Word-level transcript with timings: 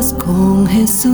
con 0.00 0.66
Jesús. 0.66 1.12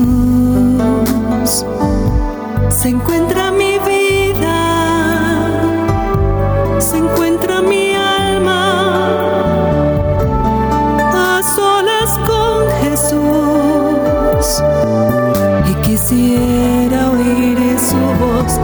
Se 2.71 2.89
encuentra 2.91 3.51
mi 3.51 3.77
vida, 3.81 5.51
se 6.79 6.99
encuentra 6.99 7.61
mi 7.61 7.95
alma. 7.97 9.19
A 11.13 11.43
solas 11.43 12.19
con 12.29 12.69
Jesús. 12.83 14.63
Y 15.69 15.75
quisiera 15.87 17.11
oír 17.11 17.59
su 17.81 17.97
voz 18.21 18.61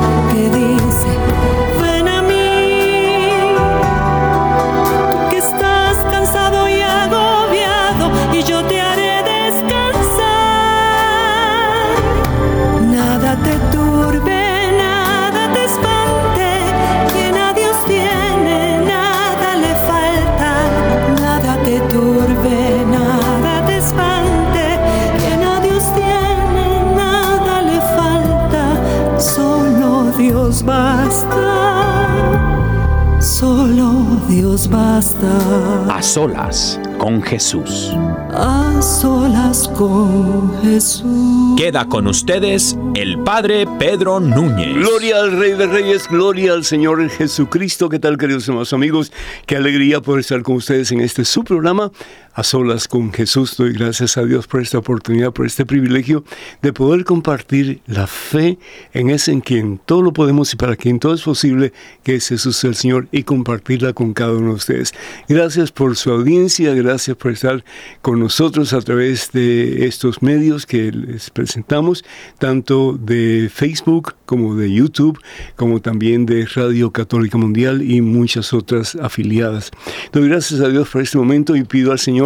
Dios 34.55 34.71
basta. 34.71 35.97
A 35.97 36.01
solas 36.01 36.79
con 36.99 37.21
Jesús. 37.21 37.91
A 38.33 38.81
solas 38.81 39.67
con 39.67 40.63
Jesús. 40.63 41.59
Queda 41.59 41.89
con 41.89 42.07
ustedes 42.07 42.79
el 42.95 43.19
Padre 43.19 43.67
Pedro 43.81 44.21
Núñez. 44.21 44.77
Gloria 44.77 45.17
al 45.17 45.41
Rey 45.41 45.55
de 45.55 45.67
Reyes, 45.67 46.07
gloria 46.09 46.53
al 46.53 46.65
Señor 46.65 47.11
Jesucristo. 47.11 47.89
¿Qué 47.89 47.99
tal, 47.99 48.17
queridos 48.17 48.47
hermanos 48.47 48.73
amigos? 48.73 49.11
Qué 49.47 49.57
alegría 49.57 50.01
poder 50.01 50.21
estar 50.21 50.41
con 50.43 50.55
ustedes 50.55 50.93
en 50.93 51.01
este 51.01 51.25
su 51.25 51.43
programa, 51.43 51.91
A 52.37 52.43
Solas 52.43 52.89
con 52.89 53.13
Jesús. 53.13 53.57
Doy 53.57 53.73
gracias 53.73 54.17
a 54.17 54.25
Dios 54.25 54.49
por 54.49 54.61
esta 54.61 54.79
oportunidad, 54.79 55.33
por 55.33 55.47
este 55.47 55.65
privilegio 55.65 56.25
de 56.63 56.73
poder 56.73 57.05
compartir 57.05 57.81
la 57.87 58.09
fe 58.09 58.59
en 58.93 59.11
ese 59.11 59.31
en 59.31 59.41
quien 59.41 59.79
todo 59.79 60.03
lo 60.03 60.13
podemos 60.13 60.53
y 60.53 60.57
para 60.57 60.75
quien 60.75 60.99
todo 60.99 61.15
es 61.15 61.23
posible, 61.23 61.73
que 62.03 62.17
es 62.17 62.29
Jesús 62.29 62.65
el 62.65 62.75
Señor, 62.75 63.07
y 63.13 63.23
compartirla 63.23 63.93
con 63.93 64.15
cada 64.15 64.33
uno 64.33 64.49
de 64.49 64.55
ustedes. 64.55 64.93
Gracias 65.29 65.71
por 65.71 65.97
su 65.97 66.11
audiencia, 66.11 66.75
gracias 66.75 67.17
por 67.17 67.31
estar 67.31 67.65
con 68.03 68.19
nosotros 68.19 68.73
a 68.73 68.81
través 68.81 69.31
de 69.31 69.87
estos 69.87 70.21
medios 70.21 70.67
que 70.67 70.91
les 70.91 71.31
presentamos, 71.31 72.05
tanto 72.39 72.99
de 73.01 73.49
Facebook 73.53 74.15
como 74.27 74.57
de 74.57 74.73
YouTube, 74.73 75.21
como 75.55 75.81
también 75.81 76.27
de 76.27 76.47
Radio 76.47 76.91
Católica 76.91 77.39
Mundial 77.39 77.83
y 77.89 78.01
muchas 78.01 78.53
otras 78.53 78.97
afiliadas. 78.97 79.71
Doy 80.13 80.29
gracias 80.29 80.61
a 80.61 80.69
Dios 80.69 80.89
por 80.89 81.01
este 81.01 81.17
momento 81.17 81.55
y 81.55 81.63
pido 81.63 81.93
al 81.93 82.01
Señor 82.01 82.24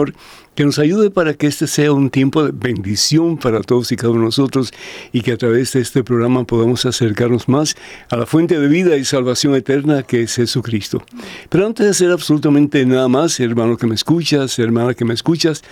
que 0.55 0.65
nos 0.65 0.79
ayude 0.79 1.11
para 1.11 1.35
que 1.35 1.47
este 1.47 1.69
sea 1.69 1.93
un 1.93 2.11
tiempo 2.11 2.43
de 2.43 2.51
bendición 2.53 3.37
para 3.37 3.61
todos 3.61 3.93
y 3.93 3.97
cada 3.97 4.11
uno 4.11 4.21
de 4.21 4.27
nosotros 4.27 4.73
y 5.13 5.21
que 5.21 5.33
a 5.33 5.37
través 5.37 5.73
de 5.73 5.81
este 5.81 6.03
programa 6.03 6.45
podamos 6.45 6.85
acercarnos 6.85 7.49
más 7.49 7.77
a 8.11 8.17
la 8.17 8.27
fuente 8.27 8.59
de 8.59 8.67
vida 8.67 8.97
y 8.97 9.05
salvación 9.05 9.55
eterna 9.55 10.03
que 10.03 10.23
es 10.23 10.35
Jesucristo. 10.35 11.03
Pero 11.49 11.67
antes 11.67 11.87
de 11.87 11.91
hacer 11.91 12.11
absolutamente 12.11 12.85
nada 12.87 13.07
más, 13.07 13.39
hermano 13.39 13.77
que 13.77 13.87
me 13.87 13.95
escuchas, 13.95 14.59
hermana 14.59 14.95
que 14.95 15.05
me 15.05 15.15
escuchas, 15.15 15.63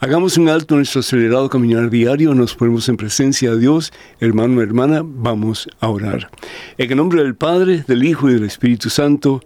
Hagamos 0.00 0.38
un 0.38 0.48
alto 0.48 0.74
en 0.74 0.78
nuestro 0.78 1.00
acelerado 1.00 1.48
caminar 1.48 1.90
diario, 1.90 2.32
nos 2.32 2.54
ponemos 2.54 2.88
en 2.88 2.96
presencia 2.96 3.50
de 3.50 3.58
Dios, 3.58 3.92
hermano, 4.20 4.62
hermana, 4.62 5.02
vamos 5.04 5.68
a 5.80 5.88
orar. 5.88 6.30
En 6.76 6.88
el 6.88 6.96
nombre 6.96 7.24
del 7.24 7.34
Padre, 7.34 7.84
del 7.84 8.04
Hijo 8.04 8.30
y 8.30 8.34
del 8.34 8.44
Espíritu 8.44 8.90
Santo. 8.90 9.42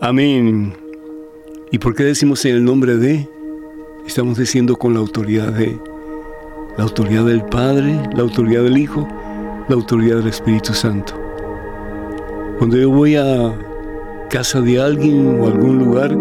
Amén. 0.00 0.74
¿Y 1.70 1.78
por 1.78 1.94
qué 1.94 2.02
decimos 2.02 2.44
en 2.44 2.56
el 2.56 2.64
nombre 2.64 2.96
de? 2.96 3.28
Estamos 4.08 4.38
diciendo 4.38 4.74
con 4.74 4.94
la 4.94 5.00
autoridad 5.00 5.52
de, 5.52 5.78
la 6.78 6.84
autoridad 6.84 7.26
del 7.26 7.42
Padre, 7.42 8.00
la 8.14 8.22
autoridad 8.22 8.62
del 8.62 8.78
Hijo, 8.78 9.06
la 9.68 9.74
autoridad 9.74 10.16
del 10.16 10.28
Espíritu 10.28 10.72
Santo. 10.72 11.12
Cuando 12.56 12.78
yo 12.78 12.88
voy 12.90 13.16
a 13.16 13.52
casa 14.30 14.62
de 14.62 14.80
alguien 14.80 15.38
o 15.38 15.46
algún 15.46 15.78
lugar 15.78 16.16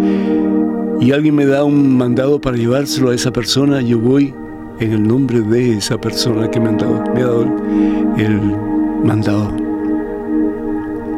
y 1.00 1.14
alguien 1.14 1.36
me 1.36 1.46
da 1.46 1.64
un 1.64 1.98
mandado 1.98 2.42
para 2.42 2.58
llevárselo 2.58 3.12
a 3.12 3.16
esa 3.16 3.32
persona, 3.32 3.82
yo 3.82 3.98
voy 4.00 4.34
en 4.82 4.92
el 4.92 5.08
nombre 5.08 5.40
de 5.40 5.78
esa 5.78 5.98
persona 5.98 6.52
que 6.52 6.60
me, 6.60 6.68
han 6.68 6.78
dado, 6.78 7.02
me 7.16 7.22
ha 7.22 7.26
dado 7.26 7.46
el 8.18 8.42
mandado. 9.06 9.56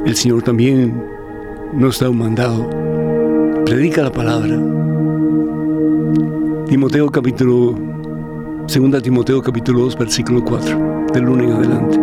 El 0.05 0.15
Señor 0.15 0.43
también 0.43 0.93
nos 1.73 1.99
da 1.99 2.11
un 2.11 2.19
mandado. 2.19 2.69
Predica 3.65 4.03
la 4.03 4.11
palabra. 4.11 4.88
Timoteo 6.69 7.09
capítulo, 7.09 7.73
segunda 8.67 9.01
Timoteo 9.01 9.41
capítulo 9.41 9.79
2, 9.85 9.97
versículo 9.97 10.45
4, 10.45 11.07
del 11.11 11.23
lunes 11.23 11.47
en 11.47 11.53
adelante. 11.53 11.99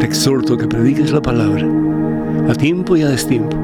Te 0.00 0.06
exhorto 0.06 0.54
a 0.54 0.58
que 0.58 0.66
prediques 0.66 1.12
la 1.12 1.22
palabra 1.22 1.64
a 2.48 2.54
tiempo 2.56 2.96
y 2.96 3.02
a 3.02 3.08
destiempo, 3.08 3.56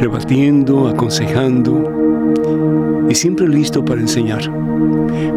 rebatiendo, 0.00 0.88
aconsejando 0.88 3.04
y 3.08 3.14
siempre 3.14 3.46
listo 3.46 3.84
para 3.84 4.00
enseñar, 4.00 4.42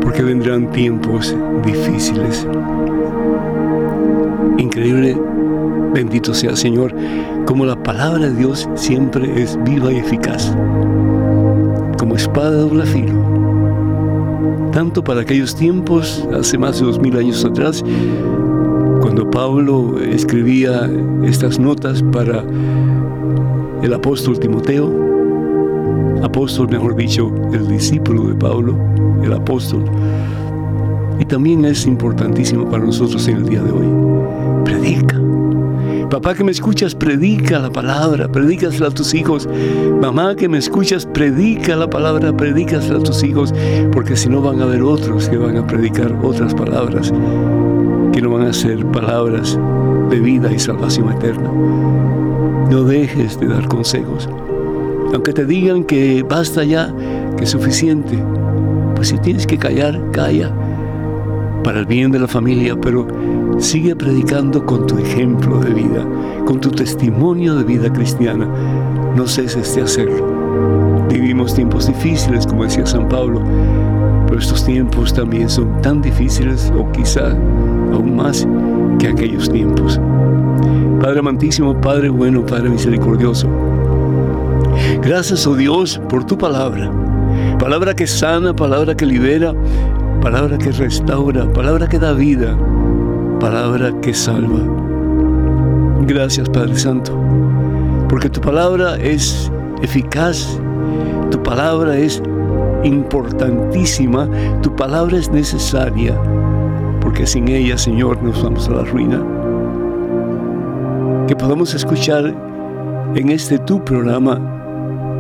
porque 0.02 0.24
vendrán 0.24 0.72
tiempos 0.72 1.36
difíciles. 1.64 2.48
Increíble, 4.58 5.16
bendito 5.94 6.34
sea 6.34 6.56
Señor, 6.56 6.92
como 7.46 7.68
la 7.68 7.76
palabra 7.76 8.30
de 8.30 8.36
Dios 8.36 8.68
siempre 8.74 9.44
es 9.44 9.64
viva 9.64 9.94
y 9.94 9.98
eficaz, 9.98 10.58
espada 12.16 12.52
de 12.52 12.58
doble 12.58 12.86
filo, 12.86 13.14
tanto 14.72 15.04
para 15.04 15.22
aquellos 15.22 15.56
tiempos, 15.56 16.28
hace 16.38 16.58
más 16.58 16.80
de 16.80 16.86
dos 16.86 17.00
mil 17.00 17.18
años 17.18 17.44
atrás, 17.46 17.84
cuando 19.02 19.30
Pablo 19.30 20.00
escribía 20.00 20.90
estas 21.24 21.60
notas 21.60 22.02
para 22.04 22.44
el 23.82 23.94
apóstol 23.94 24.40
Timoteo, 24.40 24.92
apóstol, 26.24 26.70
mejor 26.70 26.96
dicho, 26.96 27.32
el 27.54 27.68
discípulo 27.68 28.24
de 28.24 28.36
Pablo, 28.36 28.76
el 29.24 29.34
apóstol, 29.34 29.84
y 31.20 31.26
también 31.26 31.66
es 31.66 31.86
importantísimo 31.86 32.70
para 32.70 32.84
nosotros 32.84 33.28
en 33.28 33.38
el 33.38 33.46
día 33.46 33.62
de 33.62 33.72
hoy. 33.72 33.88
Predica. 34.66 35.35
Papá 36.10 36.36
que 36.36 36.44
me 36.44 36.52
escuchas, 36.52 36.94
predica 36.94 37.60
la 37.60 37.72
palabra, 37.72 38.28
predícasela 38.28 38.88
a 38.88 38.92
tus 38.92 39.14
hijos. 39.14 39.50
Mamá 40.02 40.36
que 40.36 40.48
me 40.48 40.60
escuchas, 40.60 41.06
predica 41.06 41.76
la 41.76 41.90
palabra, 41.90 42.36
predícasela 42.36 43.00
a 43.00 43.04
tus 43.04 43.24
hijos, 43.24 43.54
porque 43.92 44.16
si 44.16 44.30
no 44.30 44.42
van 44.42 44.62
a 44.62 44.64
haber 44.64 44.84
otros 44.84 45.28
que 45.28 45.38
van 45.38 45.58
a 45.58 45.66
predicar 45.66 46.16
otras 46.22 46.54
palabras, 46.54 47.12
que 48.14 48.22
no 48.22 48.30
van 48.30 48.48
a 48.48 48.54
ser 48.54 48.86
palabras 48.88 49.60
de 50.10 50.20
vida 50.20 50.52
y 50.52 50.60
salvación 50.60 51.12
eterna. 51.12 51.52
No 52.70 52.84
dejes 52.84 53.40
de 53.40 53.48
dar 53.48 53.68
consejos. 53.68 54.30
Aunque 55.14 55.34
te 55.34 55.46
digan 55.46 55.84
que 55.84 56.24
basta 56.24 56.64
ya, 56.64 56.94
que 57.38 57.44
es 57.44 57.50
suficiente, 57.50 58.18
pues 58.96 59.10
si 59.10 59.18
tienes 59.18 59.46
que 59.48 59.58
callar, 59.58 60.00
calla 60.12 60.52
para 61.64 61.80
el 61.80 61.86
bien 61.88 62.12
de 62.12 62.20
la 62.20 62.28
familia, 62.28 62.76
pero 62.80 63.08
sigue 63.60 63.96
predicando 63.96 64.66
con 64.66 64.86
tu 64.86 64.98
ejemplo 64.98 65.60
de 65.60 65.74
vida, 65.74 66.06
con 66.46 66.60
tu 66.60 66.72
testimonio 66.72 67.56
de 67.56 67.64
vida 67.64 67.92
cristiana. 67.92 68.48
No 69.16 69.28
ceses 69.28 69.76
de 69.76 69.82
hacerlo. 69.82 71.06
Vivimos 71.10 71.54
tiempos 71.54 71.88
difíciles, 71.88 72.46
como 72.46 72.64
decía 72.64 72.86
San 72.86 73.08
Pablo, 73.08 73.42
pero 74.28 74.40
estos 74.40 74.66
tiempos 74.66 75.14
también 75.14 75.50
son 75.50 75.82
tan 75.82 76.02
difíciles, 76.02 76.72
o 76.78 76.92
quizá 76.92 77.30
aún 77.94 78.16
más, 78.16 78.48
que 79.00 79.08
aquellos 79.08 79.50
tiempos. 79.50 80.00
Padre 81.02 81.20
amantísimo, 81.20 81.80
Padre 81.80 82.10
bueno, 82.10 82.46
Padre 82.46 82.70
misericordioso, 82.70 83.48
gracias, 85.02 85.46
oh 85.48 85.56
Dios, 85.56 86.02
por 86.10 86.26
tu 86.26 86.38
palabra. 86.38 86.92
Palabra 87.60 87.96
que 87.96 88.08
sana, 88.08 88.54
palabra 88.54 88.96
que 88.96 89.06
libera, 89.06 89.54
palabra 90.22 90.58
que 90.58 90.72
restaura, 90.72 91.52
palabra 91.54 91.88
que 91.88 92.00
da 92.00 92.14
vida, 92.14 92.58
palabra 93.40 93.92
que 94.02 94.14
salva. 94.14 94.60
Gracias 96.08 96.50
Padre 96.50 96.78
Santo, 96.78 97.12
porque 98.10 98.30
tu 98.30 98.40
palabra 98.42 98.96
es 98.98 99.52
eficaz, 99.82 100.60
tu 101.32 101.42
palabra 101.42 101.98
es 101.98 102.22
importantísima, 102.84 104.30
tu 104.62 104.76
palabra 104.76 105.18
es 105.18 105.32
necesaria, 105.32 106.16
porque 107.02 107.26
sin 107.26 107.48
ella, 107.48 107.78
Señor, 107.78 108.22
nos 108.22 108.42
vamos 108.44 108.68
a 108.70 108.74
la 108.74 108.84
ruina. 108.84 109.24
Que 111.28 111.36
podamos 111.36 111.74
escuchar 111.74 112.34
en 113.16 113.30
este 113.30 113.58
tu 113.60 113.84
programa 113.84 114.40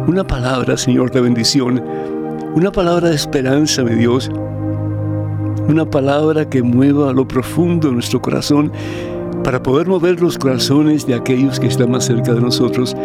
una 0.07 0.23
palabra, 0.23 0.77
Señor, 0.77 1.11
de 1.11 1.21
bendición, 1.21 1.83
una 2.53 2.71
palabra 2.71 3.09
de 3.09 3.15
esperanza, 3.15 3.83
mi 3.83 3.95
Dios, 3.95 4.29
una 5.67 5.85
palabra 5.85 6.49
que 6.49 6.61
mueva 6.61 7.11
lo 7.13 7.27
profundo 7.27 7.87
de 7.87 7.93
nuestro 7.95 8.21
corazón 8.21 8.71
para 9.43 9.61
poder 9.61 9.87
mover 9.87 10.21
los 10.21 10.37
corazones 10.37 11.05
de 11.05 11.15
aquellos 11.15 11.59
que 11.59 11.67
están 11.67 11.91
más 11.91 12.05
cerca 12.05 12.33
de 12.33 12.41
nosotros, 12.41 12.95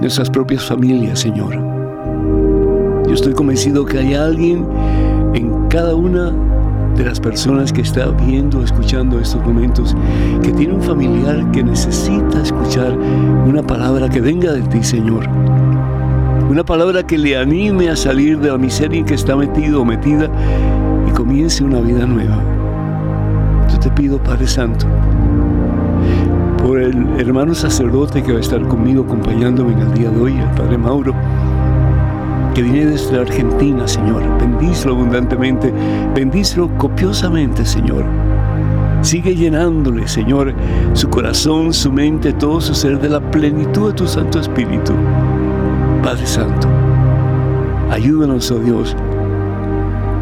nuestras 0.00 0.30
propias 0.30 0.64
familias, 0.64 1.20
Señor. 1.20 1.54
Yo 3.06 3.14
estoy 3.14 3.34
convencido 3.34 3.84
que 3.84 3.98
hay 3.98 4.14
alguien 4.14 4.66
en 5.34 5.68
cada 5.68 5.94
una 5.94 6.32
de 6.96 7.04
las 7.04 7.20
personas 7.20 7.72
que 7.72 7.82
está 7.82 8.06
viendo, 8.06 8.62
escuchando 8.62 9.20
estos 9.20 9.44
momentos, 9.44 9.94
que 10.42 10.52
tiene 10.52 10.74
un 10.74 10.82
familiar 10.82 11.50
que 11.50 11.62
necesita 11.62 12.42
escuchar 12.42 12.96
una 13.46 13.62
palabra 13.62 14.08
que 14.08 14.20
venga 14.20 14.52
de 14.52 14.62
ti, 14.62 14.82
Señor. 14.82 15.28
Una 16.48 16.64
palabra 16.64 17.04
que 17.04 17.18
le 17.18 17.36
anime 17.36 17.90
a 17.90 17.96
salir 17.96 18.38
de 18.38 18.50
la 18.50 18.56
miseria 18.56 19.00
en 19.00 19.04
que 19.04 19.14
está 19.14 19.36
metido 19.36 19.82
o 19.82 19.84
metida 19.84 20.30
comience 21.26 21.64
una 21.64 21.80
vida 21.80 22.06
nueva. 22.06 22.40
Yo 23.68 23.80
te 23.80 23.90
pido, 23.90 24.16
Padre 24.16 24.46
Santo, 24.46 24.86
por 26.62 26.78
el 26.78 27.18
hermano 27.18 27.52
sacerdote 27.52 28.22
que 28.22 28.30
va 28.30 28.38
a 28.38 28.40
estar 28.40 28.62
conmigo 28.68 29.02
acompañándome 29.02 29.72
en 29.72 29.80
el 29.80 29.94
día 29.94 30.08
de 30.08 30.20
hoy, 30.20 30.36
el 30.36 30.50
Padre 30.50 30.78
Mauro, 30.78 31.12
que 32.54 32.62
viene 32.62 32.86
desde 32.86 33.18
Argentina, 33.18 33.88
Señor. 33.88 34.22
Bendícelo 34.38 34.94
abundantemente, 34.94 35.74
bendícelo 36.14 36.68
copiosamente, 36.78 37.66
Señor. 37.66 38.04
Sigue 39.02 39.34
llenándole, 39.34 40.06
Señor, 40.06 40.54
su 40.92 41.10
corazón, 41.10 41.72
su 41.72 41.90
mente, 41.90 42.34
todo 42.34 42.60
su 42.60 42.72
ser 42.72 43.00
de 43.00 43.08
la 43.08 43.20
plenitud 43.32 43.88
de 43.88 43.94
tu 43.94 44.06
Santo 44.06 44.38
Espíritu. 44.38 44.92
Padre 46.04 46.24
Santo, 46.24 46.68
ayúdanos, 47.90 48.48
oh 48.52 48.60
Dios, 48.60 48.96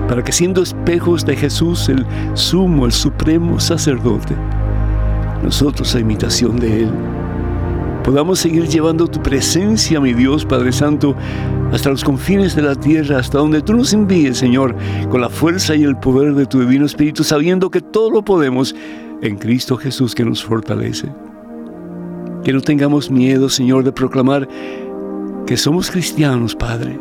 para 0.08 0.22
que 0.22 0.32
siendo 0.32 0.62
espejos 0.62 1.24
de 1.24 1.36
Jesús, 1.36 1.88
el 1.88 2.04
sumo, 2.34 2.86
el 2.86 2.92
supremo 2.92 3.58
sacerdote, 3.58 4.34
nosotros 5.42 5.94
a 5.94 6.00
imitación 6.00 6.58
de 6.58 6.84
Él, 6.84 6.90
podamos 8.02 8.38
seguir 8.38 8.68
llevando 8.68 9.06
tu 9.06 9.22
presencia, 9.22 10.00
mi 10.00 10.12
Dios 10.12 10.44
Padre 10.44 10.72
Santo, 10.72 11.16
hasta 11.72 11.90
los 11.90 12.04
confines 12.04 12.54
de 12.54 12.62
la 12.62 12.74
tierra, 12.74 13.18
hasta 13.18 13.38
donde 13.38 13.62
tú 13.62 13.72
nos 13.74 13.92
envíes, 13.92 14.38
Señor, 14.38 14.76
con 15.10 15.20
la 15.20 15.30
fuerza 15.30 15.74
y 15.74 15.84
el 15.84 15.96
poder 15.96 16.34
de 16.34 16.46
tu 16.46 16.60
Divino 16.60 16.84
Espíritu, 16.84 17.24
sabiendo 17.24 17.70
que 17.70 17.80
todo 17.80 18.10
lo 18.10 18.22
podemos 18.22 18.74
en 19.22 19.36
Cristo 19.36 19.76
Jesús 19.76 20.14
que 20.14 20.24
nos 20.24 20.44
fortalece. 20.44 21.08
Que 22.44 22.52
no 22.52 22.60
tengamos 22.60 23.10
miedo, 23.10 23.48
Señor, 23.48 23.84
de 23.84 23.92
proclamar 23.92 24.46
que 25.46 25.56
somos 25.56 25.90
cristianos, 25.90 26.54
Padre. 26.54 26.98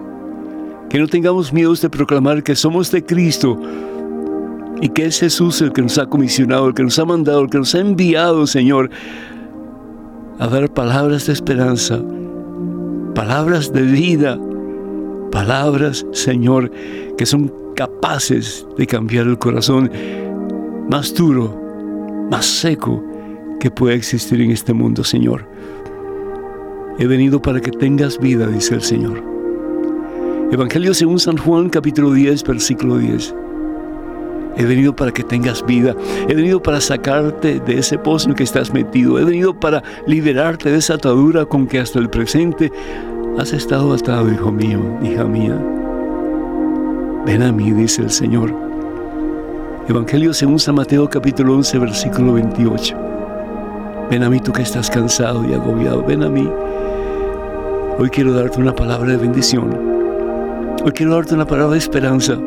Que 0.94 1.00
no 1.00 1.08
tengamos 1.08 1.52
miedo 1.52 1.74
de 1.74 1.90
proclamar 1.90 2.44
que 2.44 2.56
somos 2.56 2.92
de 2.92 3.04
Cristo 3.04 3.60
y 4.80 4.90
que 4.90 5.08
es 5.08 5.20
Jesús 5.20 5.60
el 5.64 5.74
que 5.74 5.82
nos 5.82 5.98
ha 5.98 6.06
comisionado, 6.06 6.68
el 6.68 6.76
que 6.76 6.84
nos 6.84 7.00
ha 7.00 7.06
mandado, 7.06 7.42
el 7.42 7.50
que 7.50 7.58
nos 7.58 7.74
ha 7.74 7.80
enviado, 7.80 8.46
Señor, 8.46 8.92
a 10.38 10.48
dar 10.48 10.72
palabras 10.72 11.26
de 11.26 11.34
esperanza, 11.34 12.00
palabras 13.16 13.74
de 13.74 13.82
vida, 13.82 14.40
palabras, 15.32 16.06
Señor, 16.12 16.70
que 17.18 17.26
son 17.26 17.52
capaces 17.76 18.64
de 18.78 18.86
cambiar 18.86 19.26
el 19.26 19.40
corazón 19.40 19.92
más 20.92 21.16
duro, 21.16 21.60
más 22.30 22.46
seco 22.46 23.04
que 23.60 23.72
pueda 23.72 23.96
existir 23.96 24.40
en 24.42 24.52
este 24.52 24.74
mundo, 24.74 25.04
Señor. 25.04 25.50
He 27.00 27.08
venido 27.08 27.42
para 27.42 27.62
que 27.62 27.72
tengas 27.72 28.20
vida, 28.20 28.46
dice 28.46 28.76
el 28.76 28.84
Señor. 28.84 29.33
Evangelio 30.54 30.94
según 30.94 31.18
San 31.18 31.36
Juan, 31.36 31.68
capítulo 31.68 32.12
10, 32.12 32.44
versículo 32.44 33.00
10. 33.00 33.34
He 34.56 34.64
venido 34.66 34.96
para 34.96 35.12
que 35.12 35.24
tengas 35.24 35.66
vida. 35.66 35.96
He 36.30 36.36
venido 36.36 36.62
para 36.62 36.80
sacarte 36.80 37.60
de 37.60 37.80
ese 37.80 37.98
pozo 37.98 38.30
en 38.30 38.36
que 38.36 38.44
estás 38.44 38.72
metido. 38.72 39.18
He 39.18 39.26
venido 39.26 39.60
para 39.60 39.82
liberarte 40.06 40.70
de 40.70 40.78
esa 40.78 40.94
atadura 40.94 41.48
con 41.48 41.66
que 41.66 41.80
hasta 41.80 41.98
el 41.98 42.08
presente 42.08 42.72
has 43.40 43.52
estado 43.52 43.96
atado, 43.96 44.32
hijo 44.32 44.52
mío, 44.52 44.80
hija 45.02 45.24
mía. 45.24 45.60
Ven 47.26 47.42
a 47.42 47.52
mí, 47.52 47.72
dice 47.72 48.04
el 48.04 48.12
Señor. 48.12 48.54
Evangelio 49.90 50.36
según 50.36 50.60
San 50.60 50.76
Mateo 50.76 51.10
capítulo 51.10 51.56
11, 51.56 51.80
versículo 51.80 52.34
28. 52.34 52.96
Ven 54.12 54.22
a 54.22 54.30
mí 54.30 54.40
tú 54.40 54.52
que 54.52 54.62
estás 54.62 54.92
cansado 54.92 55.44
y 55.50 55.54
agobiado. 55.56 56.04
Ven 56.04 56.22
a 56.22 56.30
mí. 56.30 56.48
Hoy 57.98 58.12
quiero 58.12 58.34
darte 58.34 58.62
una 58.62 58.76
palabra 58.76 59.14
de 59.14 59.18
bendición. 59.18 59.93
Hoy 60.86 60.92
quiero 60.92 61.16
darte 61.16 61.34
una 61.34 61.48
palabra 61.48 61.72
de 61.72 61.78
esperanza. 61.78 62.38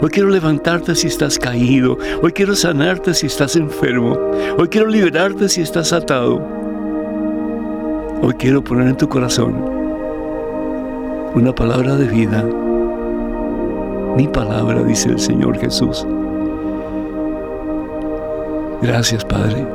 Hoy 0.00 0.08
quiero 0.10 0.30
levantarte 0.30 0.94
si 0.94 1.08
estás 1.08 1.38
caído. 1.38 1.98
Hoy 2.22 2.32
quiero 2.32 2.56
sanarte 2.56 3.12
si 3.12 3.26
estás 3.26 3.54
enfermo. 3.54 4.18
Hoy 4.56 4.68
quiero 4.68 4.86
liberarte 4.86 5.46
si 5.50 5.60
estás 5.60 5.92
atado. 5.92 6.42
Hoy 8.22 8.32
quiero 8.38 8.64
poner 8.64 8.88
en 8.88 8.96
tu 8.96 9.06
corazón 9.06 9.62
una 11.34 11.54
palabra 11.54 11.96
de 11.96 12.06
vida. 12.08 12.42
Mi 14.16 14.26
palabra, 14.26 14.82
dice 14.82 15.10
el 15.10 15.20
Señor 15.20 15.58
Jesús. 15.58 16.06
Gracias, 18.80 19.22
Padre, 19.22 19.66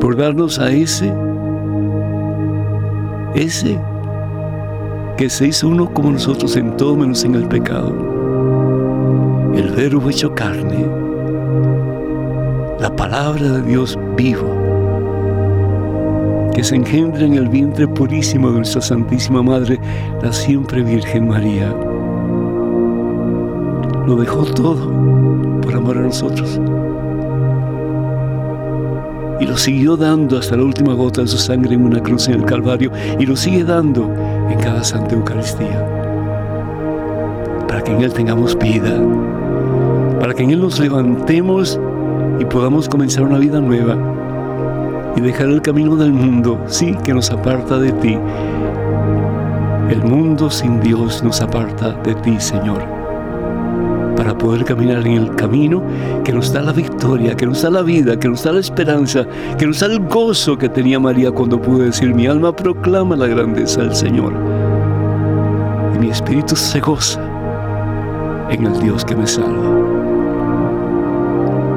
por 0.00 0.16
darnos 0.16 0.60
a 0.60 0.70
ese, 0.70 1.12
ese 3.34 3.80
que 5.20 5.28
se 5.28 5.48
hizo 5.48 5.68
uno 5.68 5.92
como 5.92 6.12
nosotros 6.12 6.56
en 6.56 6.74
todo 6.78 6.96
menos 6.96 7.24
en 7.26 7.34
el 7.34 7.46
pecado 7.46 7.92
el 9.54 9.68
verbo 9.68 10.08
hecho 10.08 10.34
carne, 10.34 10.86
la 12.80 12.90
palabra 12.96 13.42
de 13.42 13.60
Dios 13.60 13.98
vivo, 14.16 14.48
que 16.54 16.64
se 16.64 16.76
engendra 16.76 17.26
en 17.26 17.34
el 17.34 17.50
vientre 17.50 17.86
purísimo 17.86 18.50
de 18.50 18.56
nuestra 18.60 18.80
Santísima 18.80 19.42
Madre, 19.42 19.78
la 20.22 20.32
siempre 20.32 20.82
Virgen 20.82 21.28
María. 21.28 21.68
Lo 24.06 24.16
dejó 24.16 24.46
todo 24.46 25.60
por 25.60 25.74
amor 25.74 25.98
a 25.98 26.00
nosotros. 26.00 26.58
Y 29.38 29.44
lo 29.44 29.58
siguió 29.58 29.98
dando 29.98 30.38
hasta 30.38 30.56
la 30.56 30.64
última 30.64 30.94
gota 30.94 31.20
de 31.20 31.28
su 31.28 31.36
sangre 31.36 31.74
en 31.74 31.84
una 31.84 32.02
cruz 32.02 32.26
en 32.28 32.36
el 32.36 32.44
Calvario. 32.46 32.90
Y 33.18 33.26
lo 33.26 33.36
sigue 33.36 33.64
dando 33.64 34.08
en 34.50 34.58
cada 34.58 34.84
Santa 34.84 35.14
Eucaristía. 35.14 35.86
Para 37.68 37.82
que 37.82 37.92
en 37.92 38.02
Él 38.02 38.12
tengamos 38.12 38.58
vida, 38.58 39.00
para 40.18 40.34
que 40.34 40.42
en 40.42 40.50
Él 40.50 40.60
nos 40.60 40.78
levantemos 40.78 41.80
y 42.38 42.44
podamos 42.44 42.88
comenzar 42.88 43.24
una 43.24 43.38
vida 43.38 43.60
nueva 43.60 43.96
y 45.16 45.20
dejar 45.20 45.48
el 45.48 45.62
camino 45.62 45.96
del 45.96 46.12
mundo, 46.12 46.60
sí, 46.66 46.96
que 47.04 47.14
nos 47.14 47.30
aparta 47.30 47.78
de 47.78 47.92
ti. 47.92 48.18
El 49.90 50.02
mundo 50.04 50.50
sin 50.50 50.80
Dios 50.80 51.22
nos 51.22 51.40
aparta 51.40 51.92
de 51.92 52.14
ti, 52.16 52.36
Señor, 52.38 52.99
poder 54.40 54.64
caminar 54.64 55.06
en 55.06 55.12
el 55.12 55.36
camino 55.36 55.82
que 56.24 56.32
nos 56.32 56.52
da 56.52 56.62
la 56.62 56.72
victoria, 56.72 57.36
que 57.36 57.46
nos 57.46 57.62
da 57.62 57.70
la 57.70 57.82
vida, 57.82 58.18
que 58.18 58.28
nos 58.28 58.42
da 58.42 58.52
la 58.52 58.60
esperanza, 58.60 59.26
que 59.58 59.66
nos 59.66 59.80
da 59.80 59.86
el 59.86 60.00
gozo 60.00 60.56
que 60.56 60.68
tenía 60.68 60.98
María 60.98 61.30
cuando 61.30 61.60
pudo 61.60 61.84
decir, 61.84 62.14
mi 62.14 62.26
alma 62.26 62.54
proclama 62.54 63.14
la 63.16 63.26
grandeza 63.26 63.82
del 63.82 63.94
Señor 63.94 64.32
y 65.94 65.98
mi 65.98 66.10
espíritu 66.10 66.56
se 66.56 66.80
goza 66.80 67.20
en 68.50 68.66
el 68.66 68.80
Dios 68.80 69.04
que 69.04 69.14
me 69.14 69.26
salva. 69.26 69.78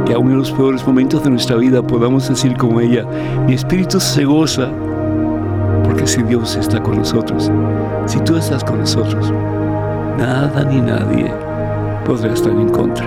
Que 0.05 0.13
aún 0.13 0.32
en 0.32 0.38
los 0.38 0.51
peores 0.51 0.86
momentos 0.88 1.24
de 1.24 1.29
nuestra 1.29 1.58
vida 1.58 1.82
podamos 1.82 2.27
decir 2.27 2.55
como 2.58 2.79
ella, 2.79 3.05
mi 3.46 3.53
espíritu 3.53 4.00
se 4.00 4.24
goza, 4.25 4.70
porque 5.84 6.08
si 6.08 6.24
Dios 6.24 6.55
está 6.55 6.82
con 6.82 6.98
nosotros, 6.98 7.51
si 8.05 8.20
tú 8.22 8.38
estás 8.38 8.63
con 8.63 8.79
nosotros, 8.79 9.32
nada 10.17 10.63
ni 10.65 10.82
nadie 10.82 11.43
podrá 12.04 12.34
estar 12.34 12.52
en 12.52 12.70
contra. 12.70 13.06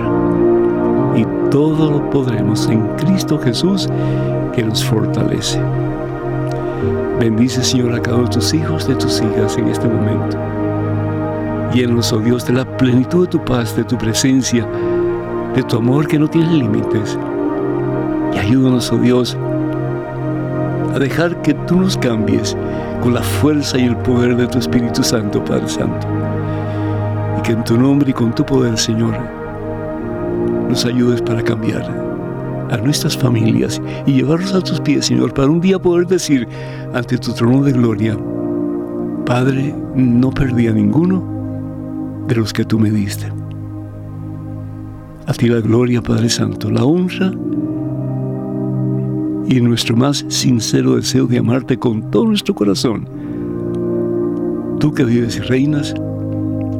Y 1.15 1.25
todo 1.49 1.91
lo 1.91 2.09
podremos 2.09 2.67
en 2.69 2.81
Cristo 2.97 3.39
Jesús 3.39 3.87
que 4.53 4.63
nos 4.63 4.83
fortalece. 4.83 5.61
Bendice, 7.19 7.63
Señor, 7.63 7.93
a 7.93 8.01
cada 8.01 8.17
uno 8.17 8.27
de 8.27 8.35
tus 8.35 8.53
hijos, 8.53 8.87
de 8.87 8.95
tus 8.95 9.21
hijas 9.21 9.57
en 9.57 9.67
este 9.67 9.87
momento. 9.87 10.37
Llénanos, 11.73 12.13
oh 12.13 12.19
Dios, 12.19 12.45
de 12.45 12.53
la 12.53 12.65
plenitud 12.77 13.25
de 13.25 13.31
tu 13.31 13.43
paz, 13.43 13.75
de 13.75 13.83
tu 13.83 13.97
presencia, 13.97 14.65
de 15.55 15.63
tu 15.63 15.77
amor 15.77 16.07
que 16.07 16.19
no 16.19 16.27
tiene 16.27 16.53
límites. 16.53 17.17
Y 18.33 18.37
ayúdanos, 18.37 18.91
oh 18.91 18.97
Dios, 18.97 19.37
a 20.93 20.99
dejar 20.99 21.41
que 21.41 21.53
tú 21.53 21.79
nos 21.79 21.97
cambies 21.97 22.55
con 23.01 23.13
la 23.13 23.21
fuerza 23.21 23.77
y 23.77 23.85
el 23.85 23.97
poder 23.97 24.35
de 24.37 24.47
tu 24.47 24.59
Espíritu 24.59 25.03
Santo, 25.03 25.43
Padre 25.43 25.67
Santo. 25.67 26.06
Que 27.47 27.53
en 27.53 27.63
tu 27.63 27.77
nombre 27.77 28.09
y 28.09 28.13
con 28.13 28.35
tu 28.35 28.45
poder, 28.45 28.77
Señor, 28.77 29.17
nos 30.67 30.83
ayudes 30.83 31.21
para 31.21 31.41
cambiar 31.41 31.89
a 32.69 32.75
nuestras 32.75 33.17
familias 33.17 33.81
y 34.05 34.15
llevarlos 34.15 34.53
a 34.53 34.59
tus 34.59 34.81
pies, 34.81 35.05
Señor, 35.05 35.33
para 35.33 35.47
un 35.47 35.61
día 35.61 35.79
poder 35.79 36.07
decir 36.07 36.45
ante 36.93 37.17
tu 37.17 37.31
trono 37.31 37.63
de 37.63 37.71
gloria, 37.71 38.17
Padre, 39.25 39.73
no 39.95 40.29
perdí 40.29 40.67
a 40.67 40.73
ninguno 40.73 42.25
de 42.27 42.35
los 42.35 42.51
que 42.51 42.65
tú 42.65 42.79
me 42.79 42.91
diste. 42.91 43.31
A 45.25 45.31
ti 45.31 45.47
la 45.47 45.61
gloria, 45.61 46.01
Padre 46.01 46.27
Santo, 46.27 46.69
la 46.69 46.83
honra 46.83 47.31
y 49.47 49.61
nuestro 49.61 49.95
más 49.95 50.25
sincero 50.27 50.97
deseo 50.97 51.27
de 51.27 51.37
amarte 51.37 51.77
con 51.77 52.11
todo 52.11 52.25
nuestro 52.25 52.53
corazón. 52.53 53.07
Tú 54.81 54.93
que 54.93 55.05
vives 55.05 55.37
y 55.37 55.39
reinas 55.39 55.95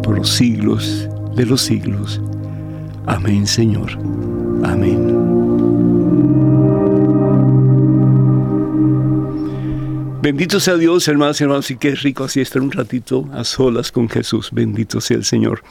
por 0.07 0.19
los 0.19 0.29
siglos 0.29 1.09
de 1.35 1.45
los 1.45 1.59
siglos. 1.59 2.21
Amén, 3.07 3.45
Señor. 3.45 3.91
Amén. 4.63 5.13
Bendito 10.21 10.61
sea 10.61 10.77
Dios, 10.77 11.05
hermanos 11.09 11.41
y 11.41 11.43
hermanos, 11.43 11.71
y 11.71 11.75
qué 11.75 11.93
rico 11.93 12.23
así 12.23 12.39
estar 12.39 12.61
un 12.61 12.71
ratito 12.71 13.27
a 13.33 13.43
solas 13.43 13.91
con 13.91 14.07
Jesús. 14.07 14.49
Bendito 14.53 15.01
sea 15.01 15.17
el 15.17 15.25
Señor. 15.25 15.61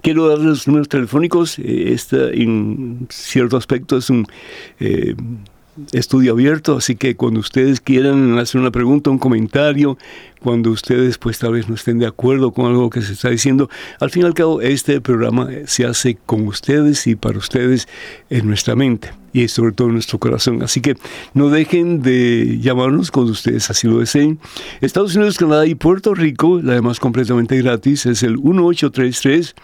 Quiero 0.00 0.28
darles 0.28 0.46
los 0.46 0.68
números 0.68 0.88
telefónicos. 0.88 1.58
Este, 1.58 2.40
en 2.40 3.08
cierto 3.10 3.56
aspecto, 3.56 3.96
es 3.96 4.10
un 4.10 4.28
eh, 4.78 5.16
estudio 5.92 6.32
abierto, 6.32 6.76
así 6.76 6.96
que 6.96 7.16
cuando 7.16 7.40
ustedes 7.40 7.80
quieran 7.80 8.38
hacer 8.38 8.60
una 8.60 8.70
pregunta, 8.70 9.10
un 9.10 9.18
comentario, 9.18 9.96
cuando 10.40 10.70
ustedes 10.70 11.18
pues 11.18 11.38
tal 11.38 11.52
vez 11.52 11.68
no 11.68 11.74
estén 11.74 11.98
de 11.98 12.06
acuerdo 12.06 12.52
con 12.52 12.66
algo 12.66 12.90
que 12.90 13.00
se 13.00 13.14
está 13.14 13.30
diciendo, 13.30 13.70
al 14.00 14.10
fin 14.10 14.22
y 14.22 14.26
al 14.26 14.34
cabo 14.34 14.60
este 14.60 15.00
programa 15.00 15.48
se 15.66 15.86
hace 15.86 16.18
con 16.26 16.46
ustedes 16.46 17.06
y 17.06 17.16
para 17.16 17.38
ustedes 17.38 17.88
en 18.28 18.46
nuestra 18.46 18.76
mente 18.76 19.12
y 19.32 19.48
sobre 19.48 19.72
todo 19.72 19.88
en 19.88 19.94
nuestro 19.94 20.18
corazón. 20.18 20.62
Así 20.62 20.80
que 20.80 20.96
no 21.32 21.48
dejen 21.48 22.02
de 22.02 22.58
llamarnos 22.60 23.10
cuando 23.10 23.32
ustedes 23.32 23.70
así 23.70 23.86
lo 23.86 23.98
deseen. 23.98 24.38
Estados 24.80 25.14
Unidos, 25.16 25.38
Canadá 25.38 25.66
y 25.66 25.74
Puerto 25.74 26.14
Rico, 26.14 26.60
la 26.60 26.72
además 26.72 27.00
completamente 27.00 27.56
gratis, 27.62 28.06
es 28.06 28.22
el 28.22 28.32
1833 28.38 29.54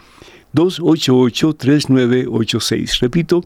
288 0.52 1.52
3986. 1.54 3.00
Repito, 3.00 3.44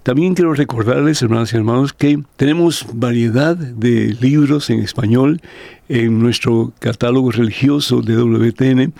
También 0.03 0.35
quiero 0.35 0.53
recordarles, 0.53 1.21
hermanas 1.21 1.51
y 1.51 1.57
hermanos, 1.57 1.91
que 1.91 2.23
tenemos 2.37 2.87
variedad 2.93 3.57
de 3.57 4.15
libros 4.21 4.69
en 4.69 4.79
español 4.79 5.41
en 5.89 6.19
nuestro 6.19 6.71
catálogo 6.79 7.31
religioso 7.31 8.01
de 8.01 8.15
WTN. 8.15 8.93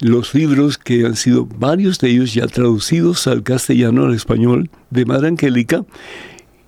Los 0.00 0.34
libros 0.34 0.76
que 0.76 1.06
han 1.06 1.16
sido 1.16 1.46
varios 1.46 1.98
de 1.98 2.10
ellos 2.10 2.34
ya 2.34 2.46
traducidos 2.46 3.26
al 3.26 3.42
castellano, 3.42 4.04
al 4.04 4.14
español, 4.14 4.68
de 4.90 5.06
Madre 5.06 5.28
Angélica, 5.28 5.86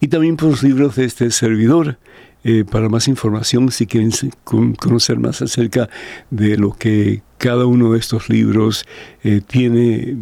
y 0.01 0.09
también 0.09 0.37
por 0.37 0.49
los 0.51 0.63
libros 0.63 0.97
de 0.97 1.05
este 1.05 1.31
servidor. 1.31 1.99
Eh, 2.47 2.65
para 2.71 2.91
más 2.91 3.09
información, 3.09 3.71
si 3.71 3.87
quieren 3.87 4.11
conocer 4.45 5.19
más 5.19 5.41
acerca 5.41 5.89
de 6.31 6.59
lo 6.59 6.73
que 6.73 7.23
cada 7.39 7.65
uno 7.65 7.93
de 7.93 7.99
estos 7.99 8.29
libros 8.29 8.85
eh, 9.23 9.41
tiene, 9.47 10.19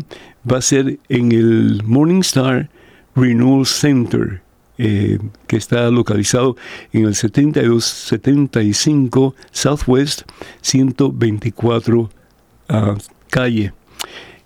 Va 0.51 0.59
a 0.59 0.63
ser 0.63 0.99
en 1.09 1.31
el 1.33 1.83
Morningstar 1.85 2.69
Renewal 3.17 3.65
Center, 3.65 4.43
eh, 4.77 5.19
que 5.47 5.57
está 5.57 5.91
localizado 5.91 6.59
en 6.93 7.07
el 7.07 7.15
7275 7.15 9.35
Southwest 9.53 10.25
124 10.61 12.11
ah, 12.69 12.95
calle. 13.31 13.73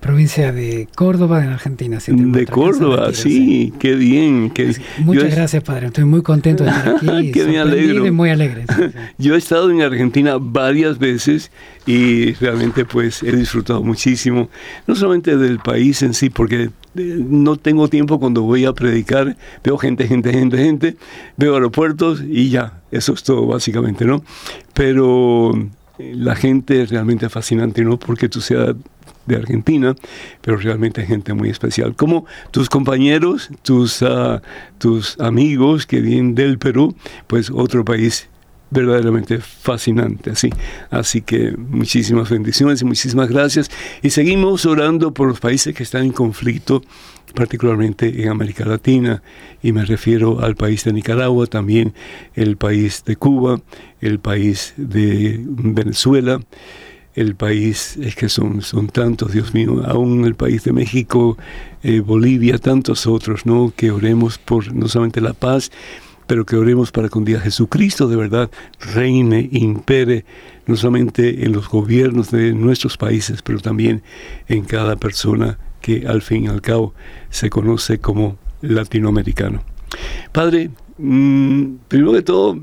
provincia 0.00 0.52
de 0.52 0.88
Córdoba, 0.94 1.44
en 1.44 1.50
Argentina. 1.50 1.98
de 2.06 2.46
Córdoba, 2.46 3.12
sí, 3.12 3.72
qué 3.78 3.94
bien. 3.94 4.50
Qué... 4.50 4.74
Muchas 4.98 5.34
gracias, 5.34 5.62
padre. 5.62 5.88
Estoy 5.88 6.04
muy 6.04 6.22
contento 6.22 6.64
de 6.64 6.70
estar 6.70 6.96
aquí. 6.96 7.30
que 7.32 7.44
me 7.44 7.58
alegro. 7.58 8.12
muy 8.12 8.30
alegre. 8.30 8.64
Yo 9.18 9.34
he 9.34 9.38
estado 9.38 9.70
en 9.70 9.82
Argentina 9.82 10.36
varias 10.38 10.98
veces 10.98 11.50
y 11.86 12.34
realmente 12.34 12.84
pues 12.84 13.22
he 13.22 13.34
disfrutado 13.34 13.82
muchísimo, 13.82 14.48
no 14.86 14.94
solamente 14.94 15.36
del 15.36 15.58
país 15.58 16.02
en 16.02 16.14
sí, 16.14 16.30
porque 16.30 16.64
eh, 16.64 16.70
no 16.94 17.56
tengo 17.56 17.88
tiempo 17.88 18.20
cuando 18.20 18.42
voy 18.42 18.64
a 18.64 18.72
predicar, 18.72 19.36
veo 19.64 19.78
gente, 19.78 20.06
gente, 20.06 20.32
gente, 20.32 20.58
gente, 20.58 20.96
veo 21.36 21.54
aeropuertos 21.54 22.22
y 22.22 22.50
ya, 22.50 22.80
eso 22.90 23.14
es 23.14 23.22
todo 23.22 23.46
básicamente, 23.46 24.04
¿no? 24.04 24.22
Pero 24.74 25.52
eh, 25.98 26.12
la 26.14 26.36
gente 26.36 26.82
es 26.82 26.90
realmente 26.90 27.28
fascinante, 27.28 27.82
¿no? 27.82 27.98
Porque 27.98 28.28
tu 28.28 28.40
ciudad 28.40 28.76
de 29.28 29.36
Argentina, 29.36 29.94
pero 30.40 30.56
realmente 30.56 31.06
gente 31.06 31.34
muy 31.34 31.50
especial. 31.50 31.94
Como 31.94 32.26
tus 32.50 32.68
compañeros, 32.68 33.50
tus, 33.62 34.02
ah, 34.02 34.42
tus 34.78 35.18
amigos 35.20 35.86
que 35.86 36.00
vienen 36.00 36.34
del 36.34 36.58
Perú, 36.58 36.96
pues 37.26 37.50
otro 37.50 37.84
país 37.84 38.28
verdaderamente 38.70 39.38
fascinante. 39.38 40.30
Así, 40.30 40.50
así 40.90 41.22
que 41.22 41.54
muchísimas 41.56 42.28
bendiciones 42.30 42.82
y 42.82 42.84
muchísimas 42.84 43.28
gracias. 43.28 43.70
Y 44.02 44.10
seguimos 44.10 44.66
orando 44.66 45.12
por 45.12 45.28
los 45.28 45.40
países 45.40 45.74
que 45.74 45.82
están 45.82 46.04
en 46.04 46.12
conflicto, 46.12 46.82
particularmente 47.34 48.22
en 48.22 48.28
América 48.28 48.64
Latina, 48.64 49.22
y 49.62 49.72
me 49.72 49.84
refiero 49.84 50.40
al 50.40 50.56
país 50.56 50.84
de 50.84 50.92
Nicaragua, 50.92 51.46
también 51.46 51.94
el 52.34 52.56
país 52.56 53.04
de 53.04 53.16
Cuba, 53.16 53.60
el 54.00 54.18
país 54.18 54.74
de 54.76 55.40
Venezuela. 55.46 56.40
El 57.18 57.34
país, 57.34 57.96
es 58.00 58.14
que 58.14 58.28
son, 58.28 58.62
son 58.62 58.86
tantos, 58.86 59.32
Dios 59.32 59.52
mío, 59.52 59.82
aún 59.84 60.24
el 60.24 60.36
país 60.36 60.62
de 60.62 60.72
México, 60.72 61.36
eh, 61.82 61.98
Bolivia, 61.98 62.58
tantos 62.58 63.08
otros, 63.08 63.44
¿no? 63.44 63.72
Que 63.74 63.90
oremos 63.90 64.38
por 64.38 64.72
no 64.72 64.86
solamente 64.86 65.20
la 65.20 65.32
paz, 65.32 65.72
pero 66.28 66.46
que 66.46 66.54
oremos 66.54 66.92
para 66.92 67.08
que 67.08 67.18
un 67.18 67.24
día 67.24 67.40
Jesucristo 67.40 68.06
de 68.06 68.14
verdad 68.14 68.50
reine, 68.94 69.48
impere, 69.50 70.24
no 70.66 70.76
solamente 70.76 71.44
en 71.44 71.50
los 71.50 71.68
gobiernos 71.68 72.30
de 72.30 72.52
nuestros 72.52 72.96
países, 72.96 73.42
pero 73.42 73.58
también 73.58 74.02
en 74.46 74.64
cada 74.64 74.94
persona 74.94 75.58
que 75.80 76.06
al 76.06 76.22
fin 76.22 76.44
y 76.44 76.46
al 76.46 76.60
cabo 76.60 76.94
se 77.30 77.50
conoce 77.50 77.98
como 77.98 78.38
latinoamericano. 78.60 79.64
Padre, 80.30 80.70
mm, 80.98 81.64
primero 81.88 82.12
de 82.12 82.22
todo, 82.22 82.58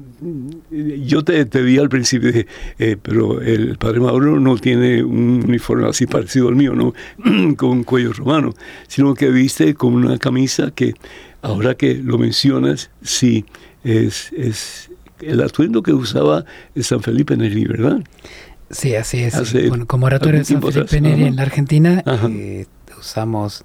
yo 1.06 1.24
te, 1.24 1.46
te 1.46 1.62
vi 1.62 1.78
al 1.78 1.90
principio, 1.90 2.32
dije, 2.32 2.48
eh, 2.80 2.98
pero 3.02 3.42
el 3.42 3.78
padre 3.78 4.00
Mauro 4.00 4.40
no 4.40 4.58
tiene 4.58 5.04
un 5.04 5.44
uniforme 5.46 5.88
así 5.88 6.06
parecido 6.06 6.48
al 6.48 6.56
mío, 6.56 6.74
¿no? 6.74 6.94
con 7.56 7.70
un 7.70 7.84
cuello 7.84 8.14
romano, 8.14 8.54
sino 8.88 9.14
que 9.14 9.30
viste 9.30 9.74
con 9.74 9.94
una 9.94 10.18
camisa 10.18 10.72
que 10.72 10.96
Ahora 11.46 11.76
que 11.76 11.94
lo 11.94 12.18
mencionas, 12.18 12.90
sí, 13.04 13.46
es, 13.84 14.32
es 14.34 14.90
el 15.22 15.42
atuendo 15.42 15.84
que 15.84 15.94
usaba 15.94 16.44
San 16.82 17.02
Felipe 17.02 17.38
Neri, 17.38 17.66
¿verdad? 17.66 18.04
Sí, 18.72 18.96
así 18.96 19.20
es. 19.20 19.54
bueno, 19.70 19.86
como 19.86 20.08
oratorio 20.08 20.40
de 20.40 20.46
San 20.46 20.62
Felipe 20.62 21.02
Neri 21.02 21.26
en 21.26 21.36
la 21.36 21.44
Argentina, 21.44 22.04
eh, 22.30 22.66
usamos 22.98 23.64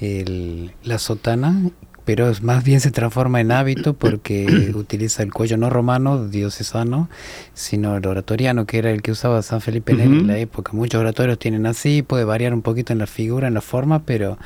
el, 0.00 0.72
la 0.84 0.98
sotana, 0.98 1.70
pero 2.08 2.32
más 2.40 2.64
bien 2.64 2.80
se 2.80 2.90
transforma 2.90 3.38
en 3.42 3.52
hábito 3.52 3.92
porque 3.92 4.72
utiliza 4.74 5.22
el 5.22 5.30
cuello 5.30 5.58
no 5.58 5.68
romano, 5.68 6.26
diocesano, 6.26 7.10
sino 7.52 7.98
el 7.98 8.06
oratoriano, 8.06 8.64
que 8.64 8.78
era 8.78 8.90
el 8.90 9.02
que 9.02 9.10
usaba 9.10 9.42
San 9.42 9.60
Felipe 9.60 9.92
Neri 9.92 10.20
en 10.20 10.26
la 10.26 10.38
época. 10.38 10.72
Muchos 10.72 11.02
oratorios 11.02 11.38
tienen 11.38 11.66
así, 11.66 12.00
puede 12.00 12.24
variar 12.24 12.54
un 12.54 12.62
poquito 12.62 12.94
en 12.94 12.98
la 12.98 13.06
figura, 13.06 13.46
en 13.46 13.52
la 13.52 13.60
forma, 13.60 14.04
pero 14.06 14.38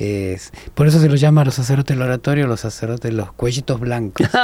es, 0.00 0.52
por 0.74 0.86
eso 0.86 1.00
se 1.00 1.08
los 1.08 1.20
llama 1.20 1.42
a 1.42 1.44
los 1.44 1.54
sacerdotes 1.54 1.96
del 1.96 2.02
oratorio, 2.02 2.46
los 2.46 2.60
sacerdotes 2.60 3.12
los 3.12 3.32
cuellitos 3.32 3.80
blancos. 3.80 4.26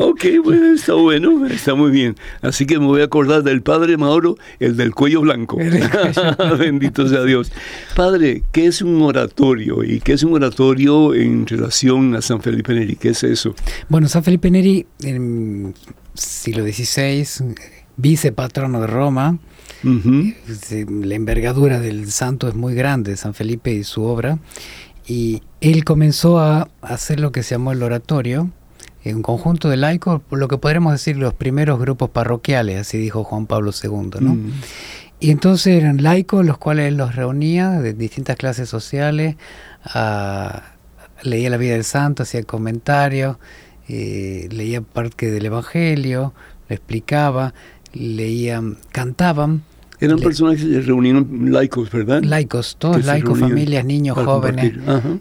Ok, 0.00 0.24
bueno, 0.44 0.74
está 0.74 0.94
bueno, 0.94 1.46
está 1.46 1.74
muy 1.74 1.90
bien. 1.90 2.16
Así 2.42 2.66
que 2.66 2.78
me 2.78 2.86
voy 2.86 3.00
a 3.02 3.04
acordar 3.04 3.42
del 3.42 3.62
Padre 3.62 3.96
Mauro, 3.96 4.36
el 4.58 4.76
del 4.76 4.94
cuello 4.94 5.20
blanco. 5.20 5.58
Bendito 6.58 7.08
sea 7.08 7.24
Dios. 7.24 7.52
Padre, 7.94 8.42
¿qué 8.52 8.66
es 8.66 8.82
un 8.82 9.02
oratorio? 9.02 9.84
¿Y 9.84 10.00
qué 10.00 10.12
es 10.14 10.22
un 10.22 10.34
oratorio 10.34 11.14
en 11.14 11.46
relación 11.46 12.14
a 12.14 12.22
San 12.22 12.40
Felipe 12.40 12.74
Neri? 12.74 12.96
¿Qué 12.96 13.10
es 13.10 13.22
eso? 13.22 13.54
Bueno, 13.88 14.08
San 14.08 14.24
Felipe 14.24 14.50
Neri, 14.50 14.86
en 15.02 15.74
siglo 16.14 16.64
XVI, 16.64 17.26
vicepatrono 17.96 18.80
de 18.80 18.86
Roma, 18.86 19.38
la 19.82 21.14
envergadura 21.14 21.80
del 21.80 22.10
santo 22.10 22.48
es 22.48 22.54
muy 22.54 22.74
grande, 22.74 23.16
San 23.16 23.34
Felipe 23.34 23.72
y 23.72 23.84
su 23.84 24.04
obra. 24.04 24.38
Y 25.06 25.42
él 25.60 25.84
comenzó 25.84 26.38
a 26.38 26.68
hacer 26.82 27.20
lo 27.20 27.32
que 27.32 27.42
se 27.42 27.54
llamó 27.54 27.72
el 27.72 27.82
oratorio, 27.82 28.50
en 29.02 29.16
un 29.16 29.22
conjunto 29.22 29.68
de 29.68 29.76
laicos, 29.76 30.20
lo 30.30 30.48
que 30.48 30.58
podríamos 30.58 30.92
decir 30.92 31.16
los 31.16 31.32
primeros 31.34 31.80
grupos 31.80 32.10
parroquiales, 32.10 32.80
así 32.80 32.98
dijo 32.98 33.24
Juan 33.24 33.46
Pablo 33.46 33.72
II. 33.82 34.10
¿no? 34.20 34.36
Y 35.20 35.30
entonces 35.30 35.80
eran 35.80 36.02
laicos 36.02 36.44
los 36.44 36.58
cuales 36.58 36.88
él 36.88 36.96
los 36.96 37.16
reunía 37.16 37.70
de 37.70 37.94
distintas 37.94 38.36
clases 38.36 38.68
sociales, 38.68 39.36
leía 41.22 41.50
la 41.50 41.56
vida 41.56 41.72
del 41.72 41.84
santo, 41.84 42.22
hacía 42.22 42.42
comentarios, 42.42 43.36
eh, 43.88 44.48
leía 44.50 44.80
parte 44.82 45.30
del 45.30 45.46
Evangelio, 45.46 46.34
lo 46.68 46.74
explicaba, 46.76 47.54
leían, 47.92 48.78
cantaban 48.92 49.62
eran 50.00 50.18
personas 50.18 50.56
que 50.56 50.62
se 50.62 50.80
reunieron 50.80 51.52
laicos, 51.52 51.90
¿verdad? 51.90 52.22
Laicos, 52.22 52.76
todos 52.78 53.04
laicos, 53.04 53.38
familias, 53.38 53.84
niños, 53.84 54.16
jóvenes. 54.16 54.72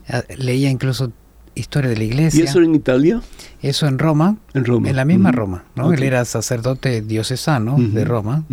Ah, 0.07 0.23
leía 0.37 0.69
incluso 0.69 1.11
historia 1.59 1.89
de 1.89 1.97
la 1.97 2.03
iglesia. 2.03 2.41
¿Y 2.41 2.43
eso 2.43 2.59
en 2.61 2.75
Italia? 2.75 3.21
Eso 3.61 3.87
en 3.87 3.99
Roma. 3.99 4.37
En 4.53 4.65
Roma. 4.65 4.89
En 4.89 4.95
la 4.95 5.05
misma 5.05 5.31
Roma, 5.31 5.65
¿no? 5.75 5.91
Él 5.91 6.03
era 6.03 6.23
sacerdote 6.25 7.01
diocesano 7.01 7.75
de 7.77 8.05
Roma. 8.05 8.45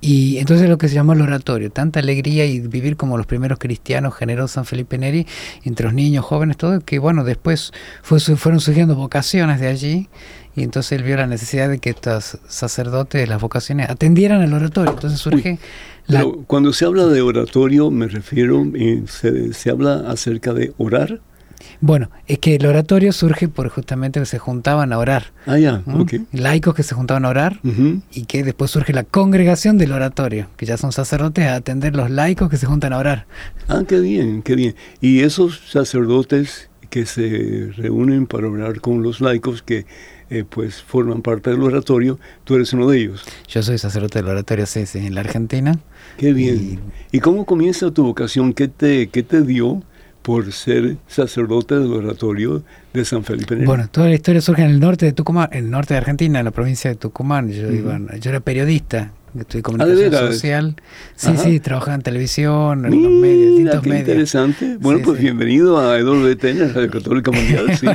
Y 0.00 0.38
entonces 0.38 0.68
lo 0.68 0.78
que 0.78 0.88
se 0.88 0.94
llamó 0.94 1.12
el 1.12 1.20
oratorio, 1.20 1.70
tanta 1.70 2.00
alegría 2.00 2.46
y 2.46 2.60
vivir 2.60 2.96
como 2.96 3.16
los 3.16 3.26
primeros 3.26 3.58
cristianos 3.58 4.14
generosos 4.14 4.52
San 4.52 4.64
Felipe 4.64 4.98
Neri, 4.98 5.26
entre 5.64 5.84
los 5.84 5.94
niños, 5.94 6.24
jóvenes, 6.24 6.56
todo, 6.56 6.80
que 6.80 6.98
bueno, 6.98 7.24
después 7.24 7.72
fue, 8.02 8.20
fueron 8.20 8.60
surgiendo 8.60 8.94
vocaciones 8.94 9.60
de 9.60 9.68
allí 9.68 10.08
y 10.54 10.62
entonces 10.62 10.92
él 10.92 11.02
vio 11.02 11.16
la 11.16 11.26
necesidad 11.26 11.68
de 11.68 11.78
que 11.78 11.90
estos 11.90 12.38
sacerdotes, 12.46 13.26
las 13.28 13.40
vocaciones, 13.40 13.88
atendieran 13.88 14.42
al 14.42 14.52
oratorio. 14.52 14.92
Entonces 14.92 15.18
surge... 15.18 15.58
Pero 16.06 16.44
cuando 16.46 16.72
se 16.72 16.84
habla 16.84 17.06
de 17.06 17.22
oratorio, 17.22 17.90
me 17.90 18.08
refiero, 18.08 18.66
eh, 18.74 19.04
se, 19.06 19.54
se, 19.54 19.70
habla 19.70 20.04
acerca 20.08 20.52
de 20.52 20.72
orar. 20.76 21.20
Bueno, 21.80 22.10
es 22.26 22.38
que 22.38 22.56
el 22.56 22.66
oratorio 22.66 23.12
surge 23.12 23.48
por 23.48 23.68
justamente 23.68 24.20
que 24.20 24.26
se 24.26 24.38
juntaban 24.38 24.92
a 24.92 24.98
orar. 24.98 25.32
Ah, 25.46 25.58
ya, 25.58 25.82
Laicos 26.32 26.74
que 26.74 26.82
se 26.82 26.94
juntaban 26.94 27.24
a 27.24 27.28
orar 27.28 27.60
y 28.12 28.24
que 28.24 28.42
después 28.42 28.70
surge 28.70 28.92
la 28.92 29.04
congregación 29.04 29.78
del 29.78 29.92
oratorio, 29.92 30.48
que 30.56 30.66
ya 30.66 30.76
son 30.76 30.92
sacerdotes 30.92 31.46
a 31.46 31.56
atender 31.56 31.96
los 31.96 32.10
laicos 32.10 32.50
que 32.50 32.56
se 32.56 32.66
juntan 32.66 32.92
a 32.92 32.98
orar. 32.98 33.26
Ah, 33.68 33.82
qué 33.86 34.00
bien, 34.00 34.42
qué 34.42 34.54
bien. 34.54 34.74
Y 35.00 35.20
esos 35.20 35.60
sacerdotes 35.68 36.68
que 36.90 37.06
se 37.06 37.70
reúnen 37.76 38.26
para 38.26 38.48
orar 38.48 38.80
con 38.82 39.02
los 39.02 39.22
laicos 39.22 39.62
que 39.62 39.86
eh, 40.28 40.44
pues 40.48 40.82
forman 40.82 41.20
parte 41.20 41.50
del 41.50 41.62
oratorio, 41.62 42.18
tú 42.44 42.54
eres 42.54 42.72
uno 42.72 42.88
de 42.88 43.00
ellos. 43.00 43.22
Yo 43.48 43.62
soy 43.62 43.76
sacerdote 43.76 44.20
del 44.20 44.28
oratorio 44.28 44.64
sí, 44.64 44.84
en 44.94 45.14
la 45.14 45.20
Argentina. 45.20 45.78
Qué 46.16 46.32
bien. 46.32 46.80
¿Y, 47.10 47.20
cómo 47.20 47.44
comienza 47.44 47.90
tu 47.90 48.04
vocación? 48.04 48.54
¿Qué 48.54 48.68
te, 48.68 49.08
qué 49.08 49.22
te 49.22 49.42
dio 49.42 49.82
por 50.22 50.52
ser 50.52 50.96
sacerdote 51.06 51.78
del 51.78 51.92
oratorio 51.92 52.62
de 52.92 53.04
San 53.04 53.24
Felipe 53.24 53.54
Neri? 53.54 53.66
Bueno, 53.66 53.88
toda 53.90 54.08
la 54.08 54.14
historia 54.14 54.40
surge 54.40 54.62
en 54.62 54.70
el 54.70 54.80
norte 54.80 55.06
de 55.06 55.12
Tucumán, 55.12 55.48
en 55.52 55.64
el 55.66 55.70
norte 55.70 55.94
de 55.94 55.98
Argentina, 55.98 56.38
en 56.38 56.44
la 56.44 56.50
provincia 56.50 56.90
de 56.90 56.96
Tucumán. 56.96 57.50
Yo, 57.50 57.68
yo 57.70 58.30
era 58.30 58.40
periodista, 58.40 59.12
Estudié 59.38 59.62
comunicación 59.62 60.14
ah, 60.14 60.18
social. 60.18 60.76
Sí, 61.16 61.30
sí, 61.38 61.60
trabajaba 61.60 61.94
en 61.94 62.02
televisión, 62.02 62.84
en 62.84 63.02
los 63.02 63.12
medios, 63.12 63.56
distintos 63.56 63.82
qué 63.82 63.98
interesante. 63.98 64.76
Bueno, 64.78 65.00
pues 65.02 65.18
bienvenido 65.20 65.78
a 65.78 65.98
EWTN, 65.98 66.74
Radio 66.74 66.90
Católica 66.90 67.30
Mundial. 67.30 67.74
Sí. 67.74 67.86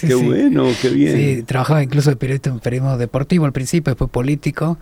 qué 0.06 0.14
bueno, 0.14 0.66
qué 0.82 0.90
bien. 0.90 1.16
Sí, 1.16 1.42
trabajaba 1.44 1.82
incluso 1.82 2.10
de 2.10 2.16
periodista 2.16 2.50
en 2.50 2.60
periodismo 2.60 2.98
deportivo 2.98 3.46
al 3.46 3.52
principio, 3.52 3.92
después 3.92 4.10
político, 4.10 4.78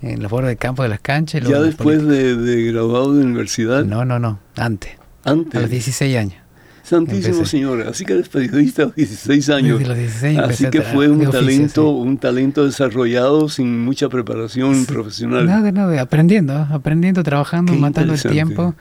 en 0.00 0.22
los 0.22 0.30
bordes 0.30 0.48
del 0.48 0.56
campo 0.56 0.82
de 0.82 0.88
las 0.88 1.00
canchas. 1.00 1.46
¿Ya 1.46 1.60
después 1.60 2.06
de, 2.06 2.36
de 2.36 2.72
graduado 2.72 3.14
de 3.14 3.22
universidad? 3.22 3.84
No, 3.84 4.06
no, 4.06 4.18
no, 4.18 4.40
antes. 4.56 4.92
Antes. 5.24 5.56
A 5.56 5.60
los 5.60 5.70
16 5.70 6.16
años. 6.16 6.39
Santísimo 6.90 7.44
Señor, 7.44 7.86
así 7.86 8.04
que 8.04 8.14
eres 8.14 8.28
periodista 8.28 8.82
a 8.82 8.86
16 8.86 9.48
años. 9.50 9.80
así 10.42 10.68
que 10.70 10.82
fue 10.82 11.08
un 11.08 11.30
talento, 11.30 11.88
un 11.90 12.18
talento 12.18 12.66
desarrollado 12.66 13.48
sin 13.48 13.84
mucha 13.84 14.08
preparación 14.08 14.86
profesional. 14.86 15.46
Nada, 15.46 15.70
nada, 15.70 16.02
aprendiendo, 16.02 16.66
aprendiendo, 16.68 17.22
trabajando, 17.22 17.74
matando 17.74 18.14
el 18.14 18.20
tiempo. 18.20 18.74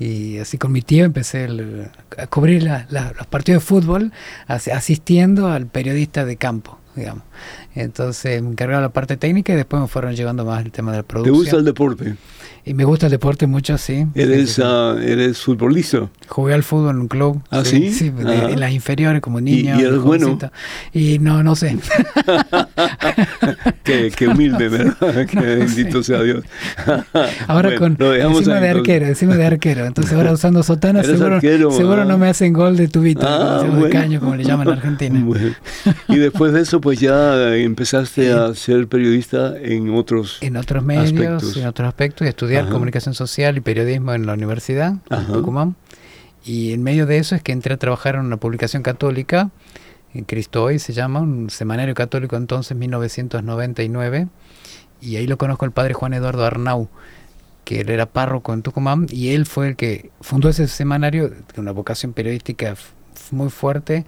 Y 0.00 0.38
así 0.38 0.58
con 0.58 0.72
mi 0.72 0.82
tío 0.82 1.04
empecé 1.04 1.48
a 2.18 2.26
cubrir 2.26 2.68
los 2.90 3.26
partidos 3.28 3.62
de 3.62 3.66
fútbol 3.66 4.12
asistiendo 4.48 5.46
al 5.46 5.66
periodista 5.68 6.24
de 6.24 6.36
campo, 6.36 6.80
digamos. 6.94 7.24
Entonces 7.74 8.42
me 8.42 8.50
encargaba 8.50 8.82
la 8.82 8.90
parte 8.90 9.16
técnica 9.16 9.52
y 9.52 9.56
después 9.56 9.80
me 9.80 9.88
fueron 9.88 10.14
llevando 10.14 10.44
más 10.44 10.64
el 10.64 10.72
tema 10.72 10.92
de 10.92 10.98
la 10.98 11.02
producción. 11.02 11.34
¿Te 11.34 11.40
gusta 11.40 11.56
el 11.56 11.64
deporte? 11.64 12.16
Y 12.64 12.74
me 12.74 12.84
gusta 12.84 13.06
el 13.06 13.12
deporte 13.12 13.48
mucho, 13.48 13.76
sí. 13.76 14.06
¿Eres, 14.14 14.60
ah, 14.62 14.94
¿eres 15.02 15.38
futbolista? 15.38 16.08
Jugué 16.28 16.54
al 16.54 16.62
fútbol 16.62 16.94
en 16.94 17.00
un 17.00 17.08
club. 17.08 17.42
¿Ah, 17.50 17.64
sí? 17.64 17.92
Sí, 17.92 18.12
en 18.16 18.60
las 18.60 18.70
inferiores 18.70 19.20
como 19.20 19.40
niño. 19.40 19.80
¿Y, 19.80 19.82
eres 19.82 19.98
bueno? 19.98 20.38
Y 20.92 21.18
no, 21.18 21.42
no 21.42 21.56
sé. 21.56 21.76
qué, 23.82 24.28
humilde, 24.28 24.68
¿verdad? 24.68 25.26
que 25.26 25.40
bendito 25.40 26.04
sea 26.04 26.22
Dios. 26.22 26.44
ahora 27.48 27.76
con 27.76 27.96
encima 28.00 28.60
de 28.60 28.68
arquero, 28.68 29.06
encima 29.06 29.34
de 29.34 29.46
arquero. 29.46 29.84
Entonces 29.84 30.12
ahora 30.12 30.32
usando 30.32 30.62
sotana 30.62 31.02
seguro, 31.02 31.40
seguro 31.40 32.04
no 32.04 32.16
me 32.16 32.28
hacen 32.28 32.52
gol 32.52 32.76
de 32.76 32.86
tubito, 32.86 33.26
ah, 33.26 33.64
de 33.64 33.90
caño, 33.90 34.20
como 34.20 34.36
le 34.36 34.44
llaman 34.44 34.68
en 34.68 34.74
Argentina. 34.74 35.26
Y 36.06 36.16
después 36.16 36.52
de 36.52 36.60
eso, 36.60 36.80
pues 36.82 37.00
ya 37.00 37.54
empezaste 37.56 38.32
a 38.32 38.54
ser 38.54 38.86
periodista 38.88 39.54
en 39.58 39.94
otros 39.94 40.36
En 40.42 40.56
otros 40.58 40.84
medios, 40.84 41.04
aspectos. 41.12 41.56
en 41.56 41.66
otros 41.66 41.88
aspectos, 41.88 42.26
y 42.26 42.28
estudiar 42.28 42.64
Ajá. 42.64 42.72
comunicación 42.72 43.14
social 43.14 43.56
y 43.56 43.60
periodismo 43.60 44.12
en 44.12 44.26
la 44.26 44.34
universidad, 44.34 44.96
Ajá. 45.08 45.22
en 45.22 45.32
Tucumán. 45.32 45.76
Y 46.44 46.72
en 46.72 46.82
medio 46.82 47.06
de 47.06 47.16
eso 47.18 47.34
es 47.34 47.42
que 47.42 47.52
entré 47.52 47.72
a 47.72 47.76
trabajar 47.78 48.16
en 48.16 48.22
una 48.22 48.36
publicación 48.36 48.82
católica, 48.82 49.50
en 50.12 50.24
Cristo 50.24 50.64
Hoy 50.64 50.78
se 50.78 50.92
llama, 50.92 51.20
un 51.20 51.48
semanario 51.48 51.94
católico 51.94 52.36
entonces, 52.36 52.76
1999. 52.76 54.28
Y 55.00 55.16
ahí 55.16 55.26
lo 55.26 55.38
conozco 55.38 55.64
el 55.64 55.70
padre 55.72 55.94
Juan 55.94 56.12
Eduardo 56.14 56.44
Arnau, 56.44 56.88
que 57.64 57.80
él 57.80 57.90
era 57.90 58.06
párroco 58.06 58.52
en 58.52 58.62
Tucumán, 58.62 59.06
y 59.10 59.30
él 59.30 59.46
fue 59.46 59.68
el 59.68 59.76
que 59.76 60.10
fundó 60.20 60.48
ese 60.48 60.66
semanario, 60.68 61.30
con 61.54 61.62
una 61.62 61.72
vocación 61.72 62.12
periodística 62.12 62.74
muy 63.30 63.48
fuerte, 63.50 64.04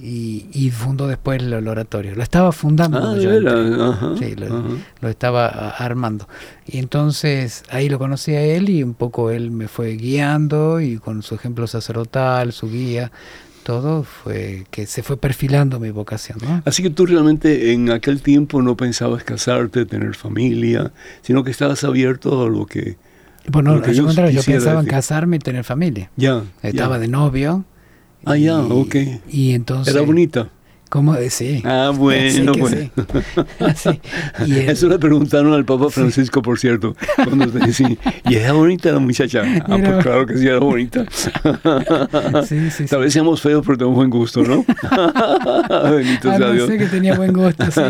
y, 0.00 0.46
y 0.52 0.70
fundó 0.70 1.06
después 1.06 1.42
el, 1.42 1.52
el 1.52 1.66
oratorio. 1.68 2.14
Lo 2.14 2.22
estaba 2.22 2.52
fundando. 2.52 2.98
Ah, 2.98 3.16
yo 3.16 3.30
veras, 3.30 3.80
ajá, 3.80 4.14
Sí, 4.18 4.34
lo, 4.36 4.46
ajá. 4.46 4.68
lo 5.00 5.08
estaba 5.08 5.48
armando. 5.70 6.28
Y 6.66 6.78
entonces 6.78 7.64
ahí 7.70 7.88
lo 7.88 7.98
conocí 7.98 8.32
a 8.34 8.42
él 8.42 8.68
y 8.68 8.82
un 8.82 8.94
poco 8.94 9.30
él 9.30 9.50
me 9.50 9.68
fue 9.68 9.96
guiando 9.96 10.80
y 10.80 10.98
con 10.98 11.22
su 11.22 11.34
ejemplo 11.34 11.66
sacerdotal, 11.66 12.52
su 12.52 12.70
guía, 12.70 13.10
todo 13.64 14.02
fue 14.04 14.64
que 14.70 14.86
se 14.86 15.02
fue 15.02 15.16
perfilando 15.16 15.80
mi 15.80 15.90
vocación. 15.90 16.38
¿no? 16.42 16.62
Así 16.64 16.82
que 16.82 16.90
tú 16.90 17.04
realmente 17.06 17.72
en 17.72 17.90
aquel 17.90 18.22
tiempo 18.22 18.62
no 18.62 18.76
pensabas 18.76 19.24
casarte, 19.24 19.84
tener 19.84 20.14
familia, 20.14 20.92
sino 21.22 21.42
que 21.44 21.50
estabas 21.50 21.84
abierto 21.84 22.44
a 22.44 22.48
lo 22.48 22.66
que... 22.66 22.96
Bueno, 23.50 23.74
Lo 23.76 23.82
que 23.82 23.94
yo 23.94 24.06
quisiera 24.06 24.32
pensaba 24.42 24.80
en 24.80 24.86
casarme 24.86 25.36
y 25.36 25.38
tener 25.38 25.64
familia. 25.64 26.10
Ya. 26.16 26.42
Estaba 26.62 26.96
ya. 26.96 27.00
de 27.00 27.08
novio. 27.08 27.64
Ah, 28.24 28.36
ya, 28.36 28.58
ok. 28.60 28.96
Y 29.30 29.52
entonces... 29.52 29.94
Era 29.94 30.04
bonita. 30.04 30.48
¿Cómo? 30.90 31.14
Sí. 31.28 31.62
Ah, 31.66 31.90
Sí 31.94 31.98
bueno, 31.98 32.52
que 32.52 32.60
bueno. 32.62 32.76
sí. 32.78 32.90
Sí. 33.76 34.00
Y 34.46 34.52
Eso 34.70 34.88
le 34.88 34.98
preguntaron 34.98 35.52
al 35.52 35.66
Papa 35.66 35.90
Francisco, 35.90 36.40
por 36.40 36.58
cierto, 36.58 36.96
cuando 37.24 37.46
te 37.48 37.58
decían, 37.58 37.98
¿y 38.26 38.34
era 38.36 38.52
bonita 38.54 38.90
la 38.92 38.98
muchacha? 38.98 39.42
Ah, 39.66 39.76
Era- 39.76 39.90
pues 39.92 40.02
claro 40.04 40.26
que 40.26 40.38
sí, 40.38 40.46
era 40.46 40.58
bonita. 40.60 41.04
Sí, 41.10 42.58
sí, 42.58 42.70
sí. 42.70 42.86
Tal 42.86 43.00
vez 43.00 43.12
seamos 43.12 43.42
feos, 43.42 43.62
pero 43.66 43.76
tenemos 43.76 43.96
buen 43.96 44.08
gusto, 44.08 44.42
¿no? 44.42 44.64
Bendito 45.90 46.30
Ah, 46.30 46.36
sea 46.38 46.46
no 46.46 46.52
Dios. 46.52 46.68
sé 46.68 46.78
que 46.78 46.86
tenía 46.86 47.14
buen 47.16 47.34
gusto, 47.34 47.64
sí. 47.70 47.80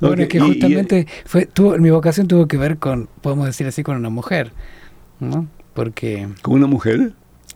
bueno, 0.00 0.14
Ok, 0.14 0.18
es 0.20 0.28
que 0.28 0.38
y- 0.38 0.40
y- 0.40 0.46
justamente 0.48 1.06
fue, 1.26 1.44
tuvo, 1.46 1.76
mi 1.78 1.90
vocación 1.90 2.28
tuvo 2.28 2.46
que 2.48 2.56
ver 2.56 2.78
con, 2.78 3.08
podemos 3.20 3.44
decir 3.46 3.66
así, 3.66 3.82
con 3.82 3.96
una 3.96 4.08
mujer, 4.10 4.52
¿no? 5.20 5.46
Porque, 5.74 6.28
¿Con 6.40 6.54
una 6.54 6.66
mujer? 6.66 7.12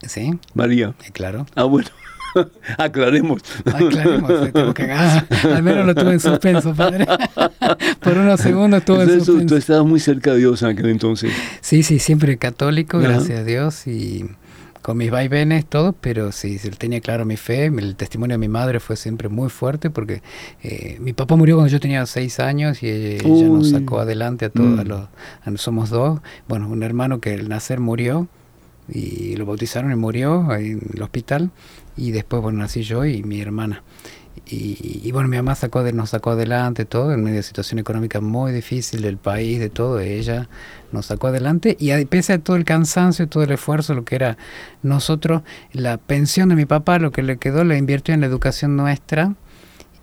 Sí, 0.06 0.32
María. 0.54 0.94
eh, 1.06 1.10
claro. 1.12 1.46
Ah, 1.54 1.64
bueno. 1.64 1.88
Aclaremos. 2.78 3.42
Aclaremos, 3.64 4.52
tengo 4.52 4.72
que- 4.74 4.90
ah, 4.92 5.26
al 5.54 5.62
menos 5.62 5.84
lo 5.86 5.94
tuve 5.94 6.12
en 6.12 6.20
suspenso, 6.20 6.74
padre. 6.74 7.06
Por 8.00 8.16
unos 8.18 8.40
segundos 8.40 8.78
estuve 8.80 8.98
en 8.98 9.02
Entonces, 9.02 9.26
tú, 9.26 9.32
suspenso. 9.32 9.56
estabas 9.56 9.86
muy 9.86 10.00
cerca 10.00 10.32
de 10.32 10.38
Dios 10.38 10.62
en 10.62 10.68
aquel 10.68 10.86
entonces. 10.90 11.32
Sí, 11.60 11.82
sí, 11.82 11.98
siempre 11.98 12.36
católico, 12.38 12.98
Ajá. 12.98 13.08
gracias 13.08 13.40
a 13.40 13.44
Dios, 13.44 13.86
y 13.88 14.26
con 14.82 14.96
mis 14.96 15.10
vaivenes, 15.10 15.66
todo, 15.66 15.92
pero 15.92 16.32
sí, 16.32 16.58
tenía 16.78 17.00
claro 17.00 17.24
mi 17.26 17.36
fe, 17.36 17.66
el 17.66 17.96
testimonio 17.96 18.34
de 18.34 18.38
mi 18.38 18.48
madre 18.48 18.80
fue 18.80 18.96
siempre 18.96 19.28
muy 19.28 19.50
fuerte, 19.50 19.90
porque 19.90 20.22
eh, 20.62 20.96
mi 21.00 21.12
papá 21.12 21.36
murió 21.36 21.56
cuando 21.56 21.70
yo 21.70 21.80
tenía 21.80 22.06
seis 22.06 22.40
años 22.40 22.82
y 22.82 22.88
ella, 22.88 23.22
ella 23.28 23.48
nos 23.48 23.70
sacó 23.70 23.98
adelante 24.00 24.46
a 24.46 24.50
todos, 24.50 24.68
Mm. 24.76 24.78
a 24.80 24.84
los, 24.84 25.00
a- 25.44 25.56
somos 25.56 25.90
dos, 25.90 26.20
bueno, 26.48 26.68
un 26.68 26.82
hermano 26.82 27.20
que 27.20 27.34
al 27.34 27.48
nacer 27.48 27.78
murió, 27.80 28.28
y 28.92 29.36
lo 29.36 29.46
bautizaron 29.46 29.92
y 29.92 29.96
murió 29.96 30.52
en 30.54 30.80
el 30.94 31.02
hospital, 31.02 31.50
y 31.96 32.10
después, 32.12 32.42
bueno, 32.42 32.58
nací 32.58 32.82
yo 32.82 33.04
y 33.04 33.22
mi 33.22 33.40
hermana. 33.40 33.82
Y, 34.46 35.00
y 35.04 35.12
bueno, 35.12 35.28
mi 35.28 35.36
mamá 35.36 35.54
sacó 35.54 35.82
de, 35.82 35.92
nos 35.92 36.10
sacó 36.10 36.30
adelante 36.30 36.84
todo 36.84 37.12
en 37.12 37.22
medio 37.22 37.36
de 37.36 37.42
situación 37.42 37.78
económica 37.78 38.20
muy 38.20 38.52
difícil 38.52 39.02
del 39.02 39.16
país, 39.16 39.58
de 39.60 39.68
todo. 39.68 40.00
Ella 40.00 40.48
nos 40.92 41.06
sacó 41.06 41.28
adelante 41.28 41.76
y 41.78 41.90
a- 41.90 42.04
pese 42.06 42.32
a 42.32 42.38
todo 42.38 42.56
el 42.56 42.64
cansancio, 42.64 43.28
todo 43.28 43.42
el 43.44 43.50
esfuerzo, 43.52 43.94
lo 43.94 44.04
que 44.04 44.14
era 44.16 44.38
nosotros, 44.82 45.42
la 45.72 45.98
pensión 45.98 46.48
de 46.48 46.54
mi 46.56 46.64
papá, 46.64 46.98
lo 46.98 47.12
que 47.12 47.22
le 47.22 47.36
quedó, 47.38 47.64
la 47.64 47.76
invirtió 47.76 48.14
en 48.14 48.20
la 48.20 48.26
educación 48.26 48.76
nuestra. 48.76 49.34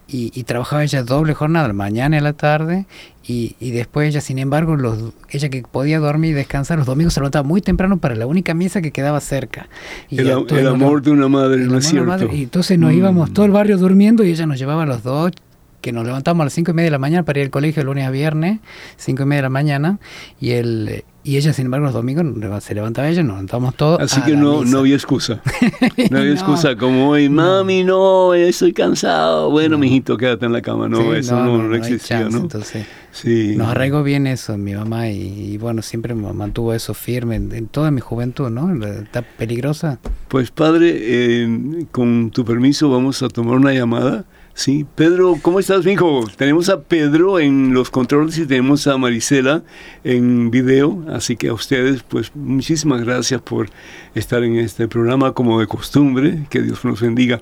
Y, 0.09 0.31
y 0.33 0.43
trabajaba 0.43 0.83
ella 0.83 1.03
doble 1.03 1.33
jornada, 1.33 1.67
la 1.67 1.73
mañana 1.73 2.17
y 2.17 2.21
la 2.21 2.31
tarde, 2.31 2.85
y, 3.27 3.57
y 3.59 3.71
después 3.71 4.07
ella, 4.07 4.21
sin 4.21 4.39
embargo, 4.39 4.77
los, 4.77 5.11
ella 5.29 5.49
que 5.49 5.63
podía 5.63 5.99
dormir 5.99 6.31
y 6.31 6.33
descansar, 6.33 6.77
los 6.77 6.87
domingos 6.87 7.13
se 7.13 7.19
levantaba 7.19 7.45
muy 7.45 7.59
temprano 7.59 7.97
para 7.97 8.15
la 8.15 8.25
única 8.25 8.53
misa 8.53 8.81
que 8.81 8.91
quedaba 8.91 9.19
cerca. 9.19 9.67
Y 10.09 10.19
El, 10.19 10.45
el 10.49 10.67
amor 10.67 11.01
de 11.01 11.11
una 11.11 11.27
madre, 11.27 11.57
¿no 11.65 11.77
es 11.77 11.87
cierto? 11.87 12.07
madre. 12.07 12.29
Y 12.33 12.43
entonces 12.43 12.79
nos 12.79 12.93
Mm. 12.93 12.97
íbamos 12.97 13.33
todo 13.33 13.45
el 13.45 13.51
barrio 13.51 13.77
durmiendo 13.77 14.23
y 14.23 14.29
ella 14.31 14.45
nos 14.45 14.57
llevaba 14.57 14.83
a 14.83 14.85
los 14.85 15.03
dos, 15.03 15.33
que 15.81 15.91
nos 15.91 16.05
levantamos 16.05 16.41
a 16.41 16.45
las 16.45 16.53
cinco 16.53 16.71
y 16.71 16.73
media 16.73 16.87
de 16.87 16.91
la 16.91 16.99
mañana 16.99 17.23
para 17.23 17.39
ir 17.39 17.45
al 17.45 17.51
colegio 17.51 17.81
de 17.81 17.85
lunes 17.85 18.05
a 18.07 18.11
viernes, 18.11 18.59
cinco 18.97 19.23
y 19.23 19.25
media 19.25 19.37
de 19.39 19.43
la 19.43 19.49
mañana, 19.49 19.99
y 20.39 20.51
él 20.51 21.03
y 21.23 21.35
ella, 21.35 21.51
sin 21.51 21.65
embargo, 21.65 21.85
los 21.87 21.93
domingos 21.93 22.25
se 22.63 22.73
levantaba 22.73 23.09
ella, 23.09 23.21
nos 23.21 23.33
levantábamos 23.33 23.75
todos. 23.75 23.99
Así 23.99 24.21
que 24.21 24.37
no, 24.37 24.61
misa. 24.61 24.71
no 24.71 24.79
había 24.79 24.95
excusa. 24.95 25.41
No 26.09 26.19
había 26.19 26.29
No. 26.29 26.35
excusa 26.35 26.77
como 26.77 27.09
hoy, 27.09 27.27
mami, 27.27 27.83
no, 27.83 28.33
estoy 28.33 28.71
cansado. 28.71 29.49
Bueno, 29.51 29.77
mijito, 29.77 30.15
quédate 30.15 30.45
en 30.45 30.53
la 30.53 30.61
cama. 30.61 30.87
No, 30.87 31.01
Sí, 31.01 31.07
eso 31.17 31.35
no, 31.43 31.61
no, 31.63 31.75
existía. 31.75 32.21
Entonces, 32.21 32.85
Sí. 33.11 33.55
nos 33.57 33.67
arraigó 33.67 34.03
bien 34.03 34.25
eso 34.25 34.57
mi 34.57 34.73
mamá 34.73 35.09
y, 35.09 35.53
y 35.53 35.57
bueno, 35.57 35.81
siempre 35.81 36.13
me 36.15 36.31
mantuvo 36.31 36.73
eso 36.73 36.93
firme 36.93 37.35
en, 37.35 37.51
en 37.51 37.67
toda 37.67 37.91
mi 37.91 37.99
juventud, 37.99 38.49
¿no? 38.49 38.71
Etapa 38.85 39.27
peligrosa. 39.37 39.99
Pues 40.29 40.49
padre, 40.51 40.93
eh, 40.97 41.85
con 41.91 42.29
tu 42.31 42.45
permiso 42.45 42.89
vamos 42.89 43.21
a 43.21 43.27
tomar 43.27 43.55
una 43.57 43.73
llamada. 43.73 44.23
Sí, 44.57 44.87
Pedro, 44.95 45.35
¿cómo 45.39 45.59
estás, 45.59 45.85
mijo? 45.85 46.25
Tenemos 46.35 46.67
a 46.69 46.81
Pedro 46.81 47.37
en 47.37 47.75
los 47.75 47.91
controles 47.91 48.39
y 48.39 48.47
tenemos 48.47 48.87
a 48.87 48.97
Marisela 48.97 49.61
en 50.03 50.49
video, 50.49 51.05
así 51.09 51.37
que 51.37 51.49
a 51.49 51.53
ustedes, 51.53 52.01
pues 52.01 52.35
muchísimas 52.35 53.03
gracias 53.03 53.39
por 53.39 53.69
estar 54.15 54.43
en 54.43 54.57
este 54.57 54.87
programa 54.87 55.33
como 55.33 55.59
de 55.59 55.67
costumbre, 55.67 56.47
que 56.49 56.63
Dios 56.63 56.83
nos 56.85 56.99
bendiga. 56.99 57.39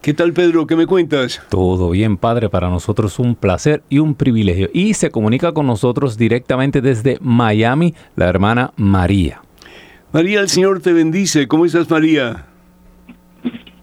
¿Qué 0.00 0.14
tal, 0.14 0.32
Pedro? 0.32 0.66
¿Qué 0.66 0.74
me 0.74 0.86
cuentas? 0.86 1.42
Todo 1.50 1.90
bien, 1.90 2.16
Padre, 2.16 2.48
para 2.48 2.70
nosotros 2.70 3.18
un 3.18 3.34
placer 3.34 3.82
y 3.90 3.98
un 3.98 4.14
privilegio. 4.14 4.70
Y 4.72 4.94
se 4.94 5.10
comunica 5.10 5.52
con 5.52 5.66
nosotros 5.66 6.16
directamente 6.16 6.80
desde 6.80 7.18
Miami 7.20 7.94
la 8.16 8.26
hermana 8.26 8.72
María. 8.76 9.42
María, 10.14 10.40
el 10.40 10.48
Señor 10.48 10.80
te 10.80 10.94
bendice. 10.94 11.46
¿Cómo 11.46 11.66
estás, 11.66 11.90
María? 11.90 12.46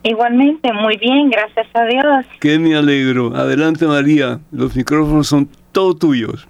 Igualmente, 0.06 0.72
muy 0.72 0.98
bien, 0.98 1.32
gracias 1.32 1.65
a 1.74 1.84
Dios. 1.86 2.26
Que 2.39 2.60
me 2.60 2.76
alegro. 2.76 3.36
Adelante, 3.36 3.88
María. 3.88 4.39
Los 4.52 4.76
micrófonos 4.76 5.28
son 5.28 5.50
todos 5.72 5.98
tuyos. 5.98 6.48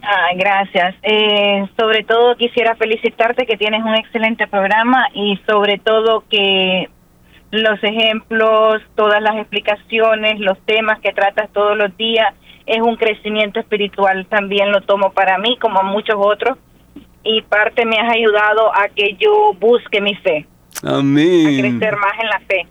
Ah, 0.00 0.28
gracias. 0.36 0.94
Eh, 1.02 1.66
sobre 1.76 2.04
todo 2.04 2.36
quisiera 2.36 2.76
felicitarte 2.76 3.44
que 3.44 3.56
tienes 3.56 3.82
un 3.82 3.96
excelente 3.96 4.46
programa 4.46 5.08
y 5.14 5.36
sobre 5.48 5.78
todo 5.78 6.22
que 6.30 6.88
los 7.50 7.82
ejemplos, 7.82 8.82
todas 8.94 9.20
las 9.20 9.34
explicaciones, 9.34 10.38
los 10.38 10.56
temas 10.60 11.00
que 11.00 11.12
tratas 11.12 11.50
todos 11.52 11.76
los 11.76 11.96
días 11.96 12.34
es 12.66 12.80
un 12.80 12.94
crecimiento 12.94 13.58
espiritual. 13.58 14.26
También 14.26 14.70
lo 14.70 14.80
tomo 14.82 15.10
para 15.10 15.38
mí 15.38 15.58
como 15.60 15.80
a 15.80 15.82
muchos 15.82 16.14
otros 16.16 16.56
y 17.24 17.42
parte 17.42 17.84
me 17.84 17.96
has 17.96 18.14
ayudado 18.14 18.72
a 18.72 18.86
que 18.94 19.16
yo 19.18 19.54
busque 19.58 20.00
mi 20.00 20.14
fe, 20.14 20.46
a 20.84 20.98
Amén. 20.98 21.78
crecer 21.78 21.96
más 21.96 22.12
en 22.20 22.26
la 22.26 22.40
fe. 22.40 22.66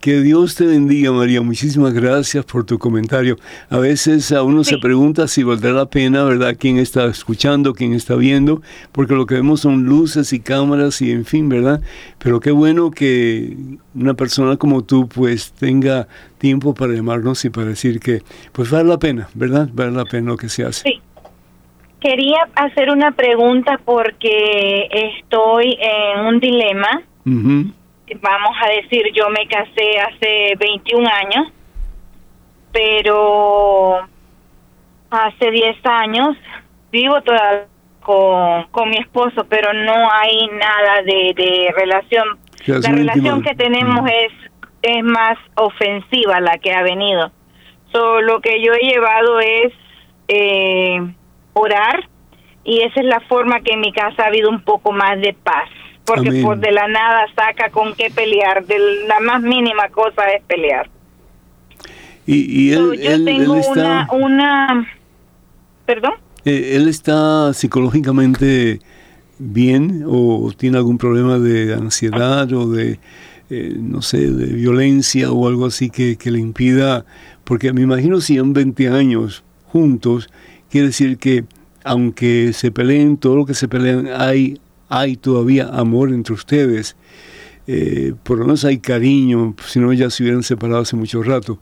Que 0.00 0.20
Dios 0.20 0.54
te 0.54 0.66
bendiga, 0.66 1.10
María. 1.10 1.40
Muchísimas 1.40 1.92
gracias 1.92 2.44
por 2.44 2.64
tu 2.64 2.78
comentario. 2.78 3.38
A 3.70 3.78
veces 3.78 4.30
a 4.30 4.42
uno 4.42 4.62
se 4.62 4.78
pregunta 4.78 5.26
si 5.26 5.42
valdrá 5.42 5.72
la 5.72 5.86
pena, 5.86 6.22
¿verdad? 6.22 6.54
¿Quién 6.56 6.78
está 6.78 7.06
escuchando, 7.06 7.72
quién 7.72 7.92
está 7.92 8.14
viendo? 8.14 8.62
Porque 8.92 9.14
lo 9.14 9.26
que 9.26 9.34
vemos 9.34 9.62
son 9.62 9.84
luces 9.84 10.32
y 10.32 10.38
cámaras 10.38 11.02
y 11.02 11.10
en 11.10 11.24
fin, 11.24 11.48
¿verdad? 11.48 11.80
Pero 12.18 12.38
qué 12.38 12.52
bueno 12.52 12.90
que 12.90 13.56
una 13.94 14.14
persona 14.14 14.56
como 14.58 14.84
tú 14.84 15.08
pues 15.08 15.52
tenga 15.52 16.06
tiempo 16.38 16.72
para 16.74 16.92
llamarnos 16.92 17.44
y 17.44 17.50
para 17.50 17.68
decir 17.68 17.98
que 17.98 18.20
pues 18.52 18.70
vale 18.70 18.88
la 18.88 18.98
pena, 18.98 19.28
¿verdad? 19.34 19.68
Vale 19.72 19.90
la 19.90 20.04
pena 20.04 20.30
lo 20.30 20.36
que 20.36 20.48
se 20.48 20.64
hace. 20.64 20.82
Sí. 20.88 21.00
Quería 21.98 22.46
hacer 22.54 22.90
una 22.90 23.12
pregunta 23.12 23.80
porque 23.84 24.88
estoy 24.92 25.78
en 25.80 26.26
un 26.26 26.38
dilema. 26.38 27.02
Ujú. 27.26 27.72
Vamos 28.20 28.56
a 28.62 28.68
decir, 28.70 29.02
yo 29.12 29.28
me 29.30 29.46
casé 29.48 29.98
hace 29.98 30.54
21 30.58 31.08
años, 31.08 31.52
pero 32.72 34.06
hace 35.10 35.50
10 35.50 35.76
años 35.84 36.36
vivo 36.92 37.20
todavía 37.22 37.66
con, 38.00 38.64
con 38.70 38.90
mi 38.90 38.98
esposo, 38.98 39.44
pero 39.48 39.72
no 39.72 39.92
hay 39.92 40.46
nada 40.52 41.02
de, 41.04 41.34
de 41.34 41.74
relación. 41.76 42.38
La 42.66 42.90
Relación 42.90 43.42
que 43.42 43.54
tenemos 43.54 44.02
Mm. 44.02 44.08
es, 44.08 44.32
es 44.82 45.04
más 45.04 45.36
ofensiva 45.56 46.40
la 46.40 46.58
que 46.58 46.72
ha 46.72 46.82
venido. 46.82 47.30
So, 47.92 48.20
lo 48.20 48.40
que 48.40 48.62
yo 48.62 48.72
he 48.74 48.80
llevado 48.88 49.40
es 49.40 49.72
eh, 50.28 51.00
orar 51.54 52.08
y 52.64 52.82
esa 52.82 53.00
es 53.00 53.06
la 53.06 53.20
forma 53.20 53.60
que 53.60 53.72
en 53.74 53.80
mi 53.80 53.92
casa 53.92 54.24
ha 54.24 54.26
habido 54.26 54.50
un 54.50 54.62
poco 54.62 54.92
más 54.92 55.20
de 55.20 55.32
paz. 55.32 55.68
Porque 56.06 56.28
Amén. 56.28 56.42
por 56.42 56.58
de 56.58 56.70
la 56.72 56.86
nada 56.88 57.26
saca 57.34 57.68
con 57.70 57.94
qué 57.94 58.10
pelear, 58.10 58.64
de 58.64 58.78
la 59.08 59.18
más 59.20 59.42
mínima 59.42 59.88
cosa 59.90 60.24
es 60.30 60.42
pelear. 60.44 60.88
Y, 62.26 62.64
y 62.68 62.72
él, 62.72 62.78
So, 62.78 62.94
yo 62.94 63.10
él- 63.10 63.24
tengo 63.24 63.54
él 63.54 63.60
está, 63.60 63.72
una, 63.72 64.08
una, 64.12 64.88
perdón. 65.84 66.12
eh, 66.44 66.72
él 66.76 66.88
está 66.88 67.52
psicológicamente 67.52 68.80
bien 69.38 70.04
o 70.06 70.52
tiene 70.56 70.78
algún 70.78 70.98
problema 70.98 71.38
de 71.38 71.74
ansiedad 71.74 72.50
o 72.52 72.70
de, 72.70 72.98
eh, 73.50 73.74
no 73.76 74.00
sé, 74.02 74.30
de 74.30 74.46
violencia 74.46 75.30
o 75.30 75.46
algo 75.46 75.66
así 75.66 75.90
que, 75.90 76.16
que 76.16 76.30
le 76.30 76.38
impida, 76.38 77.04
porque 77.44 77.72
me 77.72 77.82
imagino 77.82 78.20
si 78.20 78.38
en 78.38 78.52
20 78.52 78.88
años 78.88 79.44
juntos, 79.66 80.28
quiere 80.70 80.88
decir 80.88 81.18
que 81.18 81.44
aunque 81.84 82.52
se 82.52 82.72
peleen, 82.72 83.16
todo 83.16 83.36
lo 83.36 83.46
que 83.46 83.54
se 83.54 83.68
pelean, 83.68 84.08
hay, 84.16 84.58
hay 84.88 85.16
todavía 85.16 85.68
amor 85.68 86.12
entre 86.12 86.34
ustedes. 86.34 86.96
Eh, 87.66 88.14
por 88.22 88.38
lo 88.38 88.44
menos 88.44 88.64
hay 88.64 88.78
cariño, 88.78 89.54
si 89.66 89.80
no 89.80 89.92
ya 89.92 90.10
se 90.10 90.22
hubieran 90.22 90.42
separado 90.42 90.82
hace 90.82 90.96
mucho 90.96 91.22
rato. 91.22 91.58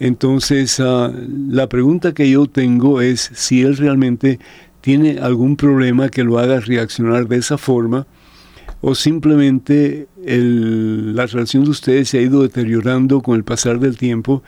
Entonces, 0.00 0.80
ah, 0.80 1.12
la 1.48 1.68
pregunta 1.68 2.14
que 2.14 2.30
yo 2.30 2.46
tengo 2.46 3.00
es 3.00 3.30
si 3.34 3.62
él 3.62 3.76
realmente 3.76 4.38
tiene 4.80 5.18
algún 5.18 5.56
problema 5.56 6.08
que 6.08 6.24
lo 6.24 6.38
haga 6.38 6.60
reaccionar 6.60 7.28
de 7.28 7.36
esa 7.36 7.56
forma 7.56 8.06
o 8.80 8.94
simplemente 8.94 10.08
la 10.26 11.24
relación 11.24 11.64
de 11.64 11.70
ustedes 11.70 12.10
se 12.10 12.18
ha 12.18 12.20
ido 12.20 12.42
deteriorando 12.42 13.22
con 13.22 13.36
el 13.36 13.44
pasar 13.44 13.80
del 13.80 13.96
tiempo 13.96 14.42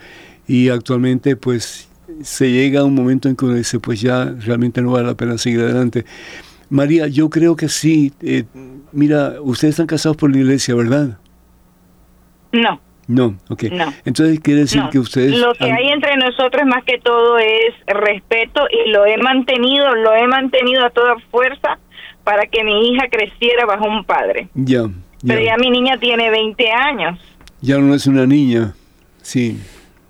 y 0.47 0.69
actualmente 0.69 1.35
pues 1.35 1.87
se 2.21 2.51
llega 2.51 2.81
a 2.81 2.83
un 2.83 2.93
momento 2.93 3.29
en 3.29 3.35
que 3.35 3.47
dice 3.47 3.79
pues 3.79 3.99
ya 3.99 4.25
realmente 4.25 4.79
no 4.83 4.91
vale 4.91 5.07
la 5.07 5.17
pena 5.17 5.39
seguir 5.39 5.61
adelante. 5.61 6.05
María, 6.69 7.07
yo 7.07 7.29
creo 7.29 7.55
que 7.55 7.69
sí. 7.69 8.11
eh, 8.21 8.43
mira, 8.91 9.35
ustedes 9.41 9.73
están 9.73 9.87
casados 9.87 10.17
por 10.17 10.31
la 10.31 10.37
iglesia, 10.37 10.75
¿verdad? 10.75 11.17
No, 12.51 12.79
No, 13.07 13.37
ok. 13.49 13.63
No. 13.71 13.93
Entonces 14.05 14.39
quiere 14.41 14.61
decir 14.61 14.81
no. 14.81 14.89
que 14.89 14.99
ustedes... 14.99 15.37
Lo 15.39 15.53
que 15.53 15.65
han- 15.65 15.77
hay 15.77 15.87
entre 15.89 16.15
nosotros 16.17 16.63
más 16.65 16.83
que 16.83 16.97
todo 16.99 17.37
es 17.37 17.73
respeto 17.87 18.61
y 18.71 18.89
lo 18.91 19.05
he 19.05 19.17
mantenido, 19.17 19.95
lo 19.95 20.13
he 20.15 20.27
mantenido 20.27 20.85
a 20.85 20.89
toda 20.89 21.15
fuerza 21.31 21.77
para 22.23 22.45
que 22.47 22.63
mi 22.63 22.89
hija 22.89 23.07
creciera 23.09 23.65
bajo 23.65 23.85
un 23.85 24.03
padre. 24.03 24.49
Ya, 24.55 24.83
Pero 25.25 25.39
ya. 25.39 25.45
ya 25.47 25.57
mi 25.57 25.69
niña 25.69 25.97
tiene 25.99 26.29
20 26.29 26.71
años. 26.71 27.19
Ya 27.61 27.77
no 27.77 27.93
es 27.95 28.05
una 28.07 28.25
niña, 28.25 28.73
sí. 29.21 29.57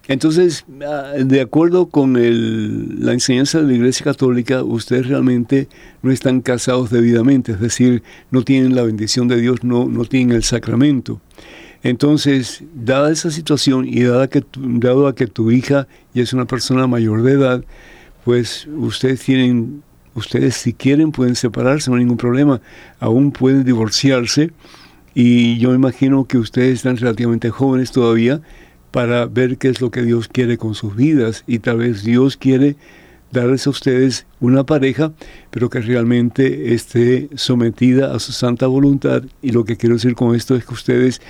Entonces, 0.07 0.65
ah, 0.87 1.13
de 1.19 1.41
acuerdo 1.41 1.87
con 1.87 2.15
el- 2.15 3.03
la 3.05 3.11
enseñanza 3.13 3.59
de 3.61 3.67
la 3.67 3.73
Iglesia 3.73 4.05
Católica, 4.05 4.63
ustedes 4.63 5.07
realmente 5.07 5.67
no 6.01 6.11
están 6.11 6.41
casados 6.41 6.89
debidamente, 6.89 7.51
es 7.51 7.59
decir, 7.59 8.03
no 8.31 8.43
tienen 8.43 8.73
la 8.73 8.83
bendición 8.83 9.27
de 9.27 9.39
Dios, 9.41 9.63
no, 9.63 9.85
no 9.87 10.05
tienen 10.05 10.35
el 10.35 10.43
sacramento. 10.43 11.19
Entonces, 11.83 12.63
dada 12.73 13.11
esa 13.11 13.31
situación 13.31 13.85
y 13.87 14.01
dada 14.03 14.27
que 14.27 14.43
dado 14.57 15.07
a 15.07 15.15
que 15.15 15.27
tu 15.27 15.51
hija 15.51 15.87
ya 16.13 16.23
es 16.23 16.33
una 16.33 16.45
persona 16.45 16.87
mayor 16.87 17.21
de 17.23 17.33
edad, 17.33 17.63
pues 18.23 18.67
ustedes 18.77 19.21
tienen, 19.21 19.83
ustedes 20.15 20.55
si 20.55 20.73
quieren 20.73 21.11
pueden 21.11 21.35
separarse, 21.35 21.89
no 21.89 21.97
hay 21.97 22.03
ningún 22.03 22.17
problema, 22.17 22.61
aún 22.99 23.31
pueden 23.31 23.63
divorciarse 23.63 24.51
y 25.13 25.57
yo 25.59 25.73
imagino 25.73 26.25
que 26.25 26.37
ustedes 26.37 26.75
están 26.75 26.97
relativamente 26.97 27.49
jóvenes 27.49 27.91
todavía 27.91 28.41
para 28.97 29.27
ver 29.27 29.59
qué 29.59 29.69
es 29.69 29.79
lo 29.79 29.91
que 29.91 30.01
Dios 30.01 30.27
quiere 30.27 30.57
con 30.57 30.73
sus 30.73 30.95
vidas 30.95 31.43
y 31.45 31.59
tal 31.59 31.77
vez 31.77 32.03
Dios 32.03 32.35
quiere 32.35 32.77
darles 33.31 33.67
a 33.67 33.69
ustedes 33.69 34.25
una 34.39 34.65
pareja, 34.65 35.13
pero 35.51 35.69
que 35.69 35.81
realmente 35.81 36.73
esté 36.73 37.29
sometida 37.35 38.15
a 38.15 38.17
su 38.17 38.31
santa 38.31 38.65
voluntad. 38.65 39.21
Y 39.43 39.51
lo 39.51 39.65
que 39.65 39.77
quiero 39.77 39.93
decir 39.93 40.15
con 40.15 40.35
esto 40.35 40.55
es 40.55 40.65
que 40.65 40.73
ustedes 40.73 41.21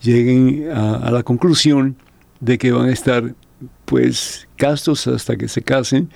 lleguen 0.00 0.70
a, 0.72 1.10
la 1.10 1.22
conclusión 1.22 1.94
de 2.40 2.56
que 2.56 2.72
van 2.72 2.88
a 2.88 2.92
estar 2.92 3.34
pues 3.84 4.48
castos 4.56 5.06
hasta 5.06 5.36
que 5.36 5.48
se 5.48 5.60
casen 5.60 6.08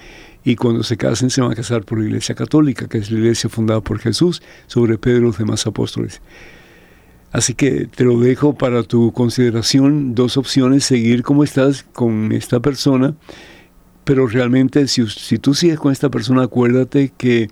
y 0.43 0.57
cuando 0.57 0.83
se 0.85 0.97
casen 0.97 1.29
se 1.29 1.43
van 1.43 1.53
a 1.53 1.55
casar 1.55 1.85
por 1.85 1.99
la 1.99 2.07
Iglesia 2.07 2.35
Católica, 2.35 2.89
que 2.89 2.97
es 2.97 3.11
la 3.11 3.19
iglesia 3.19 3.51
fundada 3.51 3.83
por 3.83 3.99
Jesús 3.99 4.41
sobre 4.69 4.97
Pedro 4.97 5.19
y 5.19 5.25
los 5.25 5.37
demás 5.37 5.67
apóstoles. 5.67 6.23
Así 7.35 7.53
que 7.55 7.87
te 7.87 8.05
lo 8.05 8.19
dejo 8.21 8.55
para 8.55 8.85
tu 8.85 9.13
consideración, 9.13 10.15
dos 10.15 10.37
opciones, 10.37 10.85
seguir 10.85 11.23
como 11.25 11.43
estás 11.43 11.83
con 11.83 12.31
esta 12.31 12.61
persona, 12.61 13.15
pero 14.05 14.29
realmente 14.29 14.87
si, 14.87 15.05
si 15.09 15.39
tú 15.39 15.53
sigues 15.53 15.81
con 15.81 15.91
esta 15.91 16.11
persona, 16.11 16.45
acuérdate 16.45 17.13
que 17.19 17.49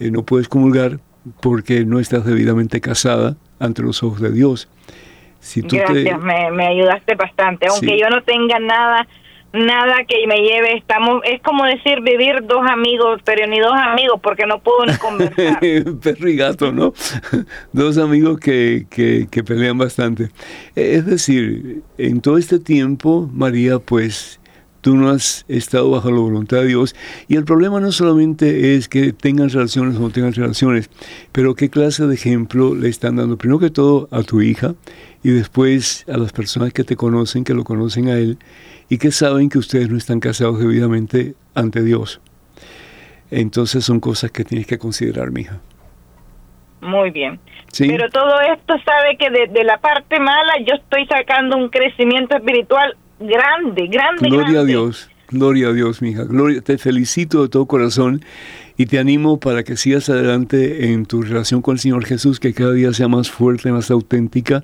eh, 0.00 0.10
no 0.10 0.22
puedes 0.22 0.48
comulgar 0.48 0.98
porque 1.42 1.84
no 1.84 2.00
estás 2.00 2.24
debidamente 2.24 2.80
casada 2.80 3.36
ante 3.60 3.82
los 3.82 4.02
ojos 4.02 4.20
de 4.22 4.32
Dios. 4.32 4.66
Si 5.40 5.60
tú 5.60 5.76
te- 5.76 5.78
Gracias, 5.82 6.20
me, 6.22 6.50
me 6.52 6.66
ayudaste 6.66 7.14
bastante. 7.14 7.66
Aunque 7.68 7.86
Sí. 7.86 7.98
yo 8.00 8.08
no 8.08 8.22
tenga 8.22 8.58
nada, 8.58 9.06
nada 9.52 10.04
que 10.06 10.26
me 10.26 10.36
lleve, 10.36 10.76
estamos, 10.76 11.22
es 11.24 11.40
como 11.42 11.64
decir 11.64 12.00
vivir 12.02 12.46
dos 12.46 12.60
amigos, 12.68 13.20
pero 13.24 13.46
ni 13.46 13.58
dos 13.58 13.72
amigos, 13.74 14.20
porque 14.22 14.46
no 14.46 14.60
puedo 14.60 14.86
ni 14.86 14.94
conversar. 14.96 15.60
Perro 16.02 16.28
y 16.28 16.36
gato, 16.36 16.72
¿no? 16.72 16.92
Dos 17.72 17.98
amigos 17.98 18.38
que, 18.40 18.86
que, 18.90 19.26
que 19.30 19.44
pelean 19.44 19.78
bastante. 19.78 20.24
Eh, 20.76 20.96
Es 20.96 21.06
decir, 21.06 21.82
en 21.96 22.20
todo 22.20 22.38
este 22.38 22.58
tiempo, 22.58 23.28
María, 23.32 23.78
pues 23.78 24.40
tú 24.80 24.96
no 24.96 25.10
has 25.10 25.44
estado 25.48 25.90
bajo 25.90 26.10
la 26.10 26.20
voluntad 26.20 26.58
de 26.58 26.66
Dios. 26.66 26.94
Y 27.26 27.36
el 27.36 27.44
problema 27.44 27.80
no 27.80 27.92
solamente 27.92 28.74
es 28.76 28.88
que 28.88 29.12
tengan 29.12 29.50
relaciones 29.50 29.96
o 29.96 30.00
no 30.00 30.10
tengan 30.10 30.32
relaciones, 30.32 30.88
pero 31.32 31.54
qué 31.54 31.68
clase 31.68 32.06
de 32.06 32.14
ejemplo 32.14 32.74
le 32.74 32.88
están 32.88 33.16
dando, 33.16 33.36
primero 33.36 33.58
que 33.58 33.70
todo, 33.70 34.08
a 34.10 34.22
tu 34.22 34.40
hija 34.40 34.74
y 35.22 35.30
después 35.30 36.04
a 36.08 36.16
las 36.16 36.32
personas 36.32 36.72
que 36.72 36.84
te 36.84 36.96
conocen, 36.96 37.44
que 37.44 37.54
lo 37.54 37.64
conocen 37.64 38.08
a 38.08 38.14
él 38.14 38.38
y 38.88 38.98
que 38.98 39.10
saben 39.10 39.48
que 39.48 39.58
ustedes 39.58 39.88
no 39.90 39.96
están 39.96 40.20
casados 40.20 40.58
debidamente 40.58 41.34
ante 41.54 41.82
Dios. 41.82 42.20
Entonces 43.30 43.84
son 43.84 44.00
cosas 44.00 44.30
que 44.30 44.44
tienes 44.44 44.66
que 44.66 44.78
considerar, 44.78 45.30
mija. 45.30 45.60
Muy 46.80 47.10
bien. 47.10 47.40
¿Sí? 47.72 47.86
Pero 47.88 48.08
todo 48.10 48.40
esto 48.40 48.74
sabe 48.84 49.16
que 49.18 49.28
de, 49.30 49.48
de 49.48 49.64
la 49.64 49.78
parte 49.78 50.18
mala 50.20 50.54
yo 50.66 50.74
estoy 50.74 51.06
sacando 51.06 51.56
un 51.56 51.68
crecimiento 51.68 52.36
espiritual 52.36 52.96
grande, 53.20 53.88
grande, 53.88 54.28
Gloria 54.30 54.60
a. 54.60 54.64
Dios, 54.64 55.10
gloria 55.28 55.68
a 55.68 55.72
Dios, 55.72 56.00
mija. 56.00 56.24
Gloria, 56.24 56.62
te 56.62 56.78
felicito 56.78 57.42
de 57.42 57.48
todo 57.48 57.66
corazón 57.66 58.22
y 58.78 58.86
te 58.86 58.98
animo 58.98 59.40
para 59.40 59.64
que 59.64 59.76
sigas 59.76 60.08
adelante 60.08 60.92
en 60.92 61.04
tu 61.04 61.20
relación 61.22 61.60
con 61.60 61.74
el 61.74 61.80
Señor 61.80 62.06
Jesús, 62.06 62.40
que 62.40 62.54
cada 62.54 62.72
día 62.72 62.92
sea 62.92 63.08
más 63.08 63.30
fuerte, 63.30 63.70
más 63.72 63.90
auténtica 63.90 64.62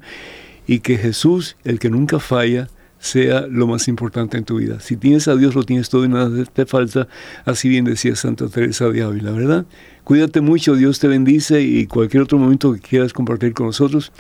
y 0.67 0.81
que 0.81 0.97
Jesús, 0.97 1.57
el 1.65 1.79
que 1.79 1.91
nunca 1.91 2.19
falla, 2.19 2.69
sea 2.99 3.47
lo 3.49 3.67
más 3.67 3.87
importante 3.87 4.39
en 4.39 4.45
tu 4.45 4.57
vida. 4.57 4.81
Si 4.81 4.97
tienes 4.97 5.29
a 5.29 5.37
Dios, 5.37 5.55
lo 5.55 5.63
tienes 5.63 5.91
todo 5.91 6.07
y 6.07 6.09
nada 6.09 6.31
te 6.47 6.65
falta. 6.65 7.07
Así 7.45 7.69
bien 7.69 7.85
decía 7.85 8.17
Santa 8.17 8.49
Teresa 8.49 8.89
de 8.89 9.03
Ávila, 9.03 9.31
¿verdad? 9.31 9.67
Cuídate 10.05 10.41
mucho, 10.41 10.75
Dios 10.75 11.01
te 11.01 11.09
bendice 11.09 11.61
y 11.61 11.87
cualquier 11.87 12.23
otro 12.23 12.39
momento 12.39 12.73
que 12.73 12.81
quieras 12.81 13.13
compartir 13.13 13.53
con 13.53 13.67
nosotros, 13.67 14.11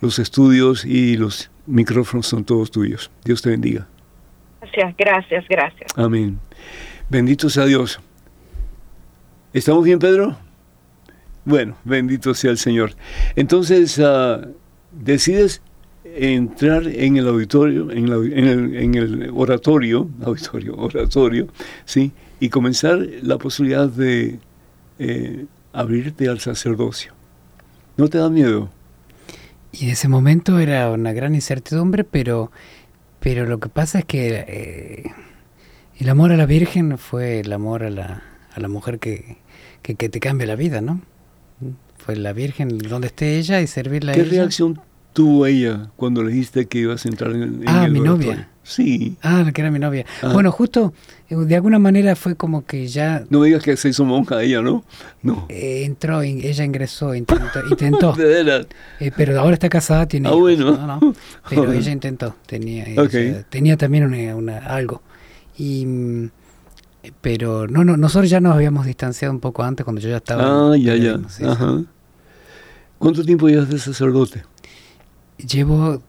los 0.00 0.20
estudios 0.20 0.84
y 0.84 1.16
los 1.16 1.50
micrófonos 1.66 2.28
son 2.28 2.44
todos 2.44 2.70
tuyos. 2.70 3.10
Dios 3.24 3.42
te 3.42 3.50
bendiga. 3.50 3.88
Gracias, 4.60 4.94
gracias, 4.96 5.44
gracias. 5.48 5.90
Amén. 5.96 6.38
Bendito 7.08 7.50
sea 7.50 7.64
Dios. 7.64 8.00
¿Estamos 9.52 9.84
bien, 9.84 9.98
Pedro? 9.98 10.38
Bueno, 11.44 11.76
bendito 11.82 12.34
sea 12.34 12.52
el 12.52 12.58
Señor. 12.58 12.92
Entonces, 13.34 13.98
ah, 13.98 14.46
decides 14.92 15.62
entrar 16.04 16.86
en 16.86 17.16
el 17.16 17.28
auditorio, 17.28 17.90
en, 17.90 18.08
la- 18.10 18.16
en 18.16 18.46
el, 18.46 18.76
en 18.76 18.94
el 18.94 19.30
oratorio, 19.34 20.08
auditorio, 20.24 20.74
oratorio, 20.76 21.48
¿sí? 21.84 22.12
Y 22.40 22.48
comenzar 22.48 22.98
la 23.22 23.36
posibilidad 23.38 23.88
de 23.88 24.38
eh, 24.98 25.44
abrirte 25.72 26.28
al 26.28 26.40
sacerdocio. 26.40 27.12
¿No 27.96 28.08
te 28.08 28.18
da 28.18 28.30
miedo? 28.30 28.70
Y 29.72 29.84
en 29.84 29.90
ese 29.90 30.08
momento 30.08 30.58
era 30.58 30.90
una 30.90 31.12
gran 31.12 31.34
incertidumbre, 31.34 32.02
pero, 32.04 32.50
pero 33.20 33.46
lo 33.46 33.60
que 33.60 33.68
pasa 33.68 34.00
es 34.00 34.04
que 34.06 34.44
eh, 34.48 35.04
el 35.98 36.08
amor 36.08 36.32
a 36.32 36.36
la 36.36 36.46
Virgen 36.46 36.96
fue 36.98 37.40
el 37.40 37.52
amor 37.52 37.82
a 37.84 37.90
la, 37.90 38.22
a 38.54 38.58
la 38.60 38.68
mujer 38.68 38.98
que, 38.98 39.36
que, 39.82 39.94
que 39.96 40.08
te 40.08 40.18
cambia 40.18 40.46
la 40.46 40.56
vida, 40.56 40.80
¿no? 40.80 41.02
Fue 41.98 42.16
la 42.16 42.32
Virgen 42.32 42.78
donde 42.78 43.08
esté 43.08 43.36
ella 43.38 43.60
y 43.60 43.66
servirla 43.66 44.12
a 44.12 44.14
¿Qué 44.14 44.22
ella. 44.22 44.30
reacción 44.30 44.80
tuvo 45.12 45.46
ella 45.46 45.90
cuando 45.96 46.22
le 46.22 46.32
dijiste 46.32 46.66
que 46.66 46.78
ibas 46.80 47.04
a 47.04 47.08
entrar 47.08 47.32
en, 47.32 47.42
en 47.42 47.62
Ah, 47.66 47.84
el 47.86 47.92
mi 47.92 48.00
oratorio? 48.00 48.26
novia. 48.32 48.46
Sí. 48.62 49.16
Ah, 49.22 49.50
que 49.52 49.60
era 49.62 49.70
mi 49.70 49.78
novia. 49.80 50.04
Ah. 50.22 50.32
Bueno, 50.32 50.52
justo 50.52 50.92
eh, 51.28 51.34
de 51.34 51.54
alguna 51.56 51.78
manera 51.80 52.14
fue 52.14 52.36
como 52.36 52.64
que 52.64 52.86
ya 52.86 53.24
No 53.28 53.40
me 53.40 53.46
digas 53.46 53.62
que 53.64 53.76
se 53.76 53.88
hizo 53.88 54.04
monja 54.04 54.40
ella, 54.42 54.62
¿no? 54.62 54.84
No. 55.22 55.46
eh, 55.48 55.82
entró, 55.84 56.22
in- 56.22 56.40
ella 56.44 56.64
ingresó, 56.64 57.14
intentó, 57.14 57.60
intentó 57.70 58.14
eh, 58.18 59.10
pero 59.16 59.40
ahora 59.40 59.54
está 59.54 59.68
casada, 59.68 60.06
tiene 60.06 60.28
Ah, 60.28 60.32
hijos, 60.32 60.42
bueno. 60.42 60.76
¿no? 60.76 61.00
No, 61.00 61.14
pero 61.48 61.72
ella 61.72 61.90
intentó, 61.90 62.36
tenía, 62.46 62.84
ella 62.86 63.42
tenía 63.48 63.76
también 63.76 64.04
una, 64.04 64.36
una- 64.36 64.58
algo. 64.58 65.02
Y, 65.58 65.84
mm, 65.86 66.30
pero 67.20 67.66
no, 67.66 67.82
no, 67.82 67.96
nosotros 67.96 68.30
ya 68.30 68.40
nos 68.40 68.54
habíamos 68.54 68.86
distanciado 68.86 69.32
un 69.34 69.40
poco 69.40 69.62
antes 69.64 69.84
cuando 69.84 70.00
yo 70.00 70.10
ya 70.10 70.18
estaba. 70.18 70.72
Ah, 70.72 70.76
ya, 70.76 70.94
ya. 70.94 71.18
Ajá. 71.50 71.82
¿Cuánto 72.98 73.24
tiempo 73.24 73.48
llevas 73.48 73.68
de 73.70 73.78
sacerdote? 73.78 74.42
Llevo 75.46 76.02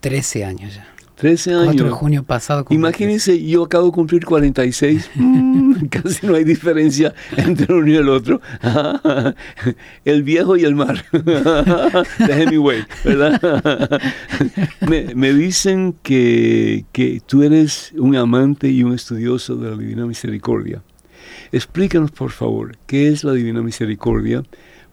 13 0.00 0.44
años 0.44 0.74
ya. 0.74 0.92
13 1.22 1.54
años. 1.54 1.64
4 1.66 1.84
de 1.84 1.90
junio 1.92 2.22
pasado. 2.24 2.66
Imagínense, 2.70 3.40
yo 3.46 3.62
acabo 3.62 3.86
de 3.86 3.92
cumplir 3.92 4.24
46, 4.24 5.10
mm, 5.14 5.84
casi 5.86 6.26
no 6.26 6.34
hay 6.34 6.42
diferencia 6.42 7.14
entre 7.36 7.72
uno 7.72 7.86
y 7.86 7.94
el 7.94 8.08
otro. 8.08 8.40
El 10.04 10.24
viejo 10.24 10.56
y 10.56 10.64
el 10.64 10.74
mar, 10.74 11.04
de 11.12 12.42
Hemingway, 12.42 12.84
¿verdad? 13.04 14.00
Me, 14.80 15.14
me 15.14 15.32
dicen 15.32 15.94
que, 16.02 16.84
que 16.90 17.22
tú 17.24 17.44
eres 17.44 17.92
un 17.96 18.16
amante 18.16 18.68
y 18.68 18.82
un 18.82 18.92
estudioso 18.92 19.54
de 19.54 19.70
la 19.70 19.76
Divina 19.76 20.06
Misericordia. 20.06 20.82
Explícanos, 21.52 22.10
por 22.10 22.32
favor, 22.32 22.76
qué 22.86 23.08
es 23.08 23.22
la 23.22 23.32
Divina 23.32 23.62
Misericordia, 23.62 24.42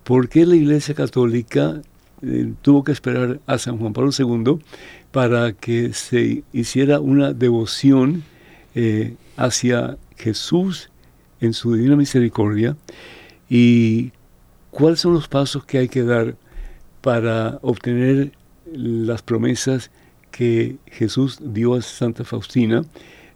por 0.04 0.30
qué 0.30 0.46
la 0.46 0.56
Iglesia 0.56 0.94
Católica 0.94 1.82
eh, 2.22 2.54
tuvo 2.62 2.84
que 2.84 2.92
esperar 2.92 3.40
a 3.46 3.58
San 3.58 3.78
Juan 3.78 3.94
Pablo 3.94 4.12
II 4.18 4.60
para 5.12 5.54
que 5.54 5.94
se 5.94 6.44
hiciera 6.54 7.00
una 7.00 7.34
devoción 7.34 8.24
eh, 8.76 9.16
hacia 9.38 9.98
Jesús 10.18 10.90
en 11.40 11.54
su 11.54 11.74
divina 11.74 11.96
misericordia 11.96 12.76
y 13.50 14.12
cuáles 14.70 15.00
son 15.00 15.14
los 15.14 15.28
pasos 15.28 15.66
que 15.66 15.80
hay 15.80 15.88
que 15.88 16.04
dar 16.04 16.36
para 17.02 17.60
obtener 17.62 18.34
las 18.72 19.22
promesas 19.22 19.90
que 20.32 20.78
Jesús 20.86 21.40
dio 21.42 21.74
a 21.74 21.82
Santa 21.82 22.24
Faustina 22.24 22.84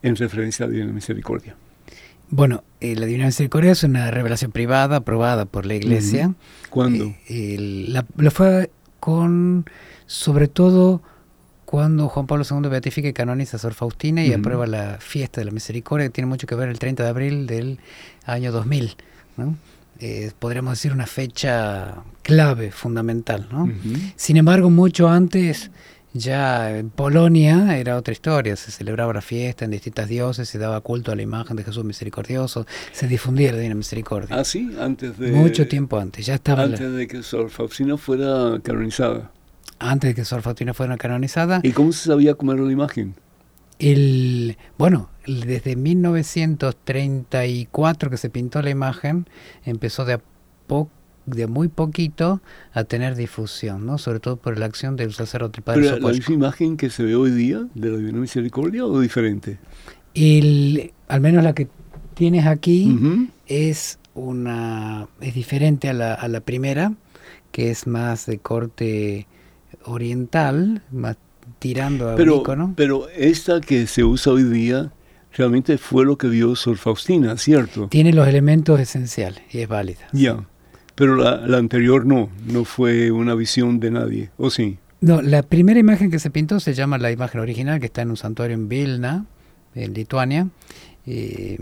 en 0.02 0.15
referencia 0.15 0.65
a 0.65 0.67
la 0.67 0.74
divina 0.74 0.93
misericordia. 0.93 1.56
Bueno, 2.30 2.63
eh, 2.84 2.96
la 2.96 3.06
Divina 3.06 3.26
Misericordia 3.26 3.72
es 3.72 3.84
una 3.84 4.12
revelación 4.12 4.52
privada 4.52 4.98
aprobada 4.98 5.46
por 5.46 5.65
la 5.65 5.74
Iglesia. 5.76 6.34
¿Cuándo? 6.69 7.06
Eh, 7.30 7.56
el- 7.56 7.93
la, 7.93 8.06
lo 8.17 8.30
fue 8.32 8.69
con, 9.00 9.65
sobre 10.06 10.48
todo, 10.48 11.02
cuando 11.65 12.08
Juan 12.10 12.28
Pablo 12.28 12.43
II 12.50 12.69
beatifica 12.69 13.08
y 13.08 13.13
canoniza 13.13 13.58
a 13.58 13.60
Sor 13.60 13.74
Faustina 13.74 14.24
y 14.24 14.30
Ujú. 14.30 14.39
aprueba 14.39 14.67
la 14.67 14.98
fiesta 15.00 15.41
de 15.41 15.46
la 15.46 15.52
misericordia, 15.52 16.08
que 16.08 16.12
tiene 16.12 16.28
mucho 16.28 16.46
que 16.46 16.56
ver 16.56 16.69
el 16.69 16.78
30 16.78 17.04
de 17.04 17.10
abril 17.10 17.48
del 17.48 17.80
año 18.26 18.52
2000. 18.52 18.96
¿no? 19.38 19.56
Eh, 20.00 20.32
podríamos 20.38 20.74
decir 20.74 20.91
una 20.93 21.08
fecha 21.08 21.96
clave, 22.22 22.72
fundamental. 22.72 23.48
¿no? 23.52 23.63
Ujú. 23.63 23.74
Sin 24.15 24.38
embargo, 24.38 24.69
mucho 24.69 25.10
antes, 25.10 25.72
ya 26.13 26.78
en 26.78 26.89
Polonia 26.91 27.78
era 27.78 27.97
otra 27.97 28.12
historia. 28.12 28.56
Se 28.56 28.71
celebraba 28.71 29.13
la 29.13 29.21
fiesta 29.21 29.65
en 29.65 29.71
distintas 29.71 30.08
dioses, 30.08 30.47
se 30.47 30.60
daba 30.60 30.80
culto 30.82 31.12
a 31.12 31.15
la 31.15 31.21
imagen 31.23 31.58
de 31.58 31.63
Jesús 31.63 31.84
misericordioso, 31.84 32.65
se 32.91 33.08
difundía 33.08 33.52
la 33.52 33.58
Divina 33.58 33.76
Misericordia. 33.76 34.36
Ah, 34.36 34.43
sí, 34.43 34.76
antes 34.80 35.17
de... 35.17 35.32
Mucho 35.32 35.67
tiempo 35.67 35.97
antes, 35.99 36.26
ya 36.26 36.36
estaba 36.36 36.65
la- 36.65 36.76
Antes 36.78 36.93
de 36.93 37.08
que 37.08 37.23
Sor 37.23 37.49
Faustina 37.49 37.97
fuera 37.97 38.60
canonizada. 38.63 39.32
antes 39.80 40.12
de 40.12 40.15
que 40.15 40.26
Sor 40.26 40.41
Faustina 40.41 40.73
fuera 40.73 40.95
canonizada. 40.97 41.60
¿Y 41.63 41.71
cómo 41.71 41.91
se 41.91 42.08
sabía 42.08 42.36
cómo 42.36 42.54
era 42.54 42.62
la 42.63 42.71
imagen? 42.71 43.15
El, 43.80 44.58
bueno, 44.78 45.10
desde 45.26 45.76
1934 45.76 48.10
que 48.10 48.17
se 48.17 48.30
pintó 48.30 48.62
la 48.62 48.69
imagen, 48.69 49.28
empezó 49.65 50.06
de 50.06 50.13
a 50.13 50.21
po- 50.67 50.89
de 51.26 51.48
muy 51.48 51.68
poquito 51.70 52.42
a 52.74 52.84
tener 52.84 53.16
difusión, 53.16 53.86
¿no? 53.86 53.98
Sobre 53.98 54.20
todo 54.20 54.36
por 54.38 54.58
la 54.58 54.66
acción 54.66 54.96
del 54.96 55.14
sacerdote 55.14 55.62
padre 55.62 55.82
¿Pero 55.82 55.92
la 55.92 55.98
Sopochko. 55.98 56.18
misma 56.18 56.34
imagen 56.36 56.78
que 56.78 56.90
se 56.90 57.04
ve 57.04 57.16
hoy 57.16 57.32
día 57.32 57.66
de 57.76 57.90
la 57.92 57.98
Divina 57.98 58.20
Misericordia 58.20 58.86
o 58.86 59.00
diferente? 59.00 59.58
El, 60.14 60.92
al 61.08 61.22
menos 61.22 61.44
la 61.44 61.54
que 61.54 61.68
tienes 62.14 62.46
aquí 62.46 62.98
es 63.48 64.00
una 64.14 65.08
es 65.22 65.34
diferente 65.34 65.90
a 65.90 65.94
la, 65.94 66.14
a 66.14 66.28
la 66.28 66.42
primera, 66.42 66.94
que 67.52 67.72
es 67.72 67.88
más 67.88 68.26
de 68.28 68.38
corte 68.40 69.28
oriental, 69.86 70.82
más 70.92 71.18
tirando 71.60 72.10
a 72.10 72.16
Pero, 72.16 72.38
Mícono. 72.38 72.74
pero 72.76 73.08
esta 73.10 73.60
que 73.62 73.88
se 73.88 74.04
usa 74.04 74.34
hoy 74.34 74.44
día 74.44 74.92
realmente 75.36 75.78
fue 75.78 76.06
lo 76.06 76.18
que 76.18 76.28
vio 76.28 76.56
Sor 76.56 76.78
Faustina, 76.78 77.38
¿cierto? 77.38 77.88
Tiene 77.88 78.14
los 78.14 78.28
elementos 78.28 78.80
esenciales 78.80 79.42
y 79.52 79.60
es 79.60 79.68
válida. 79.68 80.08
Ya. 80.12 80.46
Pero 80.96 81.16
la, 81.16 81.48
la 81.48 81.58
anterior 81.58 82.06
no, 82.06 82.30
no 82.46 82.66
fue 82.66 83.12
una 83.12 83.36
visión 83.36 83.80
de 83.80 83.92
nadie, 83.92 84.30
¿o 84.38 84.50
sí? 84.50 84.78
No, 85.02 85.22
la 85.22 85.44
primera 85.44 85.80
imagen 85.80 86.12
que 86.12 86.20
se 86.20 86.30
pintó 86.30 86.60
se 86.60 86.74
llama 86.74 86.98
la 86.98 87.12
imagen 87.12 87.42
original, 87.42 87.80
que 87.80 87.88
está 87.88 88.04
en 88.04 88.12
un 88.12 88.18
santuario 88.18 88.54
en 88.54 88.70
Vilna, 88.70 89.26
en 89.76 89.94
Lituania. 89.94 90.48
Eh, 91.06 91.60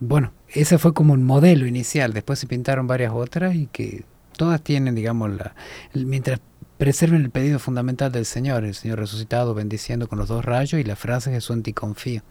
bueno, 0.00 0.32
ese 0.48 0.78
fue 0.78 0.94
como 0.94 1.12
un 1.12 1.24
modelo 1.24 1.66
inicial. 1.66 2.12
Después 2.12 2.38
se 2.38 2.46
pintaron 2.46 2.86
varias 2.86 3.12
otras 3.12 3.54
y 3.54 3.66
que 3.66 4.04
todas 4.36 4.62
tienen, 4.62 4.94
digamos, 4.94 5.32
la, 5.32 5.54
mientras 5.94 6.40
preserven 6.78 7.22
el 7.22 7.30
pedido 7.30 7.58
fundamental 7.58 8.10
del 8.12 8.24
Señor, 8.24 8.64
el 8.64 8.74
Señor 8.74 8.98
resucitado 8.98 9.54
bendiciendo 9.54 10.08
con 10.08 10.18
los 10.18 10.28
dos 10.28 10.44
rayos 10.44 10.80
y 10.80 10.84
la 10.84 10.96
frase 10.96 11.30
Jesús 11.30 11.56
en 11.56 11.62
ti 11.62 11.72
confío. 11.72 12.22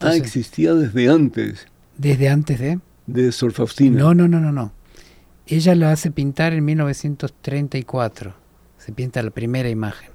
ah, 0.00 0.16
existía 0.16 0.74
desde 0.74 1.08
antes 1.08 1.66
desde 1.96 2.28
antes 2.28 2.58
de... 2.58 2.80
de 3.06 3.32
Sor 3.32 3.52
Faustina. 3.52 3.98
No, 3.98 4.14
no, 4.14 4.28
no, 4.28 4.40
no, 4.40 4.52
no. 4.52 4.72
Ella 5.46 5.74
lo 5.74 5.88
hace 5.88 6.10
pintar 6.10 6.54
en 6.54 6.64
1934. 6.64 8.34
Se 8.78 8.92
pinta 8.92 9.22
la 9.22 9.30
primera 9.30 9.68
imagen. 9.68 10.10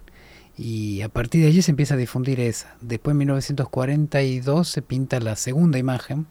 Y 0.57 1.01
a 1.01 1.09
partir 1.09 1.41
de 1.41 1.47
allí 1.47 1.61
se 1.61 1.71
empieza 1.71 1.93
a 1.93 1.97
difundir 1.97 2.39
esa. 2.39 2.75
Después 2.81 3.13
en 3.13 3.19
1942 3.19 4.67
se 4.67 4.81
pinta 4.81 5.19
la 5.19 5.35
segunda 5.35 5.77
imagen, 5.77 6.25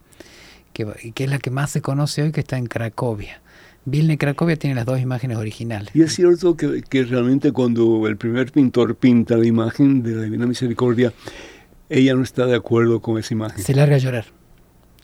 que, 0.73 1.13
que 1.15 1.25
es 1.25 1.31
la 1.31 1.39
que 1.39 1.51
más 1.51 1.71
se 1.71 1.81
conoce 1.81 2.23
hoy, 2.23 2.33
que 2.33 2.41
está 2.41 2.59
en 2.59 2.67
Cracovia. 2.67 3.41
Vilna 3.85 4.15
y 4.15 4.17
Cracovia 4.19 4.57
tienen 4.57 4.77
las 4.77 4.85
dos 4.85 5.01
imágenes 5.01 5.39
originales. 5.39 5.95
Y 5.95 6.03
es 6.03 6.15
cierto 6.15 6.57
que, 6.57 6.83
que 6.83 7.05
realmente 7.05 7.53
cuando 7.53 8.07
el 8.07 8.17
primer 8.17 8.53
pintor 8.53 8.97
pinta 8.97 9.37
la 9.37 9.47
imagen 9.47 10.03
de 10.03 10.17
la 10.17 10.23
Divina 10.23 10.47
Misericordia, 10.47 11.13
ella 11.89 12.15
no 12.15 12.23
está 12.23 12.47
de 12.47 12.57
acuerdo 12.57 13.01
con 13.01 13.19
esa 13.19 13.33
imagen. 13.33 13.63
Se 13.65 13.75
larga 13.75 13.95
a 13.97 13.99
llorar. 13.99 14.38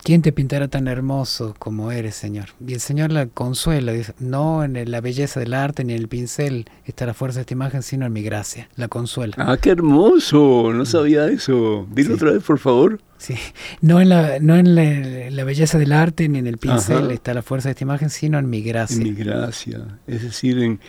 ¿Quién 0.05 0.21
te 0.21 0.33
pintará 0.33 0.69
tan 0.69 0.87
hermoso 0.87 1.55
como 1.59 1.91
eres, 1.91 2.15
Señor? 2.15 2.51
Y 2.67 2.75
el 2.75 2.81
Señor 2.81 3.11
la 3.11 3.25
consuela, 3.27 3.91
dice, 3.93 4.13
no 4.19 4.63
en 4.63 4.91
la 4.91 5.01
belleza 5.01 5.41
del 5.41 5.55
arte 5.55 5.83
ni 5.83 5.95
en 5.95 5.99
el 5.99 6.09
pincel 6.09 6.67
está 6.85 7.07
la 7.07 7.15
fuerza 7.15 7.39
de 7.39 7.41
esta 7.43 7.55
imagen, 7.55 7.83
sino 7.83 8.05
en 8.05 8.13
mi 8.13 8.23
gracia. 8.23 8.69
La 8.77 8.89
consuela. 8.89 9.35
Ah, 9.39 9.57
qué 9.59 9.71
hermoso, 9.71 10.73
no 10.75 10.85
sabía 10.85 11.27
eso. 11.29 11.87
Dilo 11.91 12.09
Sí. 12.11 12.15
otra 12.17 12.33
vez, 12.33 12.43
por 12.43 12.59
favor. 12.59 13.01
Sí. 13.17 13.35
No 13.81 13.99
en, 14.03 14.11
la, 14.11 14.39
no 14.41 14.57
en 14.57 14.75
la, 14.75 15.31
la 15.31 15.45
belleza 15.45 15.79
del 15.79 15.93
arte 15.93 16.29
ni 16.29 16.39
en 16.39 16.47
el 16.49 16.59
pincel 16.59 17.05
Ajá. 17.05 17.13
está 17.15 17.33
la 17.33 17.41
fuerza 17.41 17.69
de 17.69 17.73
esta 17.73 17.85
imagen, 17.85 18.11
sino 18.11 18.39
en 18.39 18.51
mi 18.51 18.61
gracia. 18.61 18.99
En 18.99 19.05
mi 19.05 19.15
gracia, 19.15 19.99
es 20.07 20.23
decir, 20.23 20.59
en, 20.59 20.81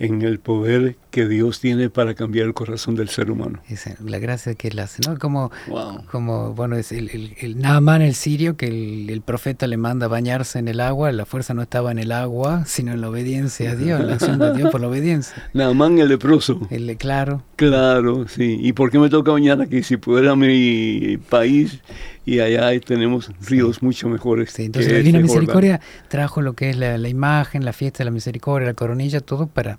en 0.00 0.22
el 0.22 0.40
poder 0.40 0.96
que 1.10 1.28
Dios 1.28 1.60
tiene 1.60 1.90
para 1.90 2.14
cambiar 2.14 2.46
el 2.46 2.54
corazón 2.54 2.94
del 2.96 3.08
ser 3.10 3.30
humano. 3.30 3.60
Esa, 3.68 3.94
la 4.04 4.18
gracia 4.18 4.54
que 4.54 4.68
él 4.68 4.78
hace, 4.78 5.02
¿no? 5.06 5.18
Como, 5.18 5.50
Wow. 5.68 6.04
como 6.10 6.54
bueno, 6.54 6.76
es 6.76 6.90
el, 6.90 7.10
el, 7.10 7.34
el 7.38 7.58
Naaman 7.60 8.00
el 8.00 8.14
sirio, 8.14 8.56
que 8.56 8.66
el, 8.68 9.10
el 9.10 9.20
profeta 9.20 9.66
le 9.66 9.76
manda 9.76 10.06
a 10.06 10.08
bañarse 10.08 10.58
en 10.58 10.68
el 10.68 10.80
agua, 10.80 11.12
la 11.12 11.26
fuerza 11.26 11.52
no 11.54 11.62
estaba 11.62 11.92
en 11.92 11.98
el 11.98 12.12
agua, 12.12 12.64
sino 12.66 12.92
en 12.92 13.00
la 13.02 13.10
obediencia 13.10 13.72
a 13.72 13.76
Dios, 13.76 14.00
la 14.02 14.14
acción 14.14 14.38
de 14.38 14.54
Dios 14.54 14.70
por 14.70 14.80
la 14.80 14.88
obediencia. 14.88 15.34
Naamán 15.52 15.98
el 15.98 16.08
leproso. 16.08 16.66
El, 16.70 16.96
claro, 16.96 17.42
Claro, 17.56 18.26
sí. 18.26 18.56
¿Y 18.58 18.72
por 18.72 18.90
qué 18.90 18.98
me 18.98 19.10
toca 19.10 19.32
bañar 19.32 19.60
aquí? 19.60 19.82
Si 19.82 19.98
pudiera 19.98 20.34
mi 20.34 21.18
país 21.28 21.80
y 22.24 22.40
allá 22.40 22.78
tenemos 22.80 23.30
ríos 23.46 23.82
mucho 23.82 24.08
mejores. 24.08 24.50
Sí, 24.52 24.64
entonces 24.64 24.90
la 24.90 24.98
Divina 24.98 25.18
este 25.18 25.28
Jordán. 25.28 25.42
Misericordia 25.42 25.80
trajo 26.08 26.40
lo 26.40 26.54
que 26.54 26.70
es 26.70 26.76
la, 26.78 26.96
la 26.96 27.08
imagen, 27.10 27.64
la 27.66 27.74
fiesta 27.74 27.98
de 27.98 28.06
la 28.06 28.10
misericordia, 28.12 28.66
la 28.68 28.74
coronilla, 28.74 29.20
todo 29.20 29.46
para 29.46 29.78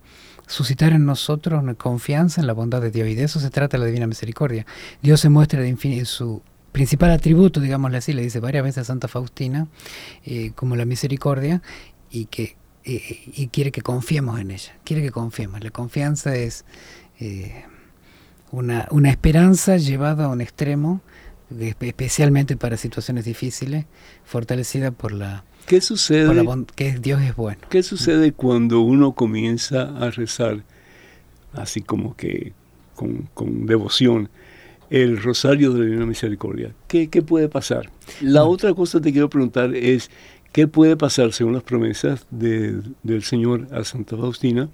suscitar 0.51 0.91
en 0.93 1.05
nosotros 1.05 1.63
confianza 1.75 2.41
en 2.41 2.47
la 2.47 2.53
bondad 2.53 2.81
de 2.81 2.91
Dios. 2.91 3.07
Y 3.07 3.15
de 3.15 3.23
eso 3.23 3.39
se 3.39 3.49
trata 3.49 3.77
la 3.77 3.85
Divina 3.85 4.05
Misericordia. 4.07 4.65
Dios 5.01 5.19
se 5.21 5.29
muestra 5.29 5.61
de 5.61 5.67
su 6.05 6.41
principal 6.71 7.11
atributo, 7.11 7.59
digámosle 7.59 7.97
así, 7.97 8.13
le 8.13 8.21
dice 8.21 8.39
varias 8.39 8.63
veces 8.63 8.79
a 8.79 8.83
Santa 8.85 9.07
Faustina, 9.07 9.67
eh, 10.23 10.51
como 10.55 10.75
la 10.75 10.85
misericordia, 10.85 11.61
y 12.09 12.25
que 12.25 12.55
eh, 12.83 13.31
y 13.33 13.47
quiere 13.47 13.71
que 13.71 13.81
confiemos 13.81 14.39
en 14.39 14.51
ella, 14.51 14.73
quiere 14.83 15.01
que 15.01 15.11
confiemos. 15.11 15.63
La 15.63 15.69
confianza 15.71 16.35
es 16.35 16.65
eh, 17.19 17.65
una, 18.51 18.87
una 18.91 19.09
esperanza 19.09 19.77
llevada 19.77 20.25
a 20.25 20.27
un 20.29 20.41
extremo, 20.41 21.01
espe- 21.51 21.87
especialmente 21.87 22.57
para 22.57 22.77
situaciones 22.77 23.25
difíciles, 23.25 23.85
fortalecida 24.23 24.91
por 24.91 25.11
la, 25.11 25.43
¿Qué 25.71 25.77
por 25.77 25.83
sucede? 25.83 26.43
la 26.43 26.63
que 26.75 26.99
Dios 26.99 27.21
es 27.21 27.35
bueno. 27.35 27.59
¿Qué 27.69 27.81
sucede 27.81 28.33
cuando 28.33 28.81
uno 28.81 29.13
comienza 29.13 29.83
a 29.97 30.11
rezar 30.11 30.63
así 31.53 31.81
como 31.81 32.15
que 32.17 32.51
con, 32.95 33.29
con 33.33 33.65
devoción 33.65 34.29
el 34.89 35.21
rosario 35.21 35.71
de 35.71 35.79
la 35.79 35.85
Divina 35.85 36.05
Misericordia? 36.05 36.73
¿Qué, 36.89 37.07
qué 37.09 37.21
puede 37.21 37.47
pasar? 37.47 37.89
La 38.19 38.43
otra 38.43 38.73
cosa 38.73 38.99
que 38.99 39.05
te 39.05 39.11
quiero 39.13 39.29
preguntar 39.29 39.73
es, 39.73 40.11
¿qué 40.51 40.67
puede 40.67 40.97
pasar 40.97 41.31
según 41.31 41.53
las 41.53 41.63
promesas 41.63 42.25
de- 42.31 42.81
del 43.03 43.23
Señor 43.23 43.67
a 43.71 43.85
Santa 43.85 44.17
Faustina 44.17 44.67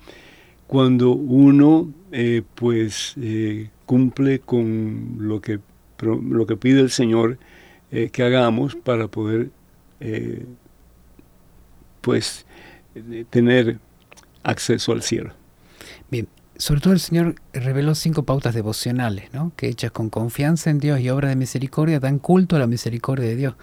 cuando 0.65 1.11
uno 1.11 1.93
eh, 2.11 2.41
pues 2.55 3.13
eh, 3.21 3.69
cumple 3.85 4.39
con 4.39 5.17
lo 5.19 5.41
que, 5.41 5.59
lo 6.01 6.47
que 6.47 6.57
pide 6.57 6.81
el 6.81 6.89
Señor 6.89 7.37
eh, 7.91 8.09
que 8.11 8.23
hagamos 8.23 8.75
para 8.75 9.07
poder 9.07 9.49
pues 12.07 12.45
eh, 12.95 13.25
tener 13.29 13.79
acceso 14.41 14.93
al 14.93 15.01
cielo. 15.01 15.33
Bien, 16.09 16.29
sobre 16.55 16.79
todo 16.79 16.93
el 16.93 17.01
Señor 17.01 17.35
reveló 17.51 17.95
cinco 17.95 18.23
pautas 18.23 18.55
devocionales, 18.55 19.33
¿no? 19.33 19.51
que 19.57 19.67
hechas 19.67 19.91
con 19.91 20.09
confianza 20.09 20.69
en 20.69 20.79
Dios 20.79 21.01
y 21.01 21.09
obra 21.09 21.27
de 21.27 21.35
misericordia 21.35 21.99
dan 21.99 22.19
culto 22.19 22.55
a 22.55 22.59
la 22.59 22.67
misericordia 22.67 23.27
de 23.27 23.35
Dios. 23.35 23.55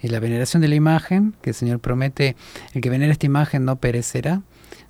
Y 0.00 0.08
la 0.08 0.18
veneración 0.18 0.62
de 0.62 0.68
la 0.68 0.76
imagen, 0.76 1.34
que 1.42 1.50
el 1.50 1.54
Señor 1.54 1.80
promete, 1.80 2.36
el 2.72 2.80
que 2.80 2.88
venera 2.88 3.12
esta 3.12 3.26
imagen 3.26 3.66
no 3.66 3.76
perecerá. 3.76 4.40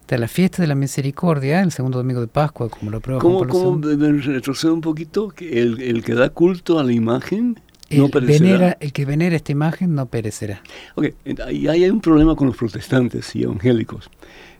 De 0.06 0.16
la 0.16 0.28
fiesta 0.28 0.62
de 0.62 0.68
la 0.68 0.76
misericordia, 0.76 1.62
el 1.62 1.72
segundo 1.72 1.98
domingo 1.98 2.20
de 2.20 2.28
Pascua, 2.28 2.68
como 2.68 2.92
lo 2.92 3.00
prueba 3.00 3.20
¿Cómo, 3.20 3.46
cómo 3.46 3.80
retrocede 3.80 4.72
un 4.72 4.80
poquito? 4.80 5.32
El, 5.38 5.80
el 5.80 6.04
que 6.04 6.14
da 6.14 6.30
culto 6.30 6.78
a 6.78 6.84
la 6.84 6.92
imagen 6.92 7.60
no 7.90 8.06
el, 8.12 8.26
venera, 8.26 8.76
el 8.80 8.92
que 8.92 9.04
venera 9.04 9.36
esta 9.36 9.52
imagen 9.52 9.94
no 9.94 10.06
perecerá. 10.06 10.62
Ok, 10.94 11.06
ahí 11.46 11.66
hay 11.68 11.90
un 11.90 12.00
problema 12.00 12.36
con 12.36 12.46
los 12.48 12.56
protestantes 12.56 13.34
y 13.34 13.42
evangélicos. 13.42 14.10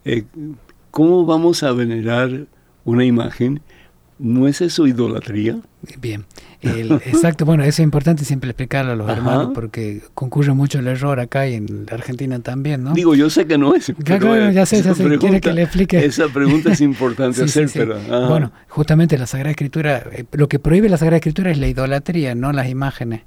Eh, 0.04 0.24
¿Cómo 0.90 1.24
vamos 1.24 1.62
a 1.62 1.72
venerar 1.72 2.46
una 2.84 3.04
imagen 3.04 3.60
¿No 4.20 4.46
es 4.46 4.60
eso 4.60 4.86
idolatría? 4.86 5.58
Bien, 6.00 6.26
exacto. 6.62 7.44
Bueno, 7.44 7.62
eso 7.62 7.70
es 7.70 7.84
importante 7.84 8.24
siempre 8.24 8.50
explicarlo 8.50 8.92
a 8.92 8.96
los 8.96 9.08
hermanos 9.08 9.50
porque 9.54 10.02
concurre 10.14 10.52
mucho 10.52 10.78
el 10.78 10.86
error 10.88 11.18
acá 11.20 11.48
y 11.48 11.54
en 11.54 11.86
Argentina 11.90 12.38
también, 12.40 12.84
¿no? 12.84 12.92
Digo, 12.92 13.14
yo 13.14 13.30
sé 13.30 13.46
que 13.46 13.56
no 13.56 13.74
es. 13.74 13.92
Claro, 14.04 14.50
ya 14.50 14.66
sé, 14.66 14.82
ya 14.82 14.94
sé. 14.94 15.18
Quiere 15.18 15.40
que 15.40 15.52
le 15.52 15.62
explique. 15.62 16.04
Esa 16.04 16.28
pregunta 16.28 16.72
es 16.72 16.80
importante 16.80 17.44
hacer, 17.44 17.70
pero. 17.72 17.98
Bueno, 18.28 18.52
justamente 18.68 19.16
la 19.16 19.26
Sagrada 19.26 19.50
Escritura, 19.50 20.04
eh, 20.12 20.24
lo 20.32 20.48
que 20.48 20.58
prohíbe 20.58 20.88
la 20.88 20.98
Sagrada 20.98 21.16
Escritura 21.16 21.50
es 21.50 21.58
la 21.58 21.68
idolatría, 21.68 22.34
no 22.34 22.52
las 22.52 22.68
imágenes. 22.68 23.22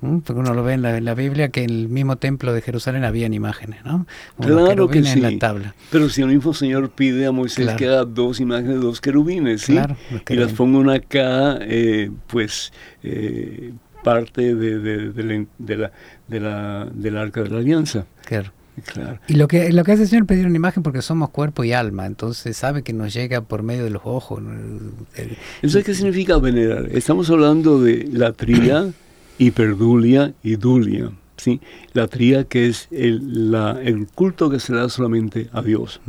Porque 0.00 0.32
uno 0.32 0.54
lo 0.54 0.62
ve 0.62 0.74
en 0.74 1.04
la, 1.04 1.14
Biblia 1.14 1.48
que 1.48 1.64
en 1.64 1.70
el 1.70 1.88
mismo 1.88 2.16
templo 2.16 2.52
de 2.52 2.62
Jerusalén 2.62 3.02
habían 3.02 3.34
imágenes, 3.34 3.84
¿no? 3.84 4.06
claro 4.40 4.86
que 4.88 5.02
sí. 5.02 5.20
Pero 5.90 6.08
si 6.08 6.22
el 6.22 6.28
mismo 6.28 6.54
Señor 6.54 6.90
pide 6.90 7.26
a 7.26 7.32
Moisés 7.32 7.70
que 7.74 7.86
haga 7.86 8.04
dos 8.04 8.38
imágenes 8.38 8.80
dos 8.80 9.00
querubines, 9.00 9.62
¿sí? 9.62 9.72
Claro, 9.72 9.96
y 10.28 10.34
las 10.34 10.52
ponga 10.52 10.78
una 10.78 10.94
acá, 10.94 11.58
eh, 11.62 11.97
pues 12.26 12.72
eh, 13.02 13.72
parte 14.02 14.54
de, 14.54 14.78
de, 14.78 15.10
de, 15.10 15.22
la, 15.22 15.46
de, 15.58 15.76
la, 15.76 15.92
de 16.28 16.40
la, 16.40 16.88
del 16.92 17.16
arca 17.16 17.42
de 17.42 17.50
la 17.50 17.58
alianza. 17.58 18.06
Claro. 18.24 18.52
Claro. 18.94 19.18
Y 19.26 19.34
lo 19.34 19.48
que, 19.48 19.72
lo 19.72 19.82
que 19.82 19.90
hace 19.90 20.02
el 20.02 20.08
Señor 20.08 20.22
es 20.22 20.28
pedir 20.28 20.46
una 20.46 20.54
imagen 20.54 20.84
porque 20.84 21.02
somos 21.02 21.30
cuerpo 21.30 21.64
y 21.64 21.72
alma, 21.72 22.06
entonces 22.06 22.56
sabe 22.56 22.84
que 22.84 22.92
nos 22.92 23.12
llega 23.12 23.40
por 23.40 23.64
medio 23.64 23.82
de 23.82 23.90
los 23.90 24.02
ojos. 24.04 24.40
¿Eso 25.62 25.82
qué 25.82 25.94
significa 25.94 26.38
venerar? 26.38 26.88
Estamos 26.92 27.28
hablando 27.28 27.82
de 27.82 28.08
la 28.12 28.30
tría 28.32 28.92
hiperdulia 29.38 30.32
y 30.44 30.54
dulia. 30.54 31.10
¿sí? 31.36 31.60
La 31.92 32.06
tría 32.08 32.44
que 32.44 32.66
es 32.68 32.88
el, 32.90 33.50
la, 33.50 33.80
el 33.82 34.06
culto 34.06 34.50
que 34.50 34.60
se 34.60 34.74
da 34.74 34.88
solamente 34.88 35.48
a 35.52 35.62
Dios, 35.62 36.00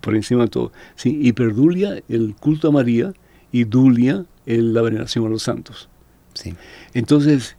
por 0.00 0.14
encima 0.14 0.42
de 0.44 0.48
todo. 0.48 0.72
¿sí? 0.96 1.18
Hiperdulia, 1.22 2.02
el 2.08 2.34
culto 2.34 2.68
a 2.68 2.72
María, 2.72 3.12
y 3.52 3.64
dulia, 3.64 4.24
la 4.56 4.82
veneración 4.82 5.26
a 5.26 5.28
los 5.28 5.42
santos. 5.42 5.88
Sí. 6.34 6.54
Entonces, 6.94 7.56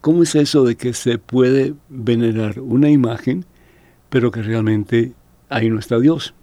¿cómo 0.00 0.22
es 0.22 0.34
eso 0.34 0.64
de 0.64 0.76
que 0.76 0.92
se 0.94 1.18
puede 1.18 1.74
venerar 1.88 2.60
una 2.60 2.90
imagen, 2.90 3.44
pero 4.08 4.30
que 4.30 4.42
realmente 4.42 5.12
ahí 5.48 5.68
no 5.68 5.78
está 5.78 5.98
Dios, 5.98 6.34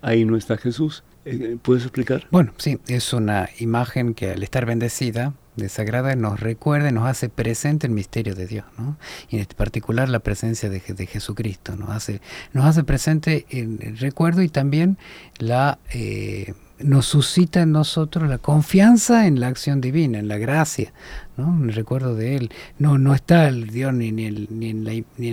ahí 0.00 0.24
no 0.24 0.36
está 0.36 0.56
Jesús? 0.56 1.04
Eh, 1.24 1.56
¿Puedes 1.62 1.84
explicar? 1.84 2.26
Bueno, 2.30 2.52
sí, 2.58 2.78
es 2.88 3.12
una 3.12 3.48
imagen 3.58 4.14
que 4.14 4.30
al 4.30 4.42
estar 4.42 4.66
bendecida 4.66 5.34
desagrada 5.56 6.16
nos 6.16 6.40
recuerda 6.40 6.90
nos 6.90 7.06
hace 7.06 7.28
presente 7.28 7.86
el 7.86 7.92
misterio 7.92 8.34
de 8.34 8.46
Dios, 8.46 8.64
¿no? 8.78 8.96
Y 9.28 9.36
en 9.36 9.42
este 9.42 9.54
particular 9.54 10.08
la 10.08 10.20
presencia 10.20 10.68
de, 10.68 10.80
Jesucristo, 10.80 11.76
nos 11.76 11.90
hace, 11.90 12.20
nos 12.52 12.64
hace 12.64 12.84
presente 12.84 13.46
el, 13.50 13.98
recuerdo 13.98 14.42
y 14.42 14.48
también 14.48 14.98
la... 15.38 15.78
Eh, 15.92 16.54
nos 16.84 17.06
suscita 17.06 17.62
en 17.62 17.72
nosotros 17.72 18.28
la 18.28 18.38
confianza 18.38 19.26
en 19.26 19.40
la 19.40 19.48
acción 19.48 19.80
divina, 19.80 20.18
en 20.18 20.28
la 20.28 20.38
gracia, 20.38 20.92
¿no? 21.36 21.64
el 21.64 21.72
recuerdo 21.72 22.14
de 22.14 22.36
Él. 22.36 22.50
No, 22.78 22.98
no 22.98 23.14
está 23.14 23.48
el 23.48 23.68
Dios 23.68 23.92
ni, 23.92 24.12
ni, 24.12 24.26
el, 24.26 24.48
ni, 24.50 24.70
en, 24.70 24.86
el, 24.86 25.04
ni 25.18 25.28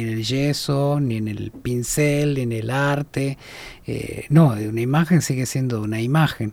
en 0.00 0.08
el 0.08 0.24
yeso, 0.24 0.98
ni 1.00 1.16
en 1.16 1.28
el 1.28 1.50
pincel, 1.50 2.34
ni 2.34 2.42
en 2.42 2.52
el 2.52 2.70
arte. 2.70 3.38
Eh, 3.86 4.24
no, 4.28 4.48
una 4.52 4.80
imagen 4.80 5.22
sigue 5.22 5.46
siendo 5.46 5.82
una 5.82 6.00
imagen. 6.00 6.52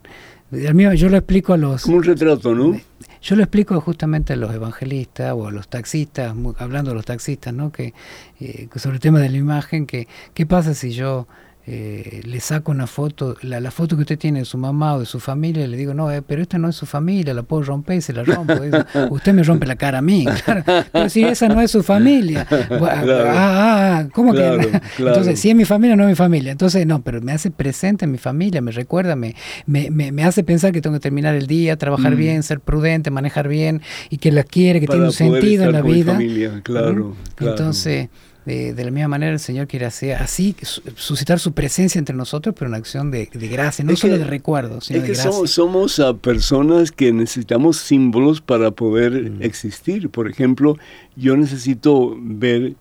Yo 0.49 1.09
lo 1.09 1.17
explico 1.17 1.53
a 1.53 1.57
los... 1.57 1.81
Como 1.81 1.97
un 1.97 2.03
retrato, 2.03 2.55
¿no? 2.55 2.79
Yo 3.21 3.35
lo 3.35 3.43
explico 3.43 3.79
justamente 3.81 4.33
a 4.33 4.35
los 4.37 4.53
evangelistas 4.53 5.33
o 5.33 5.47
a 5.47 5.51
los 5.51 5.67
taxistas, 5.67 6.33
hablando 6.57 6.91
de 6.91 6.95
los 6.95 7.05
taxistas, 7.05 7.53
¿no? 7.53 7.71
Que 7.71 7.93
eh, 8.39 8.69
sobre 8.77 8.95
el 8.95 9.01
tema 9.01 9.19
de 9.19 9.29
la 9.29 9.37
imagen, 9.37 9.85
que 9.85 10.07
qué 10.33 10.45
pasa 10.45 10.73
si 10.73 10.91
yo 10.91 11.27
eh, 11.69 12.21
le 12.23 12.39
saco 12.39 12.71
una 12.71 12.87
foto, 12.87 13.35
la, 13.41 13.59
la, 13.59 13.71
foto 13.71 13.97
que 13.97 14.03
usted 14.03 14.17
tiene 14.17 14.39
de 14.39 14.45
su 14.45 14.57
mamá 14.57 14.95
o 14.95 15.01
de 15.01 15.05
su 15.05 15.19
familia, 15.19 15.65
y 15.65 15.67
le 15.67 15.75
digo, 15.75 15.93
no, 15.93 16.09
eh, 16.09 16.21
pero 16.21 16.41
esta 16.41 16.57
no 16.57 16.69
es 16.69 16.77
su 16.77 16.85
familia, 16.85 17.33
la 17.33 17.43
puedo 17.43 17.63
romper 17.63 17.97
y 17.97 18.01
se 18.01 18.13
la 18.13 18.23
rompo. 18.23 18.53
usted 19.09 19.33
me 19.33 19.43
rompe 19.43 19.65
la 19.65 19.75
cara 19.75 19.97
a 19.97 20.01
mí, 20.01 20.25
claro. 20.45 20.63
Pero 20.93 21.09
si 21.09 21.25
esa 21.25 21.49
no 21.49 21.59
es 21.59 21.71
su 21.71 21.83
familia. 21.83 22.47
Ah, 22.79 23.03
ah, 23.05 23.97
ah, 23.97 24.09
¿cómo 24.13 24.33
que? 24.33 24.45
Entonces, 24.97 25.39
si 25.39 25.49
es 25.49 25.55
mi 25.55 25.65
familia, 25.65 25.95
no 25.95 26.03
es 26.03 26.09
mi 26.09 26.15
familia. 26.15 26.51
Entonces, 26.51 26.85
no, 26.85 27.01
pero 27.01 27.21
me 27.21 27.33
hace 27.33 27.51
presente 27.51 28.05
en 28.05 28.11
mi 28.11 28.17
familia, 28.17 28.61
me 28.61 28.71
recuerda, 28.71 29.15
me, 29.15 29.35
me, 29.65 29.89
me, 29.89 30.23
hace 30.23 30.43
pensar 30.43 30.71
que 30.71 30.81
tengo 30.81 30.95
que 30.95 31.01
terminar 31.01 31.35
el 31.35 31.47
día, 31.47 31.75
trabajar 31.75 32.13
mm. 32.13 32.17
bien, 32.17 32.43
ser 32.43 32.59
prudente, 32.59 33.09
manejar 33.11 33.47
bien 33.47 33.81
y 34.09 34.17
que 34.17 34.31
la 34.31 34.43
quiere, 34.43 34.79
que 34.79 34.87
tiene 34.87 35.05
un 35.05 35.11
sentido 35.11 35.65
en 35.65 35.73
la 35.73 35.81
vida. 35.81 36.13
Familia, 36.13 36.61
claro, 36.63 37.15
claro. 37.35 37.51
Entonces 37.51 38.09
de, 38.47 38.85
la 38.85 38.91
misma 38.91 39.09
manera 39.09 39.33
el 39.33 39.39
Señor 39.39 39.67
quiere 39.67 39.85
hacer 39.85 40.15
así, 40.15 40.55
suscitar 40.95 41.37
su 41.37 41.51
presencia 41.51 41.99
entre 41.99 42.15
nosotros, 42.15 42.55
pero 42.57 42.69
una 42.69 42.77
acción 42.77 43.11
de, 43.11 43.25
gracia, 43.33 43.83
no 43.83 43.93
solo 43.97 44.17
de 44.17 44.23
recuerdo, 44.23 44.79
sino 44.79 44.99
es 44.99 45.05
que 45.05 45.15
Somos, 45.15 45.51
somos 45.51 45.99
a 45.99 46.13
personas 46.13 46.93
que 46.93 47.11
necesitamos 47.11 47.75
símbolos 47.77 48.39
para 48.39 48.71
poder 48.71 49.33
existir. 49.41 50.09
Por 50.09 50.29
ejemplo, 50.29 50.77
yo 51.17 51.35
necesito 51.35 52.15
ver 52.19 52.75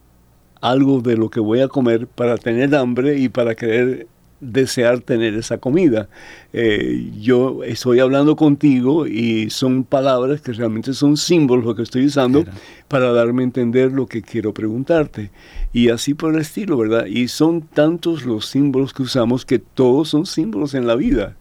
algo 0.61 1.01
de 1.01 1.17
lo 1.17 1.31
que 1.31 1.41
voy 1.41 1.61
a 1.61 1.69
comer 1.69 2.07
para 2.07 2.39
tener 2.39 2.73
hambre 2.77 3.19
y 3.19 3.29
para 3.29 3.57
querer 3.57 4.07
desear 4.41 5.01
tener 5.01 5.35
esa 5.35 5.59
comida. 5.59 6.09
Eh, 6.53 7.11
yo 7.21 7.65
estoy 7.65 8.01
hablando 8.01 8.37
contigo 8.37 9.07
y 9.07 9.51
son 9.51 9.85
palabras 9.85 10.41
que 10.41 10.53
realmente 10.53 10.93
son 10.95 11.17
símbolos 11.17 11.65
lo 11.65 11.75
que 11.75 11.83
estoy 11.83 12.07
usando 12.07 12.45
para 12.89 13.13
darme 13.13 13.43
a 13.43 13.45
entender 13.45 13.93
lo 13.93 14.07
que 14.07 14.23
quiero 14.23 14.53
preguntarte. 14.53 15.31
Y 15.73 15.91
así 15.91 16.15
por 16.15 16.35
el 16.35 16.41
estilo, 16.41 16.77
¿verdad? 16.77 17.07
Y 17.07 17.29
son 17.29 17.63
tantos 17.63 18.25
los 18.25 18.47
símbolos 18.47 18.93
que 18.93 19.03
usamos 19.03 19.45
que 19.45 19.59
todos 19.59 20.09
son 20.11 20.27
símbolos 20.27 20.75
en 20.75 20.87
la 20.87 20.97
vida. 20.97 21.37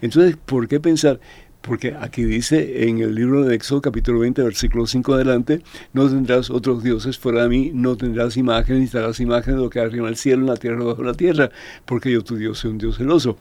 Entonces, 0.00 0.36
¿por 0.36 0.68
qué 0.68 0.80
pensar? 0.80 1.20
Porque 1.60 1.94
aquí 2.00 2.24
dice 2.24 2.88
en 2.88 3.00
el 3.00 3.14
libro 3.14 3.44
de 3.44 3.54
Éxodo 3.54 3.80
capítulo 3.80 4.20
20, 4.20 4.42
versículo 4.42 4.86
5 4.86 5.14
adelante, 5.14 5.62
no 5.92 6.08
tendrás 6.08 6.50
otros 6.50 6.82
dioses 6.82 7.18
fuera 7.18 7.42
de 7.42 7.48
mí, 7.48 7.70
no 7.74 7.96
tendrás 7.96 8.36
imágenes, 8.36 8.78
ni 8.80 8.84
estarás 8.86 9.20
imágenes 9.20 9.56
de 9.56 9.64
lo 9.64 9.70
que 9.70 9.80
hay 9.80 9.86
arriba 9.86 10.06
en 10.06 10.12
el 10.12 10.16
cielo, 10.16 10.42
en 10.42 10.48
la 10.48 10.56
tierra, 10.56 10.82
bajo 10.84 11.02
la 11.02 11.14
tierra, 11.14 11.50
porque 11.84 12.10
yo 12.12 12.22
tu 12.22 12.36
Dios 12.36 12.58
soy 12.58 12.70
un 12.70 12.78
Dios 12.78 12.96
celoso. 12.96 13.36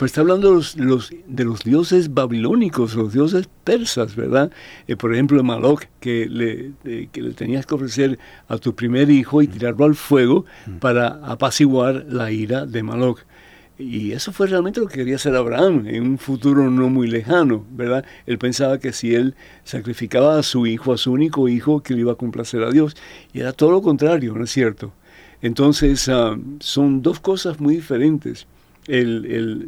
Pero 0.00 0.06
está 0.06 0.22
hablando 0.22 0.48
de 0.48 0.54
los, 0.54 0.76
los, 0.76 1.12
de 1.26 1.44
los 1.44 1.62
dioses 1.62 2.14
babilónicos, 2.14 2.94
los 2.94 3.12
dioses 3.12 3.50
persas, 3.64 4.16
¿verdad? 4.16 4.50
Eh, 4.88 4.96
por 4.96 5.12
ejemplo, 5.12 5.42
Maloc, 5.42 5.84
que 6.00 6.26
le, 6.26 6.72
que 7.08 7.20
le 7.20 7.34
tenías 7.34 7.66
que 7.66 7.74
ofrecer 7.74 8.18
a 8.48 8.56
tu 8.56 8.74
primer 8.74 9.10
hijo 9.10 9.42
y 9.42 9.46
tirarlo 9.46 9.84
al 9.84 9.94
fuego 9.94 10.46
para 10.80 11.20
apaciguar 11.22 12.06
la 12.08 12.32
ira 12.32 12.64
de 12.64 12.82
Maloc. 12.82 13.26
Y 13.80 14.12
eso 14.12 14.30
fue 14.30 14.46
realmente 14.46 14.80
lo 14.80 14.86
que 14.86 14.98
quería 14.98 15.16
hacer 15.16 15.34
Abraham 15.34 15.86
en 15.86 16.02
un 16.02 16.18
futuro 16.18 16.70
no 16.70 16.90
muy 16.90 17.08
lejano, 17.08 17.64
¿verdad? 17.70 18.04
Él 18.26 18.36
pensaba 18.38 18.78
que 18.78 18.92
si 18.92 19.14
él 19.14 19.34
sacrificaba 19.64 20.38
a 20.38 20.42
su 20.42 20.66
hijo, 20.66 20.92
a 20.92 20.98
su 20.98 21.12
único 21.12 21.48
hijo, 21.48 21.82
que 21.82 21.94
le 21.94 22.00
iba 22.00 22.12
a 22.12 22.16
complacer 22.16 22.62
a 22.62 22.70
Dios. 22.70 22.94
Y 23.32 23.40
era 23.40 23.52
todo 23.52 23.70
lo 23.70 23.80
contrario, 23.80 24.34
¿no 24.34 24.44
es 24.44 24.50
cierto? 24.50 24.92
Entonces, 25.40 26.08
ah, 26.10 26.36
son 26.58 27.00
dos 27.00 27.20
cosas 27.20 27.58
muy 27.58 27.76
diferentes. 27.76 28.46
El, 28.86 29.26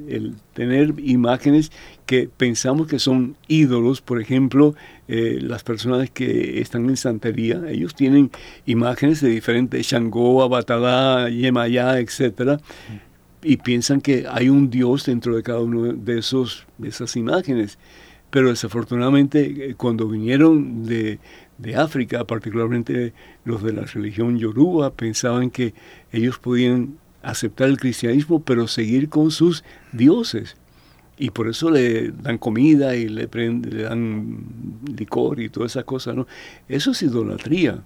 el, 0.08 0.34
tener 0.52 0.94
imágenes 0.98 1.70
que 2.06 2.28
pensamos 2.34 2.88
que 2.88 2.98
son 2.98 3.36
ídolos, 3.46 4.00
por 4.00 4.20
ejemplo, 4.20 4.74
eh, 5.06 5.38
las 5.40 5.62
personas 5.62 6.10
que 6.10 6.60
están 6.60 6.88
en 6.88 6.96
santería, 6.96 7.62
ellos 7.68 7.94
tienen 7.94 8.30
imágenes 8.66 9.20
de 9.20 9.28
diferentes 9.28 9.86
Shango, 9.86 10.42
Abatalá, 10.42 11.28
Yemayá, 11.28 12.00
etcétera 12.00 12.58
y 13.43 13.57
piensan 13.57 14.01
que 14.01 14.26
hay 14.30 14.49
un 14.49 14.70
Dios 14.70 15.05
dentro 15.07 15.36
de 15.36 15.43
cada 15.43 15.61
uno 15.61 15.93
de, 15.93 16.18
esos, 16.18 16.66
de 16.78 16.88
esas 16.88 17.16
imágenes. 17.16 17.78
Pero 18.30 18.49
desafortunadamente 18.49 19.70
eh, 19.70 19.74
cuando 19.74 20.09
vinieron 20.09 20.84
de, 20.84 21.18
de 21.59 21.76
África, 21.76 22.24
particularmente 22.24 23.12
los 23.45 23.62
de 23.62 23.72
la 23.72 23.82
religión 23.82 24.38
yoruba, 24.38 24.95
pensaban 24.95 25.51
que 25.51 25.74
ellos 26.12 26.38
podían 26.38 26.99
aceptar 27.22 27.68
el 27.68 27.78
cristianismo, 27.78 28.43
pero 28.43 28.66
seguir 28.68 29.09
con 29.09 29.30
sus 29.30 29.64
dioses. 29.93 30.57
Y 31.18 31.30
por 31.30 31.49
eso 31.49 31.70
le 31.70 32.11
dan 32.11 32.38
comida 32.38 32.97
y 32.97 33.09
le, 33.09 33.28
le 33.32 33.82
dan 33.82 34.45
licor 34.97 35.40
y 35.40 35.49
todas 35.49 35.72
esas 35.72 35.84
cosas. 35.84 36.16
¿no? 36.16 36.26
Eso 36.68 36.93
es 36.93 37.03
idolatría. 37.03 37.82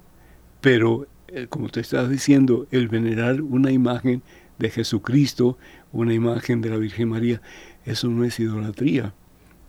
Pero, 0.60 1.06
eh, 1.28 1.46
como 1.48 1.68
te 1.68 1.80
estás 1.80 2.08
diciendo, 2.08 2.66
el 2.70 2.88
venerar 2.88 3.42
una 3.42 3.72
imagen 3.72 4.22
de 4.58 4.70
Jesucristo, 4.70 5.58
una 5.92 6.14
imagen 6.14 6.60
de 6.60 6.70
la 6.70 6.76
Virgen 6.76 7.08
María. 7.08 7.40
eso 7.84 8.08
no 8.08 8.24
es 8.24 8.40
idolatría. 8.40 9.12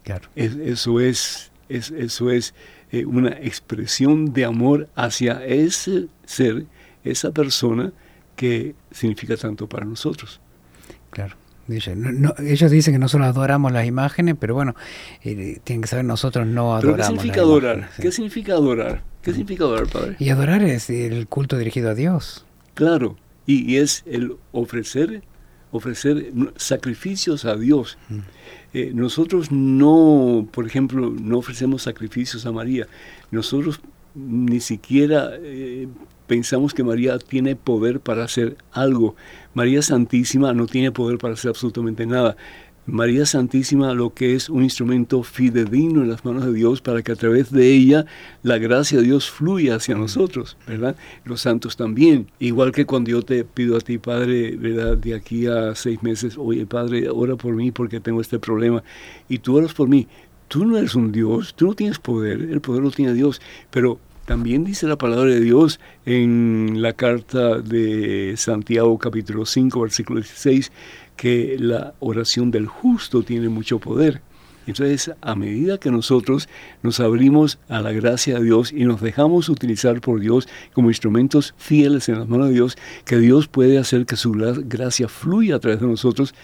Claro. 0.04 0.30
Es- 0.36 0.56
eso 0.56 1.00
es, 1.00 1.52
es- 1.70 1.92
eso 1.92 2.32
es 2.32 2.54
eh, 2.92 3.06
una 3.06 3.30
expresión 3.30 4.34
de 4.34 4.46
amor 4.46 4.88
hacia 4.96 5.46
ese 5.46 6.08
ser, 6.26 6.66
esa 7.04 7.32
persona 7.32 7.92
que 8.36 8.74
significa 8.92 9.36
tanto 9.38 9.68
para 9.68 9.86
nosotros. 9.86 10.40
Claro. 11.12 11.36
Dice, 11.68 11.96
no- 11.96 12.12
no- 12.14 12.34
ellos 12.40 12.72
dicen 12.72 12.94
que 12.94 13.00
nosotros 13.00 13.28
adoramos 13.28 13.72
las 13.74 13.86
imágenes, 13.86 14.36
pero 14.40 14.54
bueno, 14.56 14.74
eh, 15.24 15.60
tienen 15.66 15.82
que 15.82 15.88
saber 15.88 16.06
nosotros 16.06 16.48
no 16.48 16.78
Pero 16.82 16.96
¿qué 16.96 17.02
adoramos. 17.04 17.08
significa 17.08 17.36
las 17.42 17.46
adorar? 17.46 17.76
imágenes, 17.78 17.96
sí. 17.98 18.02
¿Qué 18.02 18.12
significa 18.14 18.54
adorar? 18.54 19.04
¿Qué 19.22 19.32
significa 19.32 19.64
adorar, 19.66 19.88
Padre? 19.88 20.16
Y 20.20 20.30
adorar 20.30 20.64
es 20.64 20.90
el 20.90 21.28
culto 21.28 21.58
dirigido 21.58 21.90
a 21.90 21.94
Dios. 21.94 22.46
Claro, 22.74 23.18
y, 23.48 23.74
y 23.74 23.78
es 23.78 24.04
el 24.06 24.36
ofrecer, 24.52 25.24
ofrecer 25.72 26.32
sacrificios 26.58 27.46
a 27.46 27.56
Dios. 27.56 27.98
Eh, 28.74 28.92
nosotros 28.94 29.52
no, 29.52 30.48
por 30.52 30.68
ejemplo, 30.68 31.10
no 31.10 31.40
ofrecemos 31.40 31.82
sacrificios 31.84 32.46
a 32.46 32.52
María. 32.52 32.88
Nosotros 33.32 33.80
ni 34.14 34.60
siquiera 34.60 35.32
eh, 35.40 35.88
pensamos 36.28 36.74
que 36.74 36.84
María 36.84 37.18
tiene 37.20 37.56
poder 37.56 38.00
para 38.00 38.24
hacer 38.24 38.58
algo. 38.72 39.16
María 39.54 39.82
Santísima 39.82 40.54
no 40.54 40.68
tiene 40.68 40.92
poder 40.92 41.18
para 41.18 41.34
hacer 41.34 41.50
absolutamente 41.50 42.06
nada. 42.06 42.36
María 42.88 43.26
Santísima 43.26 43.94
lo 43.94 44.14
que 44.14 44.34
es 44.34 44.50
un 44.50 44.64
instrumento 44.64 45.22
fidedigno 45.22 46.04
en 46.04 46.10
las 46.10 46.24
manos 46.24 46.46
de 46.46 46.54
Dios 46.54 46.80
para 46.80 47.02
que 47.02 47.12
a 47.12 47.16
través 47.18 47.52
de 47.52 47.70
ella 47.74 48.06
la 48.44 48.58
gracia 48.58 49.00
de 49.00 49.04
Dios 49.04 49.30
fluya 49.30 49.76
hacia 49.76 49.96
nosotros, 49.96 50.56
¿verdad? 50.66 50.96
Los 51.26 51.42
santos 51.42 51.76
también. 51.76 52.28
Igual 52.40 52.72
que 52.72 52.86
cuando 52.86 53.12
yo 53.12 53.24
te 53.24 53.44
pido 53.44 53.76
a 53.76 53.82
ti, 53.82 53.98
Padre, 53.98 54.56
¿verdad? 54.56 54.98
De 54.98 55.14
aquí 55.14 55.48
a 55.48 55.76
seis 55.76 56.02
meses, 56.02 56.38
oye, 56.38 56.66
Padre, 56.66 57.10
ora 57.10 57.36
por 57.36 57.54
mí 57.56 57.72
porque 57.72 58.00
tengo 58.00 58.22
este 58.22 58.40
problema. 58.40 58.82
Y 59.28 59.40
tú 59.40 59.58
oras 59.58 59.74
por 59.74 59.90
mí. 59.90 60.08
Tú 60.48 60.66
no 60.66 60.78
eres 60.78 60.96
un 60.96 61.12
Dios, 61.12 61.56
tú 61.56 61.68
no 61.68 61.74
tienes 61.74 62.00
poder, 62.00 62.40
el 62.40 62.62
poder 62.62 62.82
lo 62.82 62.92
tiene 62.92 63.14
Dios, 63.14 63.42
pero 63.70 64.00
también 64.28 64.64
dice 64.64 64.88
la 64.88 64.98
palabra 64.98 65.32
de 65.32 65.40
Dios 65.40 65.80
en 66.06 66.82
la 66.82 66.92
carta 66.92 67.60
de 67.60 68.34
Santiago 68.36 68.98
capítulo 68.98 69.46
5 69.46 69.80
versículo 69.80 70.20
16 70.20 70.70
que 71.18 71.58
la 71.60 71.94
oración 72.00 72.50
del 72.52 72.68
justo 72.68 73.24
tiene 73.24 73.50
mucho 73.50 73.80
poder. 73.80 74.22
Entonces, 74.68 75.12
a 75.22 75.34
medida 75.36 75.78
que 75.78 75.90
nosotros 75.92 76.50
nos 76.84 77.00
abrimos 77.00 77.58
a 77.70 77.80
la 77.82 77.94
gracia 77.94 78.38
de 78.38 78.44
Dios 78.44 78.74
y 78.74 78.84
nos 78.84 79.00
dejamos 79.00 79.48
utilizar 79.48 80.02
por 80.02 80.20
Dios 80.20 80.48
como 80.74 80.90
instrumentos 80.90 81.54
fieles 81.58 82.10
en 82.10 82.20
las 82.20 82.28
manos 82.28 82.50
de 82.50 82.54
Dios, 82.56 82.78
que 83.06 83.18
Dios 83.18 83.48
puede 83.48 83.78
hacer 83.78 84.06
que 84.06 84.18
su 84.18 84.34
gra- 84.34 84.62
gracia 84.68 85.08
fluya 85.08 85.56
a 85.56 85.60
través 85.60 85.80
de 85.80 85.88
nosotros 85.88 86.36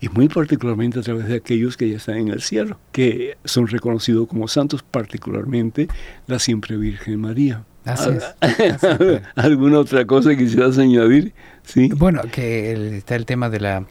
y 0.00 0.08
muy 0.08 0.28
particularmente 0.28 0.98
a 0.98 1.02
través 1.02 1.28
de 1.28 1.36
aquellos 1.36 1.76
que 1.76 1.88
ya 1.88 1.98
están 1.98 2.16
en 2.16 2.28
el 2.28 2.42
cielo, 2.42 2.80
que 2.90 3.36
son 3.44 3.68
reconocidos 3.68 4.26
como 4.26 4.48
santos, 4.48 4.82
particularmente 4.82 5.86
la 6.26 6.40
siempre 6.40 6.76
Virgen 6.76 7.20
María. 7.20 7.64
Así 7.84 8.10
es. 8.10 8.24
Ah, 8.24 8.36
Así 8.40 8.62
es. 8.64 9.22
¿Alguna 9.36 9.78
otra 9.78 10.04
cosa 10.04 10.30
que 10.30 10.38
quisieras 10.38 10.78
añadir? 10.78 11.32
Sí. 11.62 11.90
Bueno, 11.96 12.22
que 12.32 12.72
el- 12.72 12.94
está 12.94 13.14
el 13.14 13.24
tema 13.24 13.48
de 13.50 13.60
la, 13.60 13.86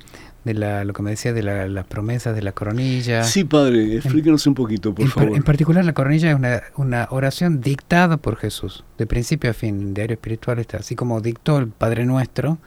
de 0.48 0.56
la, 0.56 0.84
lo 0.84 0.94
que 0.94 1.04
me 1.04 1.12
decía 1.12 1.32
de 1.34 1.44
la- 1.44 1.68
las 1.68 1.86
promesas 1.86 2.34
de 2.36 2.42
la 2.42 2.54
coronilla. 2.54 3.24
Sí, 3.24 3.44
padre, 3.44 3.96
explíquenos 3.98 4.48
un 4.48 4.56
poquito, 4.56 4.96
por 4.96 5.06
en, 5.06 5.12
favor. 5.12 5.36
en 5.38 5.44
particular 5.44 5.86
la 5.86 5.94
coronilla 5.94 6.32
es 6.32 6.36
una, 6.36 6.64
una 6.78 7.08
oración 7.12 7.62
dictada 7.62 8.18
por 8.18 8.38
Jesús, 8.38 8.84
de 8.98 9.06
principio 9.06 9.52
a 9.52 9.54
fin, 9.54 9.94
diario 9.94 10.16
espiritual 10.16 10.58
está, 10.58 10.78
así 10.78 10.96
como 10.96 11.22
dictó 11.22 11.60
el 11.60 11.68
Padre 11.68 12.06
Nuestro, 12.06 12.58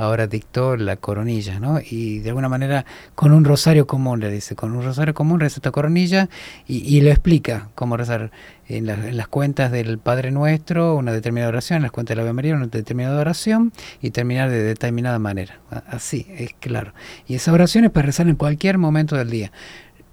ahora 0.00 0.26
dictó 0.26 0.76
la 0.76 0.96
coronilla, 0.96 1.60
¿no? 1.60 1.78
Y 1.80 2.20
de 2.20 2.30
alguna 2.30 2.48
manera 2.48 2.84
con 3.14 3.32
un 3.32 3.44
rosario 3.44 3.86
común, 3.86 4.20
le 4.20 4.30
dice, 4.30 4.54
con 4.56 4.72
un 4.74 4.82
rosario 4.82 5.14
común 5.14 5.40
reza 5.40 5.56
esta 5.56 5.70
coronilla 5.70 6.28
y, 6.66 6.78
y 6.96 7.00
lo 7.02 7.10
explica 7.10 7.68
cómo 7.74 7.96
rezar 7.96 8.30
en, 8.68 8.86
la- 8.86 8.94
en 8.94 9.16
las 9.16 9.28
cuentas 9.28 9.70
del 9.72 9.98
Padre 9.98 10.30
Nuestro, 10.30 10.94
una 10.96 11.12
determinada 11.12 11.48
oración, 11.50 11.76
en 11.78 11.82
las 11.82 11.92
cuentas 11.92 12.12
de 12.14 12.16
la 12.16 12.22
Ave 12.22 12.32
María, 12.32 12.54
una 12.54 12.66
determinada 12.66 13.20
oración 13.20 13.72
y 14.00 14.10
terminar 14.10 14.48
de 14.50 14.62
determinada 14.62 15.18
manera. 15.18 15.60
Así, 15.88 16.26
es 16.36 16.54
claro. 16.60 16.92
Y 17.28 17.34
esa 17.34 17.52
oración 17.52 17.84
es 17.84 17.90
para 17.90 18.06
rezar 18.06 18.28
en 18.28 18.36
cualquier 18.36 18.78
momento 18.78 19.16
del 19.16 19.30
día. 19.30 19.52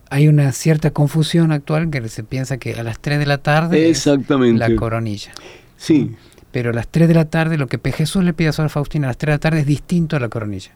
Hay 0.09 0.27
una 0.27 0.51
cierta 0.53 0.91
confusión 0.91 1.51
actual 1.51 1.89
que 1.89 2.07
se 2.07 2.23
piensa 2.23 2.57
que 2.57 2.73
a 2.75 2.83
las 2.83 2.99
3 2.99 3.19
de 3.19 3.25
la 3.25 3.39
tarde 3.39 3.89
es 3.89 3.97
Exactamente. 3.97 4.57
la 4.59 4.75
coronilla. 4.75 5.31
Sí, 5.75 6.15
Pero 6.51 6.69
a 6.71 6.73
las 6.73 6.87
3 6.87 7.07
de 7.07 7.13
la 7.13 7.25
tarde, 7.25 7.57
lo 7.57 7.67
que 7.67 7.79
Jesús 7.91 8.23
le 8.23 8.33
pide 8.33 8.49
a 8.49 8.53
Sor 8.53 8.69
Faustina 8.69 9.07
a 9.07 9.09
las 9.09 9.17
3 9.17 9.31
de 9.31 9.35
la 9.35 9.39
tarde 9.39 9.59
es 9.61 9.65
distinto 9.65 10.15
a 10.15 10.19
la 10.19 10.29
coronilla. 10.29 10.71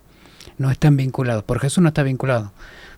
No 0.58 0.70
están 0.70 0.98
vinculados. 0.98 1.44
Por 1.44 1.60
Jesús 1.60 1.82
no 1.82 1.88
está 1.90 2.04
vinculado. 2.04 2.52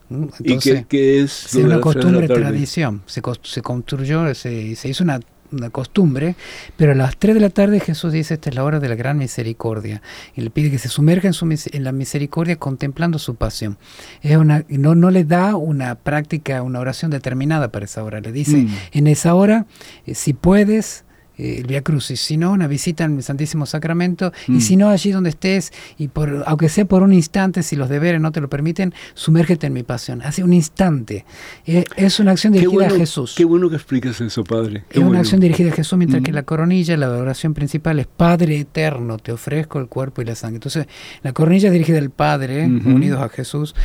¿Mm? 0.09 0.23
¿y 0.39 0.47
Entonces, 0.51 0.73
qué, 0.81 0.85
qué 0.87 1.21
es? 1.21 1.45
es 1.45 1.55
una 1.55 1.79
costumbre, 1.79 2.27
tradición. 2.27 3.03
Se, 3.05 3.21
se 3.43 3.61
construyó, 3.61 4.33
se, 4.35 4.75
se 4.75 4.89
hizo 4.89 5.03
una, 5.03 5.19
una 5.51 5.69
costumbre, 5.69 6.35
pero 6.75 6.91
a 6.93 6.95
las 6.95 7.15
3 7.17 7.35
de 7.35 7.39
la 7.41 7.49
tarde 7.51 7.79
Jesús 7.79 8.11
dice, 8.11 8.33
esta 8.33 8.49
es 8.49 8.55
la 8.55 8.63
hora 8.63 8.79
de 8.79 8.89
la 8.89 8.95
gran 8.95 9.17
misericordia. 9.19 10.01
Y 10.35 10.41
le 10.41 10.49
pide 10.49 10.71
que 10.71 10.79
se 10.79 10.89
sumerja 10.89 11.27
en, 11.27 11.33
su, 11.33 11.45
mis- 11.45 11.69
en 11.73 11.83
la 11.83 11.91
misericordia 11.91 12.55
contemplando 12.57 13.19
su 13.19 13.35
pasión. 13.35 13.77
Es 14.21 14.35
una, 14.35 14.65
no, 14.67 14.95
no 14.95 15.11
le 15.11 15.23
da 15.25 15.55
una 15.55 15.95
práctica, 15.95 16.61
una 16.63 16.79
oración 16.79 17.11
determinada 17.11 17.71
para 17.71 17.85
esa 17.85 18.03
hora. 18.03 18.19
Le 18.19 18.31
dice, 18.31 18.57
Mm. 18.57 18.69
en 18.93 19.07
esa 19.07 19.35
hora, 19.35 19.67
eh, 20.05 20.15
si 20.15 20.33
puedes, 20.33 21.05
eh, 21.37 21.55
el 21.59 21.67
Via 21.67 21.81
Crucis, 21.81 22.19
si 22.19 22.37
no, 22.37 22.51
una 22.51 22.67
visita 22.67 23.05
al 23.05 23.21
Santísimo 23.23 23.65
Sacramento, 23.65 24.31
Mm. 24.47 24.57
y 24.57 24.61
si 24.61 24.75
no, 24.77 24.89
allí 24.89 25.11
donde 25.11 25.29
estés, 25.31 25.71
y 25.97 26.07
por, 26.07 26.43
aunque 26.47 26.69
sea 26.69 26.85
por 26.85 27.03
un 27.03 27.13
instante, 27.13 27.63
si 27.63 27.75
los 27.75 27.89
deberes 27.89 28.21
no 28.21 28.31
te 28.31 28.41
lo 28.41 28.49
permiten, 28.49 28.93
sumérgete 29.13 29.67
en 29.67 29.73
mi 29.73 29.83
pasión. 29.83 30.21
Hace 30.21 30.43
un 30.43 30.53
instante. 30.53 31.25
Eh, 31.65 31.83
es 31.95 32.19
una 32.19 32.31
acción 32.31 32.53
dirigida 32.53 32.73
bueno, 32.73 32.95
a 32.95 32.97
Jesús. 32.97 33.33
Qué 33.37 33.45
bueno 33.45 33.69
que 33.69 33.75
explicas 33.75 34.19
eso, 34.21 34.43
padre. 34.43 34.83
Qué 34.89 34.93
Es 34.93 34.97
una 34.97 35.07
bueno. 35.07 35.19
acción 35.21 35.41
dirigida 35.41 35.69
a 35.69 35.73
Jesús, 35.73 35.97
mientras 35.97 36.21
Mm. 36.21 36.25
que 36.25 36.31
la 36.31 36.43
coronilla, 36.43 36.97
la 36.97 37.09
oración 37.09 37.53
principal 37.53 37.99
es 37.99 38.07
Padre 38.07 38.59
eterno, 38.59 39.17
te 39.17 39.31
ofrezco 39.31 39.79
el 39.79 39.87
cuerpo 39.87 40.21
y 40.21 40.25
la 40.25 40.35
sangre. 40.35 40.57
Entonces, 40.57 40.87
la 41.23 41.33
coronilla 41.33 41.67
es 41.67 41.73
dirigida 41.73 41.97
al 41.99 42.09
Padre, 42.11 42.67
Ujú. 42.67 42.89
unidos 42.89 43.21
a 43.21 43.29
Jesús, 43.29 43.75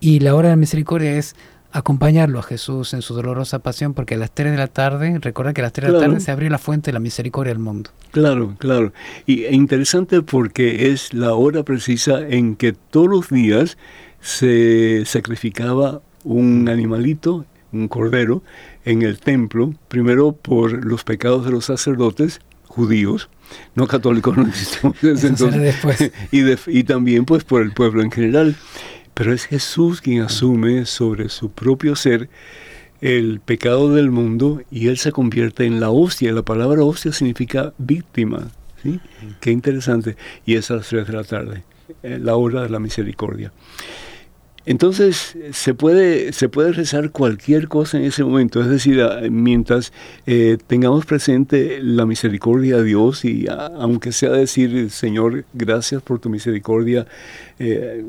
y 0.00 0.20
la 0.20 0.34
hora 0.34 0.48
de 0.48 0.52
la 0.52 0.56
misericordia 0.56 1.12
es 1.16 1.34
acompañarlo 1.70 2.38
a 2.38 2.42
Jesús 2.42 2.94
en 2.94 3.02
su 3.02 3.14
dolorosa 3.14 3.58
pasión, 3.60 3.94
porque 3.94 4.14
a 4.14 4.18
las 4.18 4.30
3 4.32 4.52
de 4.52 4.58
la 4.58 4.68
tarde, 4.68 5.18
recuerda 5.20 5.52
que 5.52 5.60
a 5.60 5.64
las 5.64 5.72
3 5.72 5.88
de 5.88 5.92
la 5.92 6.00
tarde 6.00 6.20
se 6.20 6.30
abrió 6.30 6.48
la 6.50 6.58
fuente 6.58 6.88
de 6.90 6.94
la 6.94 7.00
misericordia 7.00 7.52
del 7.52 7.62
mundo. 7.62 7.90
Claro, 8.10 8.54
claro. 8.58 8.92
Y 9.26 9.44
e 9.44 9.54
interesante 9.54 10.22
porque 10.22 10.90
es 10.90 11.12
la 11.12 11.34
hora 11.34 11.62
precisa 11.64 12.20
en 12.26 12.56
que 12.56 12.72
todos 12.72 13.08
los 13.08 13.28
días 13.28 13.76
se 14.20 15.04
sacrificaba 15.04 16.00
un 16.24 16.68
animalito, 16.68 17.44
un 17.72 17.88
cordero, 17.88 18.42
en 18.84 19.02
el 19.02 19.18
templo, 19.18 19.74
primero 19.88 20.32
por 20.32 20.84
los 20.84 21.04
pecados 21.04 21.44
de 21.44 21.50
los 21.50 21.66
sacerdotes 21.66 22.40
judíos, 22.66 23.28
no 23.74 23.86
católicos, 23.86 24.36
no 24.36 24.46
existimos 24.46 24.96
entonces, 25.02 25.60
después. 25.60 26.10
y, 26.32 26.40
de- 26.40 26.58
y 26.66 26.84
también 26.84 27.24
pues 27.24 27.44
por 27.44 27.62
el 27.62 27.72
pueblo 27.72 28.02
en 28.02 28.10
general. 28.10 28.56
Pero 29.18 29.32
es 29.32 29.46
Jesús 29.46 30.00
quien 30.00 30.22
asume 30.22 30.86
sobre 30.86 31.28
su 31.28 31.50
propio 31.50 31.96
ser 31.96 32.28
el 33.00 33.40
pecado 33.40 33.92
del 33.92 34.12
mundo 34.12 34.62
y 34.70 34.86
él 34.86 34.96
se 34.96 35.10
convierte 35.10 35.64
en 35.64 35.80
la 35.80 35.90
hostia. 35.90 36.32
La 36.32 36.42
palabra 36.42 36.84
hostia 36.84 37.10
significa 37.12 37.72
víctima. 37.78 38.52
¿sí? 38.80 39.00
Qué 39.40 39.50
interesante. 39.50 40.16
Y 40.46 40.54
es 40.54 40.70
a 40.70 40.76
las 40.76 40.86
3 40.88 41.08
de 41.08 41.12
la 41.14 41.24
tarde, 41.24 41.64
eh, 42.04 42.20
la 42.22 42.36
hora 42.36 42.62
de 42.62 42.68
la 42.70 42.78
misericordia. 42.78 43.52
Entonces 44.66 45.36
se 45.52 45.72
puede, 45.74 46.32
se 46.32 46.48
puede 46.50 46.72
rezar 46.72 47.10
cualquier 47.10 47.68
cosa 47.68 47.96
en 47.96 48.04
ese 48.04 48.22
momento, 48.22 48.60
es 48.60 48.68
decir, 48.68 49.00
a- 49.00 49.22
mientras 49.30 49.92
eh, 50.26 50.58
tengamos 50.66 51.06
presente 51.06 51.78
la 51.82 52.04
misericordia 52.04 52.76
de 52.76 52.84
Dios 52.84 53.24
y 53.24 53.48
a- 53.48 53.66
aunque 53.78 54.12
sea 54.12 54.30
decir, 54.30 54.90
Señor, 54.90 55.44
gracias 55.54 56.02
por 56.02 56.18
tu 56.18 56.28
misericordia, 56.28 57.06
eh, 57.58 58.04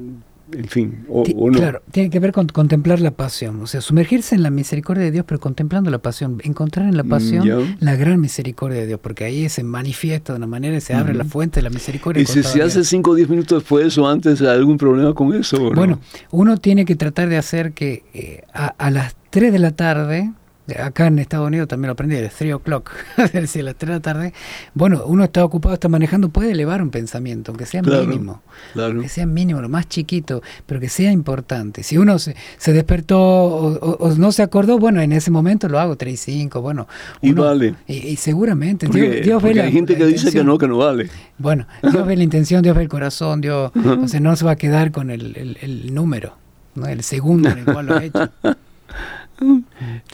en 0.54 0.68
fin, 0.68 1.06
o, 1.10 1.24
o 1.24 1.52
no. 1.52 1.58
Claro, 1.58 1.82
tiene 1.91 2.10
que 2.10 2.20
ver 2.20 2.32
con 2.32 2.47
contemplar 2.47 3.00
la 3.02 3.12
pasión, 3.12 3.62
o 3.62 3.68
sea, 3.68 3.82
sumergirse 3.82 4.36
en 4.36 4.43
la 4.43 4.50
misericordia 4.50 5.04
de 5.04 5.12
Dios, 5.12 5.26
pero 5.28 5.39
contemplando 5.39 5.89
la 5.91 6.00
pasión, 6.00 6.39
encontrar 6.43 6.88
en 6.88 6.95
la 6.97 7.04
Mm, 7.04 7.10
pasión 7.10 7.78
la 7.80 7.95
gran 7.95 8.20
misericordia 8.22 8.80
de 8.82 8.88
Dios, 8.88 9.00
porque 9.02 9.26
ahí 9.26 9.50
se 9.50 9.64
manifiesta 9.64 10.34
de 10.34 10.38
una 10.38 10.47
manera 10.47 10.78
y 10.78 10.82
se 10.82 10.93
abre 10.93 11.14
la 11.14 11.26
fuente 11.26 11.60
de 11.60 11.64
la 11.64 11.70
misericordia. 11.70 12.22
Y 12.22 12.26
si 12.26 12.43
se 12.43 12.62
hace 12.62 12.80
Dios. 12.80 12.88
5 12.88 13.12
o 13.12 13.16
10 13.16 13.30
minutos 13.30 13.60
después 13.60 13.97
o 13.97 14.08
antes, 14.08 14.41
¿hay 14.41 14.47
algún 14.47 14.78
problema 14.78 15.14
con 15.14 15.34
eso? 15.34 15.58
o 15.58 15.70
no? 15.70 15.76
Bueno, 15.76 16.00
uno 16.32 16.58
tiene 16.58 16.86
que 16.86 16.95
tratar 16.95 17.30
de 17.30 17.38
hacer 17.38 17.74
que 17.74 18.04
eh, 18.14 18.43
a, 18.54 18.68
a 18.68 18.91
las 18.91 19.16
3 19.32 19.52
de 19.52 19.60
la 19.60 19.72
tarde, 19.72 20.32
acá 20.78 21.07
en 21.07 21.20
Estados 21.20 21.47
Unidos 21.47 21.67
también 21.67 21.88
lo 21.88 21.93
aprendí, 21.93 22.15
es 22.15 22.34
3 22.34 22.53
o'clock, 22.55 22.91
es 23.17 23.32
decir, 23.34 23.63
las 23.63 23.76
3 23.76 23.88
de 23.89 23.93
la 23.95 23.99
tarde, 24.01 24.34
bueno, 24.74 25.03
uno 25.05 25.24
está 25.24 25.43
ocupado, 25.45 25.74
está 25.74 25.88
manejando, 25.89 26.30
puede 26.30 26.51
elevar 26.51 26.82
un 26.82 26.89
pensamiento, 26.89 27.51
aunque 27.51 27.65
sea 27.65 27.82
Claro, 27.82 28.05
mínimo. 28.05 28.41
claro. 28.74 29.01
Que 29.01 29.09
sea 29.09 29.26
mínimo, 29.26 29.61
lo 29.61 29.70
más 29.70 29.88
chiquito, 29.88 30.41
pero 30.65 30.80
que 30.80 30.89
sea 30.89 31.11
importante. 31.11 31.84
Si 31.84 31.97
uno 31.97 32.20
se, 32.20 32.36
se 32.57 32.74
despertó 32.74 33.20
o, 33.20 33.67
o- 33.74 33.97
o 34.09 34.15
no 34.15 34.32
se 34.32 34.43
acordó, 34.43 34.78
bueno, 34.80 35.01
en 35.01 35.11
ese 35.13 35.32
momento 35.32 35.67
lo 35.70 35.80
hago 35.80 35.95
3 35.95 36.13
y 36.13 36.17
5, 36.17 36.61
bueno. 36.61 36.88
Y 37.22 37.32
uno- 37.32 37.43
vale. 37.43 37.76
Y, 37.88 37.93
y 38.07 38.15
seguramente, 38.15 38.88
Porque, 38.88 39.01
Dios, 39.09 39.26
Dios 39.26 39.43
ve 39.43 39.49
porque 39.49 39.59
la, 39.59 39.65
hay 39.65 39.72
gente 39.72 39.93
la 39.93 39.99
que 39.99 40.05
dice 40.05 40.32
que 40.32 40.43
no, 40.43 40.57
que 40.57 40.67
no 40.67 40.78
vale. 40.78 41.09
Bueno, 41.38 41.65
Dios 41.82 42.05
ve 42.05 42.15
la 42.17 42.24
intención, 42.24 42.61
Dios 42.61 42.76
ve 42.76 42.84
el 42.84 42.89
corazón, 42.89 43.41
Dios, 43.41 43.72
o 43.76 44.07
sea, 44.07 44.20
no 44.20 44.36
se 44.36 44.45
va 44.45 44.51
a 44.51 44.55
quedar 44.55 44.91
con 44.91 45.09
el, 45.09 45.36
el- 45.38 45.57
el 45.61 45.93
número. 45.93 46.34
¿no? 46.76 46.86
el 46.86 47.03
segundo 47.03 47.49
en 47.49 47.57
el 47.57 47.65
cual 47.65 47.88
lo 47.88 47.95
ha 47.97 48.03
hecho. 48.03 48.30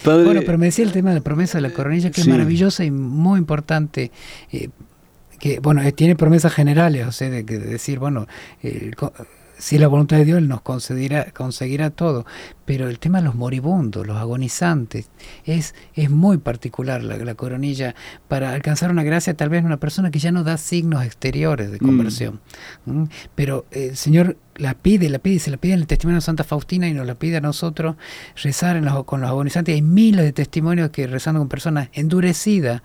Padre, 0.04 0.24
Bueno, 0.26 0.42
pero 0.46 0.58
me 0.58 0.68
decía 0.68 0.86
el 0.86 0.92
tema 0.92 1.10
de 1.10 1.16
la 1.16 1.22
promesa 1.22 1.58
de 1.58 1.62
la 1.64 1.72
coronilla, 1.72 2.10
que 2.10 2.16
Sí. 2.16 2.22
es 2.22 2.28
maravillosa 2.28 2.84
y 2.86 2.92
muy 2.92 3.40
importante. 3.40 4.12
eh, 4.52 4.70
que, 5.40 5.60
bueno, 5.60 5.82
eh, 5.82 5.92
tiene 5.92 6.16
promesas 6.16 6.54
generales, 6.54 7.06
o 7.08 7.12
sea, 7.12 7.30
de, 7.30 7.44
de 7.44 7.60
decir, 7.60 8.00
bueno, 8.00 8.26
eh, 8.64 8.92
si 9.58 9.76
es 9.76 9.82
la 9.82 9.88
voluntad 9.88 10.18
de 10.18 10.26
Dios, 10.26 10.38
Él 10.40 10.48
nos 10.48 10.62
concederá, 10.62 11.32
conseguirá 11.32 11.90
todo. 11.90 12.26
Pero 12.66 12.90
el 12.90 13.00
tema 13.00 13.20
de 13.20 13.26
los 13.26 13.36
moribundos, 13.36 14.06
los 14.08 14.18
agonizantes, 14.18 15.10
es, 15.46 15.76
es 15.94 16.10
muy 16.10 16.38
particular 16.38 17.04
la, 17.04 17.18
la 17.18 17.36
coronilla 17.36 17.96
para 18.28 18.54
alcanzar 18.54 18.92
una 18.92 19.04
gracia, 19.04 19.36
tal 19.36 19.50
vez 19.50 19.64
una 19.64 19.78
persona 19.78 20.12
que 20.12 20.20
ya 20.20 20.32
no 20.32 20.44
da 20.44 20.58
signos 20.58 21.06
exteriores 21.06 21.72
de 21.72 21.78
conversión. 21.80 22.42
¿Mm? 22.86 23.04
Pero 23.36 23.66
eh, 23.72 23.88
el 23.92 23.98
Señor 23.98 24.38
la 24.56 24.74
pide, 24.74 25.10
la 25.10 25.20
pide, 25.20 25.40
se 25.40 25.52
la 25.52 25.58
pide 25.58 25.74
en 25.74 25.80
el 25.80 25.88
testimonio 25.88 26.18
de 26.18 26.22
Santa 26.22 26.44
Faustina 26.44 26.88
y 26.88 26.94
nos 26.94 27.06
la 27.06 27.16
pide 27.16 27.38
a 27.38 27.42
nosotros 27.42 27.96
rezar 28.42 28.76
en 28.78 28.86
los- 28.86 29.04
con 29.06 29.22
los 29.22 29.30
agonizantes. 29.30 29.76
Hay 29.76 29.82
miles 29.82 30.26
de 30.26 30.34
testimonios 30.34 30.90
que 30.90 31.08
rezando 31.08 31.40
con 31.40 31.50
personas 31.50 31.90
endurecidas 31.94 32.82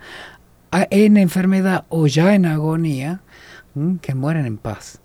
en 0.89 1.17
enfermedad 1.17 1.85
o 1.89 2.07
ya 2.07 2.33
en 2.35 2.45
agonía, 2.45 3.21
que 4.01 4.15
mueren 4.15 4.45
en 4.45 4.57
paz. 4.57 5.01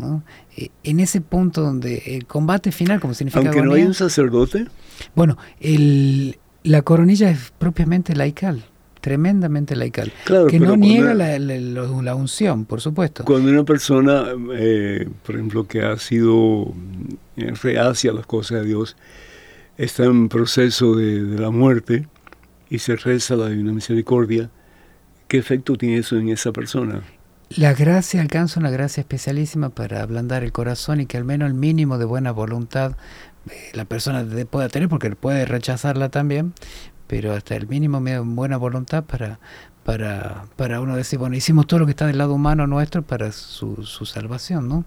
¿No? 0.00 0.22
Eh, 0.56 0.68
En 0.82 1.00
ese 1.00 1.20
punto 1.20 1.60
donde 1.62 2.02
el 2.06 2.26
combate 2.26 2.72
final, 2.72 3.00
como 3.00 3.14
significa 3.14 3.40
aunque 3.40 3.56
no 3.58 3.64
agonía, 3.66 3.82
hay 3.84 3.88
un 3.88 3.94
sacerdote, 3.94 4.66
bueno, 5.14 5.36
el, 5.60 6.38
la 6.64 6.82
coronilla 6.82 7.30
es 7.30 7.52
propiamente 7.58 8.14
laical, 8.16 8.64
tremendamente 9.00 9.76
laical, 9.76 10.12
Claro, 10.24 10.46
que 10.46 10.60
no 10.60 10.76
niega 10.76 11.14
la, 11.14 11.38
la- 11.38 11.58
la- 11.58 12.02
la 12.02 12.14
unción, 12.14 12.64
por 12.66 12.80
supuesto. 12.80 13.24
cuando 13.24 13.50
una 13.50 13.64
persona, 13.64 14.24
eh, 14.54 15.08
por 15.24 15.34
ejemplo, 15.36 15.66
que 15.66 15.82
ha 15.82 15.96
sido 15.98 16.72
eh, 17.36 17.52
reacia 17.62 18.10
a 18.10 18.14
las 18.14 18.26
cosas 18.26 18.60
de 18.60 18.66
Dios, 18.66 18.96
está 19.78 20.04
en 20.04 20.28
proceso 20.28 20.94
de, 20.96 21.22
de 21.24 21.38
la 21.40 21.50
muerte 21.50 22.06
y 22.68 22.78
se 22.80 22.96
reza 22.96 23.36
la 23.36 23.48
Divina 23.48 23.72
Misericordia, 23.72 24.50
¿qué 25.28 25.38
efecto 25.38 25.76
tiene 25.76 25.96
eso 25.98 26.18
en 26.18 26.28
esa 26.28 26.52
persona? 26.52 27.00
La 27.56 27.74
gracia 27.74 28.20
alcanza 28.20 28.60
una 28.60 28.70
gracia 28.70 29.00
especialísima 29.00 29.70
para 29.70 30.02
ablandar 30.02 30.44
el 30.44 30.52
corazón 30.52 31.00
y 31.00 31.06
que 31.06 31.16
al 31.16 31.24
menos 31.24 31.48
el 31.48 31.54
mínimo 31.54 31.98
de 31.98 32.04
buena 32.04 32.30
voluntad 32.30 32.96
eh, 33.50 33.72
la 33.74 33.84
persona 33.84 34.24
pueda 34.48 34.68
tener, 34.68 34.88
porque 34.88 35.10
puede 35.16 35.44
rechazarla 35.46 36.10
también, 36.10 36.54
pero 37.08 37.32
hasta 37.34 37.56
el 37.56 37.66
mínimo 37.66 38.00
de 38.00 38.20
buena 38.20 38.56
voluntad 38.56 39.02
para, 39.02 39.40
para, 39.82 40.44
para 40.54 40.80
uno 40.80 40.94
decir, 40.94 41.18
bueno, 41.18 41.34
hicimos 41.34 41.66
todo 41.66 41.80
lo 41.80 41.86
que 41.86 41.90
está 41.90 42.06
del 42.06 42.18
lado 42.18 42.34
humano 42.34 42.68
nuestro 42.68 43.02
para 43.02 43.32
su, 43.32 43.82
su 43.84 44.06
salvación, 44.06 44.68
¿no? 44.68 44.84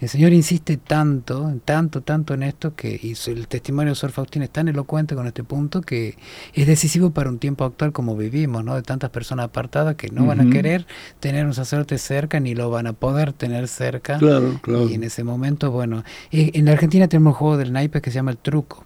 El 0.00 0.08
Señor 0.08 0.32
insiste 0.32 0.76
tanto, 0.76 1.54
tanto, 1.64 2.02
tanto 2.02 2.34
en 2.34 2.42
esto 2.42 2.74
que 2.74 2.98
y 3.02 3.14
el 3.30 3.46
testimonio 3.48 3.92
de 3.92 3.94
Sor 3.94 4.10
Faustina 4.10 4.44
es 4.44 4.50
tan 4.50 4.68
elocuente 4.68 5.14
con 5.14 5.26
este 5.26 5.44
punto 5.44 5.80
que 5.80 6.16
es 6.52 6.66
decisivo 6.66 7.10
para 7.10 7.30
un 7.30 7.38
tiempo 7.38 7.64
actual 7.64 7.92
como 7.92 8.16
vivimos, 8.16 8.64
¿no? 8.64 8.74
De 8.74 8.82
tantas 8.82 9.10
personas 9.10 9.46
apartadas 9.46 9.94
que 9.94 10.10
no 10.10 10.26
van 10.26 10.40
a 10.40 10.50
querer 10.50 10.86
tener 11.20 11.46
un 11.46 11.54
sacerdote 11.54 11.96
cerca 11.98 12.40
ni 12.40 12.54
lo 12.54 12.70
van 12.70 12.86
a 12.86 12.92
poder 12.92 13.32
tener 13.32 13.68
cerca. 13.68 14.18
Claro, 14.18 14.58
claro. 14.62 14.88
Y 14.88 14.94
en 14.94 15.04
ese 15.04 15.24
momento, 15.24 15.70
bueno, 15.70 16.02
eh, 16.32 16.50
en 16.54 16.68
Argentina 16.68 17.08
tenemos 17.08 17.32
un 17.32 17.38
juego 17.38 17.56
del 17.56 17.72
naipe 17.72 18.00
que 18.02 18.10
se 18.10 18.16
llama 18.16 18.32
el 18.32 18.38
truco. 18.38 18.84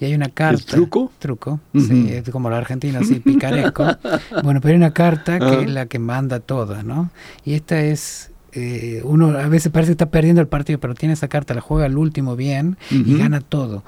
Y 0.00 0.04
hay 0.06 0.14
una 0.14 0.28
carta. 0.28 0.62
truco? 0.66 1.10
Truco, 1.18 1.60
Ujú. 1.74 1.86
sí, 1.86 2.08
es 2.10 2.28
como 2.30 2.50
los 2.50 2.58
argentinos, 2.58 3.02
así, 3.02 3.20
picaresco. 3.20 3.84
bueno, 4.42 4.60
pero 4.60 4.72
hay 4.72 4.76
una 4.76 4.92
carta 4.92 5.38
que 5.38 5.44
Ah. 5.44 5.60
es 5.62 5.70
la 5.70 5.86
que 5.86 5.98
manda 5.98 6.40
todas, 6.40 6.84
¿no? 6.84 7.10
Y 7.44 7.54
esta 7.54 7.80
es. 7.80 8.30
Eh, 8.56 9.02
uno 9.04 9.28
a 9.38 9.46
veces 9.48 9.70
parece 9.70 9.90
que 9.90 9.92
está 9.92 10.10
perdiendo 10.10 10.40
el 10.40 10.48
partido, 10.48 10.80
pero 10.80 10.94
tiene 10.94 11.12
esa 11.14 11.28
carta, 11.28 11.54
la 11.54 11.60
juega 11.60 11.84
al 11.86 11.96
último 11.98 12.34
bien 12.36 12.76
y 12.90 13.16
gana 13.18 13.40
todo. 13.40 13.84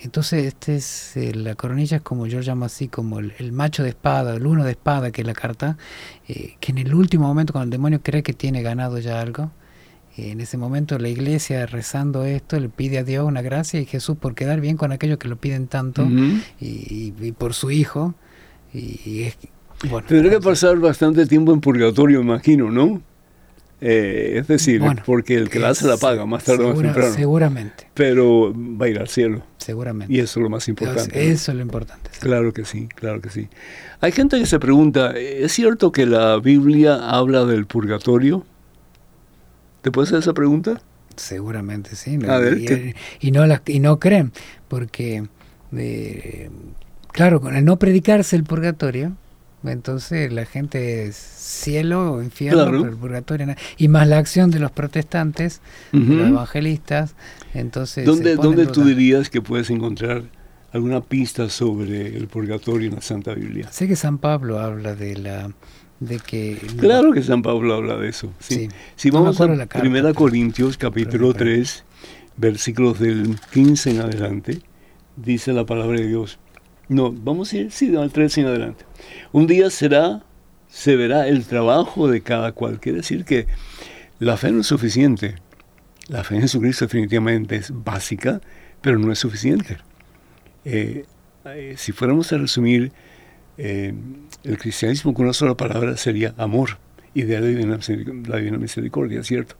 Entonces, 0.00 0.44
este 0.46 0.76
es 0.76 1.16
eh, 1.16 1.34
la 1.34 1.54
coronilla 1.56 1.96
es 1.96 2.02
como 2.02 2.26
yo 2.26 2.40
llamo 2.40 2.64
así, 2.66 2.86
como 2.88 3.18
el, 3.18 3.32
el 3.38 3.50
macho 3.52 3.82
de 3.82 3.88
espada, 3.88 4.36
el 4.36 4.46
uno 4.46 4.64
de 4.64 4.72
espada, 4.72 5.10
que 5.10 5.22
es 5.22 5.26
la 5.26 5.32
carta, 5.34 5.76
eh, 6.28 6.54
que 6.60 6.72
en 6.72 6.78
el 6.78 6.94
último 6.94 7.26
momento, 7.26 7.52
cuando 7.52 7.64
el 7.64 7.70
demonio 7.70 8.00
cree 8.02 8.22
que 8.22 8.32
tiene 8.32 8.62
ganado 8.62 8.98
ya 8.98 9.20
algo, 9.20 9.50
eh, 10.16 10.30
en 10.30 10.40
ese 10.40 10.56
momento 10.58 10.98
la 10.98 11.08
iglesia 11.08 11.66
rezando 11.66 12.24
esto 12.24 12.58
le 12.60 12.68
pide 12.68 12.98
a 12.98 13.04
Dios 13.04 13.26
una 13.26 13.42
gracia 13.42 13.80
y 13.80 13.86
Jesús 13.86 14.16
por 14.18 14.34
quedar 14.34 14.60
bien 14.60 14.76
con 14.76 14.92
aquellos 14.92 15.18
que 15.18 15.28
lo 15.28 15.36
piden 15.36 15.66
tanto 15.66 16.04
y, 16.60 16.66
y- 16.66 17.14
y 17.20 17.32
por 17.32 17.54
su 17.54 17.70
hijo. 17.70 18.14
Y, 18.72 19.00
y 19.04 19.22
es, 19.24 19.36
bueno, 19.88 20.06
Tendría 20.06 20.32
que 20.32 20.40
pasar 20.40 20.78
bastante 20.78 21.26
tiempo 21.26 21.52
en 21.52 21.60
purgatorio, 21.60 22.20
imagino, 22.20 22.70
¿no? 22.70 23.02
Eh, 23.82 24.34
es 24.38 24.46
decir, 24.46 24.80
Bueno, 24.80 25.02
porque 25.06 25.34
el 25.36 25.48
que 25.48 25.58
la 25.58 25.70
hace 25.70 25.86
la 25.86 25.96
paga 25.96 26.26
más 26.26 26.44
tarde 26.44 26.64
o 26.64 26.68
más 26.74 26.82
temprano. 26.82 27.14
Seguramente, 27.14 27.88
Pero 27.94 28.52
va 28.54 28.86
a 28.86 28.88
ir 28.90 28.98
al 28.98 29.08
cielo. 29.08 29.42
seguramente. 29.56 30.12
Y 30.12 30.18
eso 30.20 30.38
es 30.40 30.42
lo 30.44 30.50
más 30.50 30.68
importante. 30.68 31.30
Eso 31.30 31.52
es 31.52 31.56
lo 31.56 31.62
importante. 31.62 32.10
sí. 32.12 32.20
Claro 32.20 32.52
que 32.52 32.64
sí, 32.66 32.88
claro 32.94 33.20
que 33.22 33.30
sí. 33.30 33.48
Hay 34.02 34.12
gente 34.12 34.38
que 34.38 34.44
se 34.46 34.58
pregunta, 34.58 35.12
¿es 35.16 35.52
cierto 35.52 35.92
que 35.92 36.04
la 36.04 36.36
Biblia 36.38 36.96
habla 37.10 37.44
del 37.46 37.66
purgatorio? 37.66 38.44
¿Te 39.82 39.90
puedes 39.90 40.10
hacer 40.10 40.20
esa 40.20 40.34
pregunta? 40.34 40.82
Seguramente, 41.16 41.96
sí. 41.96 42.18
¿no? 42.18 42.30
A 42.32 42.38
ver, 42.38 42.58
y, 42.58 42.94
y 43.26 43.30
no 43.30 43.46
las, 43.46 43.62
y 43.66 43.80
no 43.80 43.98
creen, 43.98 44.32
porque, 44.68 45.24
eh, 45.76 46.50
claro, 47.12 47.40
con 47.40 47.56
el 47.56 47.64
no 47.64 47.78
predicarse 47.78 48.36
el 48.36 48.44
purgatorio, 48.44 49.12
entonces 49.64 50.32
la 50.32 50.46
gente 50.46 51.04
es 51.06 51.16
cielo 51.16 52.22
infierno, 52.22 52.62
Claro. 52.62 52.78
pero 52.80 52.92
el 52.92 52.98
purgatorio 52.98 53.46
no. 53.46 53.54
Y 53.76 53.88
más 53.88 54.06
la 54.08 54.18
acción 54.18 54.50
de 54.50 54.58
los 54.60 54.70
protestantes, 54.70 55.60
de 55.92 55.98
los 56.00 56.28
evangelistas, 56.28 57.14
entonces... 57.54 58.06
¿Dónde, 58.06 58.36
dónde 58.36 58.66
tú 58.66 58.84
dirías 58.84 59.28
que 59.30 59.42
puedes 59.42 59.68
encontrar 59.70 60.22
alguna 60.72 61.00
pista 61.00 61.48
sobre 61.50 62.16
el 62.16 62.28
purgatorio 62.28 62.88
en 62.88 62.94
la 62.96 63.02
Santa 63.02 63.34
Biblia? 63.34 63.70
Sé 63.72 63.86
que 63.88 63.96
San 63.96 64.18
Pablo 64.18 64.58
habla 64.60 64.94
de 64.94 65.16
la... 65.16 65.50
de 65.98 66.18
que... 66.20 66.56
Claro 66.78 67.12
que 67.12 67.22
San 67.22 67.42
Pablo 67.42 67.74
habla 67.74 67.96
de 67.96 68.08
eso. 68.08 68.32
Sí. 68.38 68.54
Sí. 68.54 68.68
Si 68.96 69.08
No 69.10 69.14
vamos 69.20 69.36
acuerdo 69.36 69.54
a 69.54 69.56
la 69.58 69.66
carta, 69.66 69.80
Primera 69.80 70.08
pero- 70.08 70.14
Corintios 70.14 70.78
capítulo 70.78 71.32
pero- 71.32 71.44
3, 71.44 71.84
versículos 72.36 72.98
del 72.98 73.36
15 73.52 73.90
en 73.90 74.00
adelante, 74.00 74.60
dice 75.16 75.52
la 75.52 75.66
palabra 75.66 76.00
de 76.00 76.06
Dios. 76.06 76.38
No, 76.88 77.12
vamos 77.12 77.52
a 77.52 77.56
ir, 77.58 77.70
sí, 77.70 77.94
al 77.94 78.10
13 78.10 78.40
en 78.40 78.46
adelante. 78.48 78.84
Un 79.32 79.46
día 79.46 79.70
será, 79.70 80.22
se 80.68 80.96
verá 80.96 81.28
el 81.28 81.44
trabajo 81.44 82.08
de 82.08 82.20
cada 82.20 82.52
cual. 82.52 82.80
Quiere 82.80 82.98
decir 82.98 83.24
que 83.24 83.46
la 84.18 84.36
fe 84.36 84.52
no 84.52 84.60
es 84.60 84.66
suficiente. 84.66 85.36
La 86.08 86.24
fe 86.24 86.34
en 86.34 86.42
Jesucristo 86.42 86.84
definitivamente 86.86 87.56
es 87.56 87.72
básica, 87.72 88.40
pero 88.80 88.98
no 88.98 89.12
es 89.12 89.18
suficiente. 89.18 89.78
Eh, 90.64 91.04
eh, 91.44 91.74
si 91.76 91.92
fuéramos 91.92 92.32
a 92.32 92.38
resumir 92.38 92.92
eh, 93.56 93.94
el 94.44 94.58
cristianismo 94.58 95.14
con 95.14 95.24
una 95.24 95.32
sola 95.32 95.56
palabra 95.56 95.96
sería 95.96 96.34
amor 96.36 96.78
y 97.14 97.22
de 97.22 97.40
la 97.40 97.46
divina, 97.46 97.78
la 98.26 98.58
misericordia, 98.58 99.22
¿cierto? 99.22 99.56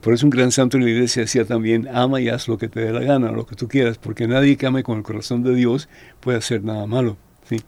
Por 0.00 0.14
eso 0.14 0.26
un 0.26 0.30
gran 0.30 0.52
santo 0.52 0.78
de 0.78 0.84
la 0.84 0.90
iglesia 0.90 1.22
decía 1.22 1.44
también, 1.44 1.88
ama 1.92 2.20
y 2.20 2.28
haz 2.28 2.46
lo 2.46 2.56
que 2.56 2.68
te 2.68 2.78
dé 2.78 2.92
la 2.92 3.00
gana, 3.00 3.32
lo 3.32 3.46
que 3.46 3.56
tú 3.56 3.66
quieras, 3.66 3.98
porque 3.98 4.28
nadie 4.28 4.56
que 4.56 4.66
ame 4.66 4.84
con 4.84 4.98
el 4.98 5.02
corazón 5.02 5.42
de 5.42 5.56
Dios 5.56 5.88
puede 6.20 6.38
hacer 6.38 6.62
nada 6.62 6.86
malo. 6.86 7.16
¿Sí? 7.48 7.60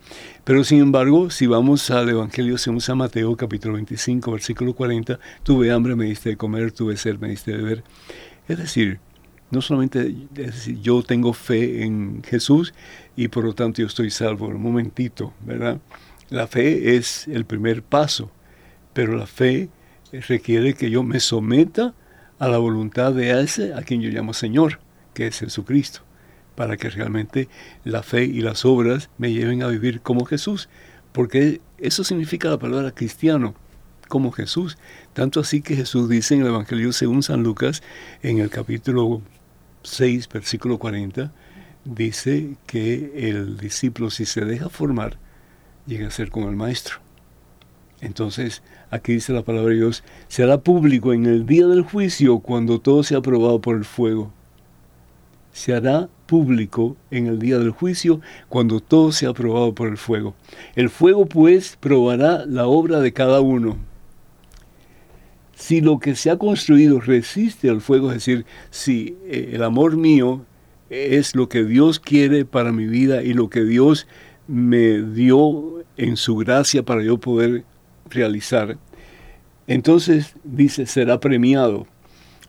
Pero 0.45 0.65
sin 0.65 0.81
embargo, 0.81 1.31
si 1.31 1.47
vamos 1.47 1.91
al 1.91 2.09
Evangelio 2.09 2.59
según 2.59 2.81
San 2.81 2.99
Mateo, 2.99 3.37
capítulo 3.37 3.75
25, 3.75 4.33
versículo 4.33 4.75
40, 4.75 5.19
tuve 5.43 5.71
hambre, 5.71 5.97
me 5.97 6.07
diste 6.07 6.31
de 6.31 6.37
comer, 6.37 6.73
tuve 6.73 6.97
sed, 6.97 7.19
me 7.19 7.29
diste 7.29 7.53
de 7.53 7.59
beber. 7.59 7.85
Es 8.49 8.59
decir, 8.59 9.01
no 9.51 9.61
solamente, 9.61 10.15
yo 10.83 11.03
tengo 11.03 11.33
fe 11.33 11.85
en 11.85 12.23
Jesús 12.25 12.75
y 13.17 13.29
por 13.29 13.45
lo 13.45 13.55
tanto 13.55 13.81
yo 13.81 13.87
estoy 13.87 14.11
salvo. 14.11 14.49
Un 14.49 14.61
momentito, 14.61 15.33
¿verdad? 15.45 15.81
La 16.31 16.47
fe 16.47 16.97
es 16.97 17.29
el 17.29 17.45
primer 17.45 17.83
paso, 17.83 18.31
pero 18.93 19.17
la 19.17 19.27
fe 19.27 19.69
requiere 20.13 20.75
que 20.75 20.91
yo 20.91 21.03
me 21.03 21.21
someta 21.21 21.95
a 22.39 22.49
la 22.49 22.59
voluntad 22.59 23.13
de 23.13 23.41
ese 23.43 23.75
a 23.75 23.83
quien 23.83 24.01
yo 24.01 24.11
llamo 24.11 24.33
Señor, 24.33 24.81
que 25.13 25.27
es 25.27 25.39
Jesucristo, 25.39 26.01
para 26.55 26.77
que 26.77 26.91
realmente 26.91 27.49
la 27.85 28.03
fe 28.03 28.25
y 28.25 28.41
las 28.41 28.65
obras 28.65 29.11
me 29.19 29.33
lleven 29.33 29.63
a 29.63 29.69
vivir 29.69 30.01
como 30.01 30.25
Jesús, 30.25 30.69
porque 31.13 31.61
eso 31.79 32.05
significa 32.05 32.49
la 32.49 32.59
palabra 32.59 32.93
cristiano, 32.93 33.55
como 34.09 34.33
Jesús. 34.33 34.79
Tanto 35.13 35.41
así 35.41 35.63
que 35.63 35.77
Jesús 35.77 36.09
dice 36.09 36.35
en 36.35 36.43
el 36.43 36.49
Evangelio 36.49 36.93
según 36.93 37.23
San 37.23 37.43
Lucas, 37.43 37.83
en 38.23 38.39
el 38.39 38.51
capítulo 38.51 39.23
6, 39.83 40.29
versículo 40.29 40.79
40, 40.79 41.33
dice 41.85 42.57
que 42.67 43.29
el 43.31 43.57
discípulo 43.59 44.11
si 44.11 44.25
se 44.25 44.45
deja 44.45 44.69
formar, 44.69 45.19
llega 45.87 46.09
a 46.09 46.11
ser 46.11 46.31
como 46.31 46.49
el 46.49 46.57
maestro. 46.57 46.97
Entonces, 48.01 48.63
aquí 48.91 49.15
dice 49.15 49.33
la 49.33 49.43
palabra 49.43 49.71
de 49.71 49.77
Dios, 49.77 50.05
se 50.29 50.43
hará 50.43 50.59
público 50.59 51.13
en 51.13 51.27
el 51.27 51.47
día 51.47 51.67
del 51.67 51.83
juicio 51.83 52.41
cuando 52.41 52.81
todo 52.81 53.03
sea 53.03 53.19
aprobado 53.19 53.61
por 53.61 53.77
el 53.77 53.85
fuego. 53.85 54.33
Se 55.53 55.75
hará 55.75 56.09
en 57.11 57.27
el 57.27 57.39
día 57.39 57.59
del 57.59 57.71
juicio 57.71 58.21
cuando 58.49 58.81
todo 58.81 59.13
sea 59.13 59.31
aprobado 59.31 59.75
por 59.75 59.89
el 59.89 59.97
fuego. 59.97 60.35
El 60.75 60.91
fuego 60.91 61.27
pues 61.27 61.77
probará 61.79 62.45
la 62.47 62.67
obra 62.67 63.01
de 63.01 63.13
cada 63.13 63.41
uno. 63.41 63.77
Si 65.55 65.81
lo 65.81 65.99
que 65.99 66.17
se 66.17 66.31
ha 66.31 66.39
construido 66.39 67.01
resiste 67.01 67.71
al 67.71 67.81
fuego, 67.81 68.09
es 68.09 68.17
decir, 68.17 68.45
si 68.71 69.17
eh, 69.27 69.51
el 69.53 69.63
amor 69.63 69.97
mío 69.97 70.45
es 70.91 71.35
lo 71.37 71.49
que 71.49 71.65
Dios 71.65 72.01
quiere 72.01 72.45
para 72.45 72.73
mi 72.73 72.87
vida 72.87 73.23
y 73.23 73.33
lo 73.33 73.49
que 73.49 73.65
Dios 73.65 74.07
me 74.49 75.01
dio 75.01 75.85
en 75.97 76.17
su 76.17 76.37
gracia 76.37 76.83
para 76.83 77.03
yo 77.03 77.19
poder 77.19 77.65
realizar, 78.11 78.77
entonces 79.67 80.35
dice, 80.45 80.87
será 80.87 81.21
premiado. 81.21 81.87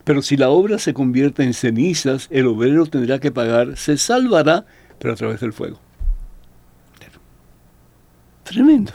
Pero 0.05 0.21
si 0.21 0.37
la 0.37 0.49
obra 0.49 0.79
se 0.79 0.93
convierte 0.93 1.43
en 1.43 1.53
cenizas, 1.53 2.27
el 2.29 2.45
obrero 2.45 2.85
tendrá 2.85 3.19
que 3.19 3.31
pagar, 3.31 3.75
se 3.75 3.97
salvará, 3.97 4.65
pero 4.99 5.13
a 5.13 5.17
través 5.17 5.41
del 5.41 5.51
fuego. 5.51 5.81
Tremendo, 8.43 8.93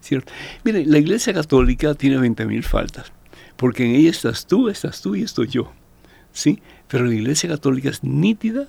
¿cierto? 0.00 0.32
Mire, 0.64 0.84
la 0.84 0.98
Iglesia 0.98 1.32
Católica 1.32 1.94
tiene 1.94 2.18
20.000 2.18 2.64
faltas, 2.64 3.12
porque 3.56 3.84
en 3.84 3.92
ella 3.94 4.10
estás 4.10 4.44
tú, 4.44 4.68
estás 4.68 5.00
tú 5.00 5.14
y 5.14 5.22
estoy 5.22 5.46
yo, 5.46 5.72
¿sí? 6.32 6.60
Pero 6.88 7.04
la 7.04 7.14
Iglesia 7.14 7.48
Católica 7.48 7.90
es 7.90 8.02
nítida 8.02 8.66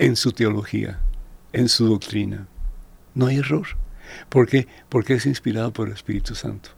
en 0.00 0.16
su 0.16 0.32
teología, 0.32 0.98
en 1.52 1.68
su 1.68 1.86
doctrina. 1.86 2.48
No 3.14 3.26
hay 3.26 3.36
error. 3.36 3.68
¿Por 4.28 4.48
qué? 4.48 4.66
Porque 4.88 5.14
es 5.14 5.26
inspirada 5.26 5.70
por 5.70 5.86
el 5.86 5.94
Espíritu 5.94 6.34
Santo. 6.34 6.70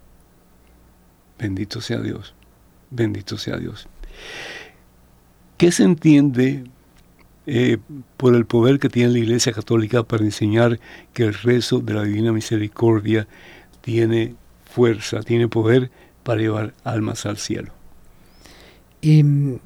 Bendito 1.38 1.80
sea 1.80 2.00
Dios. 2.00 2.34
Bendito 2.90 3.36
sea 3.38 3.56
Dios. 3.56 3.88
¿Qué 5.56 5.72
se 5.72 5.84
entiende 5.84 6.64
eh, 7.46 7.78
por 8.16 8.34
el 8.34 8.46
poder 8.46 8.78
que 8.78 8.88
tiene 8.88 9.12
la 9.12 9.18
Iglesia 9.18 9.52
Católica 9.52 10.02
para 10.02 10.24
enseñar 10.24 10.78
que 11.12 11.24
el 11.24 11.34
rezo 11.34 11.80
de 11.80 11.94
la 11.94 12.04
Divina 12.04 12.32
Misericordia 12.32 13.26
tiene 13.80 14.34
fuerza, 14.64 15.22
tiene 15.22 15.48
poder 15.48 15.90
para 16.22 16.40
llevar 16.40 16.74
almas 16.84 17.26
al 17.26 17.38
cielo? 17.38 17.72
Y 19.00 19.22
mm, 19.22 19.58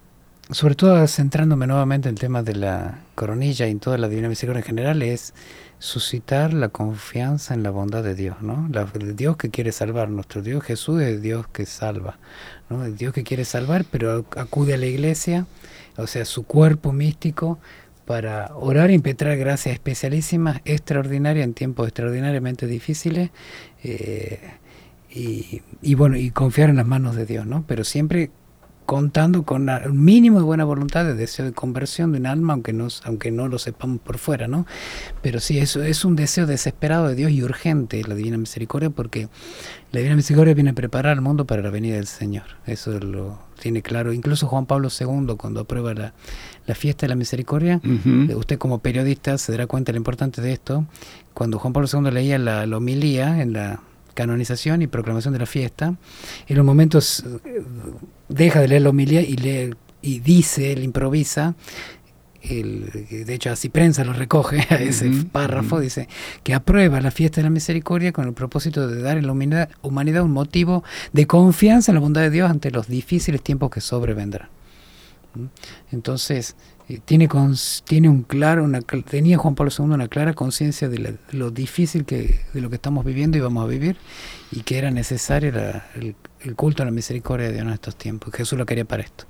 sobre 0.50 0.74
todo 0.74 1.06
centrándome 1.08 1.66
nuevamente 1.66 2.08
en 2.08 2.14
el 2.14 2.20
tema 2.20 2.42
de 2.42 2.54
la 2.54 3.00
coronilla 3.14 3.66
y 3.66 3.70
en 3.70 3.80
toda 3.80 3.98
la 3.98 4.08
Divina 4.08 4.28
Misericordia 4.28 4.60
en 4.60 4.66
general, 4.66 5.02
es 5.02 5.34
suscitar 5.82 6.54
la 6.54 6.68
confianza 6.68 7.54
en 7.54 7.64
la 7.64 7.70
bondad 7.70 8.04
de 8.04 8.14
Dios, 8.14 8.40
¿no? 8.40 8.70
El 8.94 9.16
Dios 9.16 9.36
que 9.36 9.50
quiere 9.50 9.72
salvar, 9.72 10.10
nuestro 10.10 10.40
Dios 10.40 10.62
Jesús 10.62 11.02
es 11.02 11.20
Dios 11.20 11.48
que 11.48 11.66
salva, 11.66 12.18
¿no? 12.70 12.84
El 12.84 12.96
Dios 12.96 13.12
que 13.12 13.24
quiere 13.24 13.44
salvar, 13.44 13.84
pero 13.90 14.24
acude 14.36 14.74
a 14.74 14.76
la 14.76 14.86
iglesia, 14.86 15.44
o 15.96 16.06
sea, 16.06 16.24
su 16.24 16.44
cuerpo 16.44 16.92
místico, 16.92 17.58
para 18.04 18.54
orar 18.54 18.92
y 18.92 18.94
impetrar 18.94 19.36
gracias 19.36 19.74
especialísimas, 19.74 20.60
extraordinarias, 20.64 21.44
en 21.44 21.52
tiempos 21.52 21.88
extraordinariamente 21.88 22.68
difíciles, 22.68 23.30
eh, 23.82 24.38
y, 25.10 25.62
y, 25.82 25.94
bueno, 25.94 26.16
y 26.16 26.30
confiar 26.30 26.70
en 26.70 26.76
las 26.76 26.86
manos 26.86 27.16
de 27.16 27.26
Dios, 27.26 27.44
¿no? 27.44 27.64
Pero 27.66 27.82
siempre 27.82 28.30
contando 28.86 29.44
con 29.44 29.68
un 29.68 30.04
mínimo 30.04 30.38
de 30.38 30.44
buena 30.44 30.64
voluntad, 30.64 31.04
de 31.04 31.14
deseo 31.14 31.46
de 31.46 31.52
conversión 31.52 32.12
de 32.12 32.18
un 32.18 32.26
alma, 32.26 32.52
aunque 32.52 32.72
no, 32.72 32.88
aunque 33.04 33.30
no 33.30 33.48
lo 33.48 33.58
sepamos 33.58 34.00
por 34.00 34.18
fuera, 34.18 34.48
¿no? 34.48 34.66
Pero 35.22 35.40
sí, 35.40 35.58
eso 35.58 35.82
es 35.82 36.04
un 36.04 36.16
deseo 36.16 36.46
desesperado 36.46 37.08
de 37.08 37.14
Dios 37.14 37.30
y 37.30 37.42
urgente, 37.42 38.02
la 38.06 38.14
Divina 38.14 38.38
Misericordia, 38.38 38.90
porque 38.90 39.28
la 39.92 39.98
Divina 39.98 40.16
Misericordia 40.16 40.54
viene 40.54 40.70
a 40.70 40.74
preparar 40.74 41.12
al 41.12 41.20
mundo 41.20 41.46
para 41.46 41.62
la 41.62 41.70
venida 41.70 41.96
del 41.96 42.06
Señor. 42.06 42.44
Eso 42.66 42.98
lo 42.98 43.38
tiene 43.60 43.82
claro. 43.82 44.12
Incluso 44.12 44.46
Juan 44.48 44.66
Pablo 44.66 44.88
II, 44.88 45.36
cuando 45.36 45.60
aprueba 45.60 45.94
la, 45.94 46.14
la 46.66 46.74
fiesta 46.74 47.06
de 47.06 47.10
la 47.10 47.14
misericordia, 47.14 47.80
eh, 47.84 48.34
usted 48.34 48.58
como 48.58 48.80
periodista 48.80 49.38
se 49.38 49.52
dará 49.52 49.66
cuenta 49.66 49.92
de 49.92 49.94
lo 49.94 49.98
importante 49.98 50.42
de 50.42 50.52
esto. 50.52 50.86
Cuando 51.34 51.58
Juan 51.58 51.72
Pablo 51.72 51.88
II 51.92 52.10
leía 52.10 52.38
la, 52.38 52.66
la 52.66 52.76
homilía 52.76 53.40
en 53.40 53.52
la 53.52 53.80
canonización 54.14 54.82
y 54.82 54.86
proclamación 54.86 55.32
de 55.32 55.40
la 55.40 55.46
fiesta, 55.46 55.94
en 56.46 56.56
los 56.56 56.64
momentos 56.64 57.24
eh, 57.44 57.62
deja 58.28 58.60
de 58.60 58.68
leer 58.68 58.82
la 58.82 58.90
homilía 58.90 59.22
y, 59.22 59.36
lee, 59.36 59.74
y 60.00 60.20
dice, 60.20 60.72
él 60.72 60.82
improvisa, 60.82 61.54
el, 62.42 62.90
de 63.08 63.34
hecho 63.34 63.50
así 63.50 63.68
prensa 63.68 64.04
lo 64.04 64.12
recoge 64.12 64.66
a 64.70 64.76
ese 64.76 65.10
párrafo, 65.30 65.80
dice 65.80 66.08
que 66.42 66.54
aprueba 66.54 67.00
la 67.00 67.10
fiesta 67.10 67.36
de 67.36 67.44
la 67.44 67.50
misericordia 67.50 68.12
con 68.12 68.26
el 68.26 68.34
propósito 68.34 68.88
de 68.88 69.00
dar 69.00 69.18
a 69.18 69.22
la 69.22 69.32
humanidad, 69.32 69.70
humanidad 69.82 70.24
un 70.24 70.32
motivo 70.32 70.82
de 71.12 71.26
confianza 71.26 71.92
en 71.92 71.96
la 71.96 72.00
bondad 72.00 72.22
de 72.22 72.30
Dios 72.30 72.50
ante 72.50 72.70
los 72.70 72.88
difíciles 72.88 73.42
tiempos 73.42 73.70
que 73.70 73.80
sobrevendrán. 73.80 74.48
¿Mm? 75.34 75.46
Entonces, 75.92 76.56
eh, 76.88 77.00
tiene, 77.04 77.28
tiene 77.84 78.08
un 78.08 78.22
claro, 78.22 78.64
una, 78.64 78.80
tenía 78.80 79.38
Juan 79.38 79.54
Pablo 79.54 79.72
II 79.76 79.86
una 79.86 80.08
clara 80.08 80.34
conciencia 80.34 80.88
de, 80.88 81.16
lo 81.30 81.50
difícil 81.50 82.04
que, 82.04 82.40
de 82.52 82.60
lo 82.60 82.70
que 82.70 82.76
estamos 82.76 83.04
viviendo 83.04 83.38
y 83.38 83.40
vamos 83.40 83.64
a 83.64 83.66
vivir, 83.68 83.96
y 84.50 84.62
que 84.62 84.78
era 84.78 84.90
necesario 84.90 85.52
el, 85.94 86.16
el, 86.40 86.54
culto 86.56 86.82
a 86.82 86.86
la 86.86 86.92
misericordia 86.92 87.46
de 87.46 87.54
Dios 87.54 87.66
en 87.66 87.72
estos 87.72 87.96
tiempos. 87.96 88.34
Jesús 88.34 88.58
lo 88.58 88.66
quería 88.66 88.84
para 88.84 89.02
esto. 89.02 89.24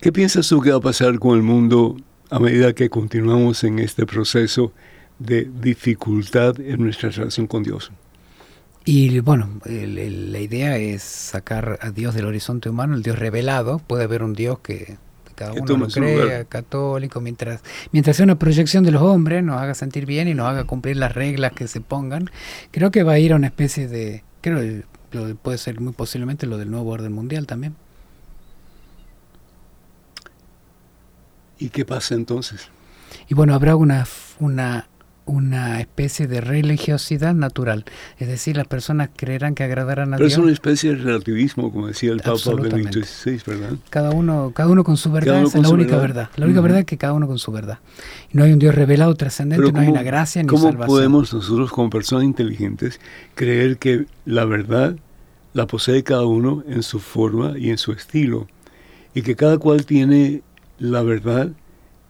¿Qué 0.00 0.12
piensas 0.12 0.48
tú 0.48 0.60
que 0.60 0.70
va 0.70 0.78
a 0.78 0.80
pasar 0.80 1.18
con 1.18 1.36
el 1.36 1.42
mundo 1.42 1.96
a 2.30 2.38
medida 2.38 2.72
que 2.72 2.90
continuamos 2.90 3.64
en 3.64 3.78
este 3.78 4.04
proceso 4.06 4.72
de 5.18 5.48
dificultad 5.60 6.60
en 6.60 6.82
nuestra 6.82 7.10
relación 7.10 7.46
con 7.46 7.62
Dios? 7.62 7.90
Y 8.84 9.20
bueno, 9.20 9.60
el, 9.66 9.98
el, 9.98 10.32
la 10.32 10.40
idea 10.40 10.78
es 10.78 11.02
sacar 11.02 11.78
a 11.82 11.90
Dios 11.90 12.14
del 12.14 12.24
horizonte 12.24 12.70
humano, 12.70 12.94
el 12.94 13.02
Dios 13.02 13.18
revelado. 13.18 13.80
Puede 13.80 14.04
haber 14.04 14.22
un 14.22 14.32
Dios 14.32 14.60
que 14.60 14.96
cada 15.38 15.52
uno 15.52 15.76
lo 15.76 15.86
crea, 15.86 16.44
católico, 16.46 17.20
mientras, 17.20 17.62
mientras 17.92 18.16
sea 18.16 18.24
una 18.24 18.38
proyección 18.40 18.82
de 18.82 18.90
los 18.90 19.02
hombres, 19.02 19.44
nos 19.44 19.60
haga 19.60 19.74
sentir 19.74 20.04
bien 20.04 20.26
y 20.26 20.34
nos 20.34 20.48
haga 20.48 20.64
cumplir 20.64 20.96
las 20.96 21.14
reglas 21.14 21.52
que 21.52 21.68
se 21.68 21.80
pongan, 21.80 22.28
creo 22.72 22.90
que 22.90 23.04
va 23.04 23.12
a 23.12 23.18
ir 23.20 23.32
a 23.32 23.36
una 23.36 23.46
especie 23.46 23.86
de, 23.86 24.24
creo 24.40 24.82
que 25.10 25.34
puede 25.36 25.58
ser 25.58 25.80
muy 25.80 25.92
posiblemente 25.92 26.46
lo 26.46 26.58
del 26.58 26.72
nuevo 26.72 26.90
orden 26.90 27.12
mundial 27.12 27.46
también. 27.46 27.76
¿Y 31.56 31.68
qué 31.68 31.84
pasa 31.84 32.16
entonces? 32.16 32.68
Y 33.28 33.34
bueno, 33.34 33.54
habrá 33.54 33.76
una, 33.76 34.06
una 34.40 34.88
una 35.28 35.80
especie 35.80 36.26
de 36.26 36.40
religiosidad 36.40 37.34
natural. 37.34 37.84
Es 38.18 38.28
decir, 38.28 38.56
las 38.56 38.66
personas 38.66 39.10
creerán 39.14 39.54
que 39.54 39.62
agradarán 39.62 40.14
a 40.14 40.16
Pero 40.16 40.26
Dios. 40.26 40.38
es 40.38 40.42
una 40.42 40.52
especie 40.52 40.90
de 40.94 41.02
relativismo, 41.02 41.70
como 41.70 41.86
decía 41.86 42.10
el 42.12 42.20
Papa 42.20 42.54
Benedicto 42.60 43.00
XVI, 43.00 43.40
¿verdad? 43.46 43.70
Cada 43.90 44.10
uno, 44.10 44.52
cada 44.54 44.68
uno 44.70 44.82
con 44.84 44.96
su 44.96 45.12
verdad, 45.12 45.42
es 45.42 45.54
la 45.54 45.68
única 45.68 45.96
verdad. 45.96 46.00
verdad. 46.00 46.30
La 46.36 46.46
única 46.46 46.58
uh 46.58 46.62
-huh. 46.62 46.64
verdad 46.64 46.78
es 46.80 46.86
que 46.86 46.96
cada 46.98 47.12
uno 47.12 47.26
con 47.26 47.38
su 47.38 47.52
verdad. 47.52 47.78
No 48.32 48.44
hay 48.44 48.52
un 48.52 48.58
Dios 48.58 48.74
revelado 48.74 49.14
trascendente, 49.14 49.64
no 49.66 49.70
cómo, 49.72 49.82
hay 49.82 49.88
una 49.88 50.02
gracia 50.02 50.42
ni 50.42 50.48
¿Cómo 50.48 50.62
salvación. 50.64 50.88
podemos 50.88 51.32
nosotros, 51.32 51.70
como 51.70 51.90
personas 51.90 52.24
inteligentes, 52.24 53.00
creer 53.34 53.78
que 53.78 54.06
la 54.24 54.44
verdad 54.46 54.96
la 55.52 55.66
posee 55.66 56.02
cada 56.02 56.24
uno 56.26 56.64
en 56.68 56.82
su 56.82 56.98
forma 57.00 57.58
y 57.58 57.70
en 57.70 57.78
su 57.78 57.92
estilo? 57.92 58.48
Y 59.14 59.22
que 59.22 59.36
cada 59.36 59.58
cual 59.58 59.84
tiene 59.86 60.42
la 60.78 61.02
verdad, 61.02 61.50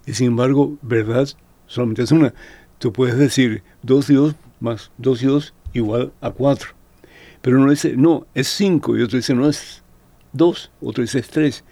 y 0.06 0.12
sin 0.12 0.28
embargo, 0.28 0.76
verdad 0.82 1.28
solamente 1.66 2.02
es 2.02 2.12
una. 2.12 2.32
Tú 2.78 2.92
puedes 2.92 3.16
decir 3.16 3.62
2 3.82 4.10
y 4.10 4.14
2 4.14 4.34
más 4.60 4.90
2 4.98 5.22
y 5.22 5.26
2 5.26 5.54
igual 5.72 6.12
a 6.20 6.30
4. 6.30 6.70
Pero 7.42 7.60
uno 7.60 7.70
dice, 7.70 7.96
no, 7.96 8.26
es 8.34 8.48
5. 8.48 8.96
Y 8.96 9.02
otro 9.02 9.16
dice, 9.16 9.34
no, 9.34 9.48
es 9.48 9.82
2. 10.32 10.70
Otro 10.80 11.02
dice, 11.02 11.18
es 11.20 11.28
3. 11.28 11.64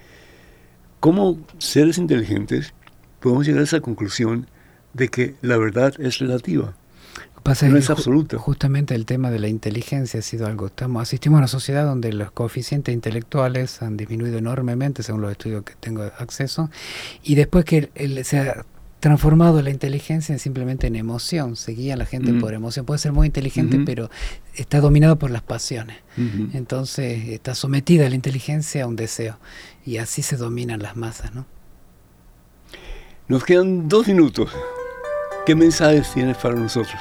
¿Cómo 1.00 1.38
seres 1.59 1.98
inteligentes 1.98 2.72
podemos 3.20 3.46
llegar 3.46 3.61
a 3.61 3.64
esa 3.64 3.80
conclusión 3.80 4.46
de 4.92 5.09
que 5.09 5.34
la 5.42 5.57
verdad 5.57 5.94
es 5.98 6.18
relativa? 6.18 6.74
Pasa 7.42 7.68
no 7.68 7.76
es 7.76 7.90
absoluta. 7.90 8.38
Justamente 8.38 8.96
el 8.96 9.07
tema 9.07 9.30
de 9.30 9.38
la 9.38 9.46
inteligencia 9.46 10.18
ha 10.18 10.22
sido 10.22 10.48
algo. 10.48 10.66
Estamos, 10.66 11.00
asistimos 11.00 11.36
a 11.36 11.38
una 11.38 11.48
sociedad 11.48 11.84
donde 11.84 12.12
los 12.12 12.32
coeficientes 12.32 12.92
intelectuales 12.92 13.82
han 13.82 13.96
disminuido 13.96 14.38
enormemente, 14.38 15.04
según 15.04 15.20
los 15.20 15.30
estudios 15.30 15.62
que 15.62 15.74
tengo 15.78 16.02
acceso, 16.02 16.70
y 17.22 17.36
después 17.36 17.64
que 17.64 17.90
el, 17.94 18.24
se 18.24 18.40
ha 18.40 18.66
transformado 19.01 19.61
la 19.62 19.70
inteligencia 19.70 20.32
en 20.32 20.38
simplemente 20.38 20.86
en 20.86 20.97
emoción, 20.97 21.57
se 21.57 21.72
guía 21.72 21.94
a 21.94 21.97
la 21.97 22.07
gente 22.07 22.32
por 22.32 22.55
emoción. 22.55 22.86
Puede 22.86 22.99
ser 22.99 23.12
muy 23.12 23.26
inteligente, 23.26 23.78
pero 23.84 24.11
está 24.55 24.80
dominado 24.80 25.18
por 25.18 25.30
las 25.30 25.42
pasiones. 25.42 25.99
Entonces 26.53 27.28
está 27.28 27.55
sometida 27.55 28.09
la 28.09 28.14
inteligencia 28.14 28.84
a 28.84 28.86
un 28.86 28.97
deseo. 28.97 29.38
Y 29.84 29.99
así 29.99 30.22
se 30.22 30.36
dominan 30.36 30.82
las 30.82 30.97
masas, 30.97 31.34
¿no? 31.34 31.47
Nos 33.28 33.44
quedan 33.44 33.88
dos 33.88 34.07
minutos. 34.07 34.51
¿Qué 35.47 35.55
mensajes 35.55 36.12
tienes 36.12 36.36
para 36.38 36.57
nosotros? 36.57 37.01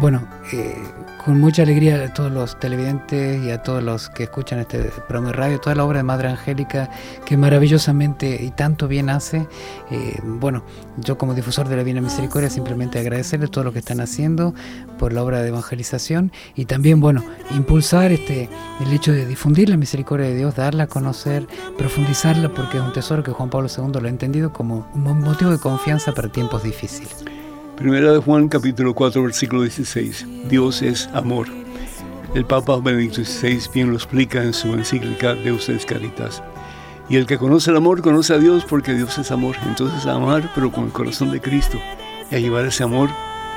Bueno, 0.00 0.26
eh, 0.52 0.76
con 1.24 1.38
mucha 1.38 1.62
alegría 1.62 2.02
a 2.02 2.12
todos 2.12 2.32
los 2.32 2.58
televidentes 2.58 3.44
y 3.44 3.52
a 3.52 3.62
todos 3.62 3.80
los 3.80 4.08
que 4.08 4.24
escuchan 4.24 4.58
este 4.58 4.78
programa 5.06 5.28
de 5.28 5.32
radio, 5.34 5.60
toda 5.60 5.76
la 5.76 5.84
obra 5.84 5.98
de 5.98 6.02
Madre 6.02 6.30
Angélica 6.30 6.90
que 7.24 7.36
maravillosamente 7.36 8.42
y 8.42 8.50
tanto 8.50 8.88
bien 8.88 9.08
hace. 9.08 9.46
Eh, 9.92 10.18
bueno, 10.24 10.64
yo 10.96 11.16
como 11.16 11.32
difusor 11.32 11.68
de 11.68 11.76
la 11.76 11.84
Divina 11.84 12.00
Misericordia 12.00 12.50
simplemente 12.50 12.98
agradecerles 12.98 13.52
todo 13.52 13.62
lo 13.62 13.72
que 13.72 13.78
están 13.78 14.00
haciendo 14.00 14.52
por 14.98 15.12
la 15.12 15.22
obra 15.22 15.40
de 15.40 15.50
evangelización 15.50 16.32
y 16.56 16.64
también, 16.64 16.98
bueno, 16.98 17.22
impulsar 17.52 18.10
este 18.10 18.48
el 18.80 18.92
hecho 18.92 19.12
de 19.12 19.26
difundir 19.26 19.68
la 19.68 19.76
misericordia 19.76 20.26
de 20.26 20.34
Dios, 20.34 20.56
darla 20.56 20.84
a 20.84 20.88
conocer, 20.88 21.46
profundizarla 21.78 22.48
porque 22.48 22.78
es 22.78 22.82
un 22.82 22.92
tesoro 22.92 23.22
que 23.22 23.30
Juan 23.30 23.48
Pablo 23.48 23.68
II 23.68 24.00
lo 24.00 24.06
ha 24.06 24.10
entendido 24.10 24.52
como 24.52 24.90
un 24.92 25.20
motivo 25.20 25.52
de 25.52 25.58
confianza 25.58 26.12
para 26.12 26.32
tiempos 26.32 26.64
difíciles. 26.64 27.24
Primera 27.80 28.12
de 28.12 28.18
Juan 28.18 28.50
capítulo 28.50 28.92
4 28.92 29.22
versículo 29.22 29.62
16. 29.62 30.26
Dios 30.50 30.82
es 30.82 31.08
amor. 31.14 31.46
El 32.34 32.44
Papa 32.44 32.76
Benedicto 32.76 33.24
XVI 33.24 33.58
bien 33.72 33.88
lo 33.88 33.94
explica 33.94 34.42
en 34.42 34.52
su 34.52 34.68
encíclica 34.74 35.34
Deus 35.34 35.70
es 35.70 35.86
Caritas. 35.86 36.42
Y 37.08 37.16
el 37.16 37.24
que 37.24 37.38
conoce 37.38 37.70
el 37.70 37.78
amor 37.78 38.02
conoce 38.02 38.34
a 38.34 38.38
Dios 38.38 38.66
porque 38.68 38.92
Dios 38.92 39.16
es 39.16 39.30
amor. 39.30 39.56
Entonces 39.66 40.04
amar, 40.04 40.52
pero 40.54 40.70
con 40.70 40.84
el 40.84 40.92
corazón 40.92 41.30
de 41.30 41.40
Cristo. 41.40 41.78
Y 42.30 42.34
a 42.34 42.38
llevar 42.38 42.66
ese 42.66 42.82
amor 42.82 43.08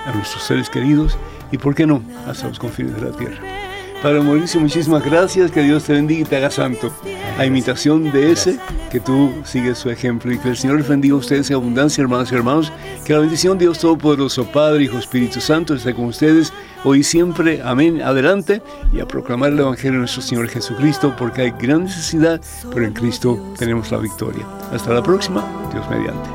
a 0.05 0.13
nuestros 0.15 0.41
seres 0.41 0.69
queridos 0.69 1.17
y, 1.51 1.57
¿por 1.57 1.76
qué 1.76 1.86
no?, 1.86 2.01
hasta 2.26 2.47
los 2.47 2.59
confines 2.59 2.95
de 2.95 3.01
la 3.01 3.17
tierra. 3.17 3.72
Padre 4.04 4.20
Mauricio, 4.20 4.60
muchísimas 4.60 5.01
gracias, 5.06 5.49
que 5.49 5.62
Dios 5.62 5.86
te 5.86 5.93
bendiga 5.93 6.22
y 6.24 6.26
te 6.26 6.36
haga 6.36 6.51
santo. 6.51 6.91
A 7.38 7.45
imitación 7.45 8.12
de 8.12 8.34
ese, 8.34 8.60
que 8.91 8.99
tú 8.99 9.32
sigues 9.45 9.78
su 9.78 9.89
ejemplo 9.89 10.34
y 10.34 10.38
que 10.38 10.49
el 10.49 10.58
Señor 10.58 10.76
les 10.76 10.89
bendiga 10.89 11.16
a 11.16 11.20
ustedes 11.20 11.49
en 11.49 11.56
abundancia, 11.56 12.01
hermanos 12.01 12.30
y 12.30 12.36
hermanos. 12.36 12.74
Que 13.06 13.14
la 13.14 13.20
bendición 13.20 13.58
de 13.58 13.64
Dios 13.64 13.80
Todopoderoso, 13.80 14.43
Padre, 14.43 14.84
Hijo, 14.84 14.97
Espíritu 14.97 15.39
Santo, 15.39 15.74
esté 15.74 15.93
con 15.95 16.04
ustedes 16.04 16.51
hoy 16.84 16.99
y 16.99 17.04
siempre. 17.04 17.62
Amén. 17.64 18.01
Adelante 18.01 18.62
y 18.91 18.99
a 18.99 19.08
proclamar 19.08 19.54
el 19.54 19.60
Evangelio 19.60 19.93
de 19.93 19.99
nuestro 19.99 20.22
Señor 20.22 20.49
Jesucristo, 20.49 21.16
porque 21.18 21.43
hay 21.43 21.51
gran 21.51 21.86
necesidad, 21.86 22.41
pero 22.74 22.86
en 22.86 22.91
Cristo 22.91 23.54
tenemos 23.58 23.89
la 23.89 23.99
victoria. 23.99 24.45
Hasta 24.74 24.93
la 24.93 25.01
próxima, 25.01 25.47
Dios 25.72 25.89
mediante. 25.89 26.30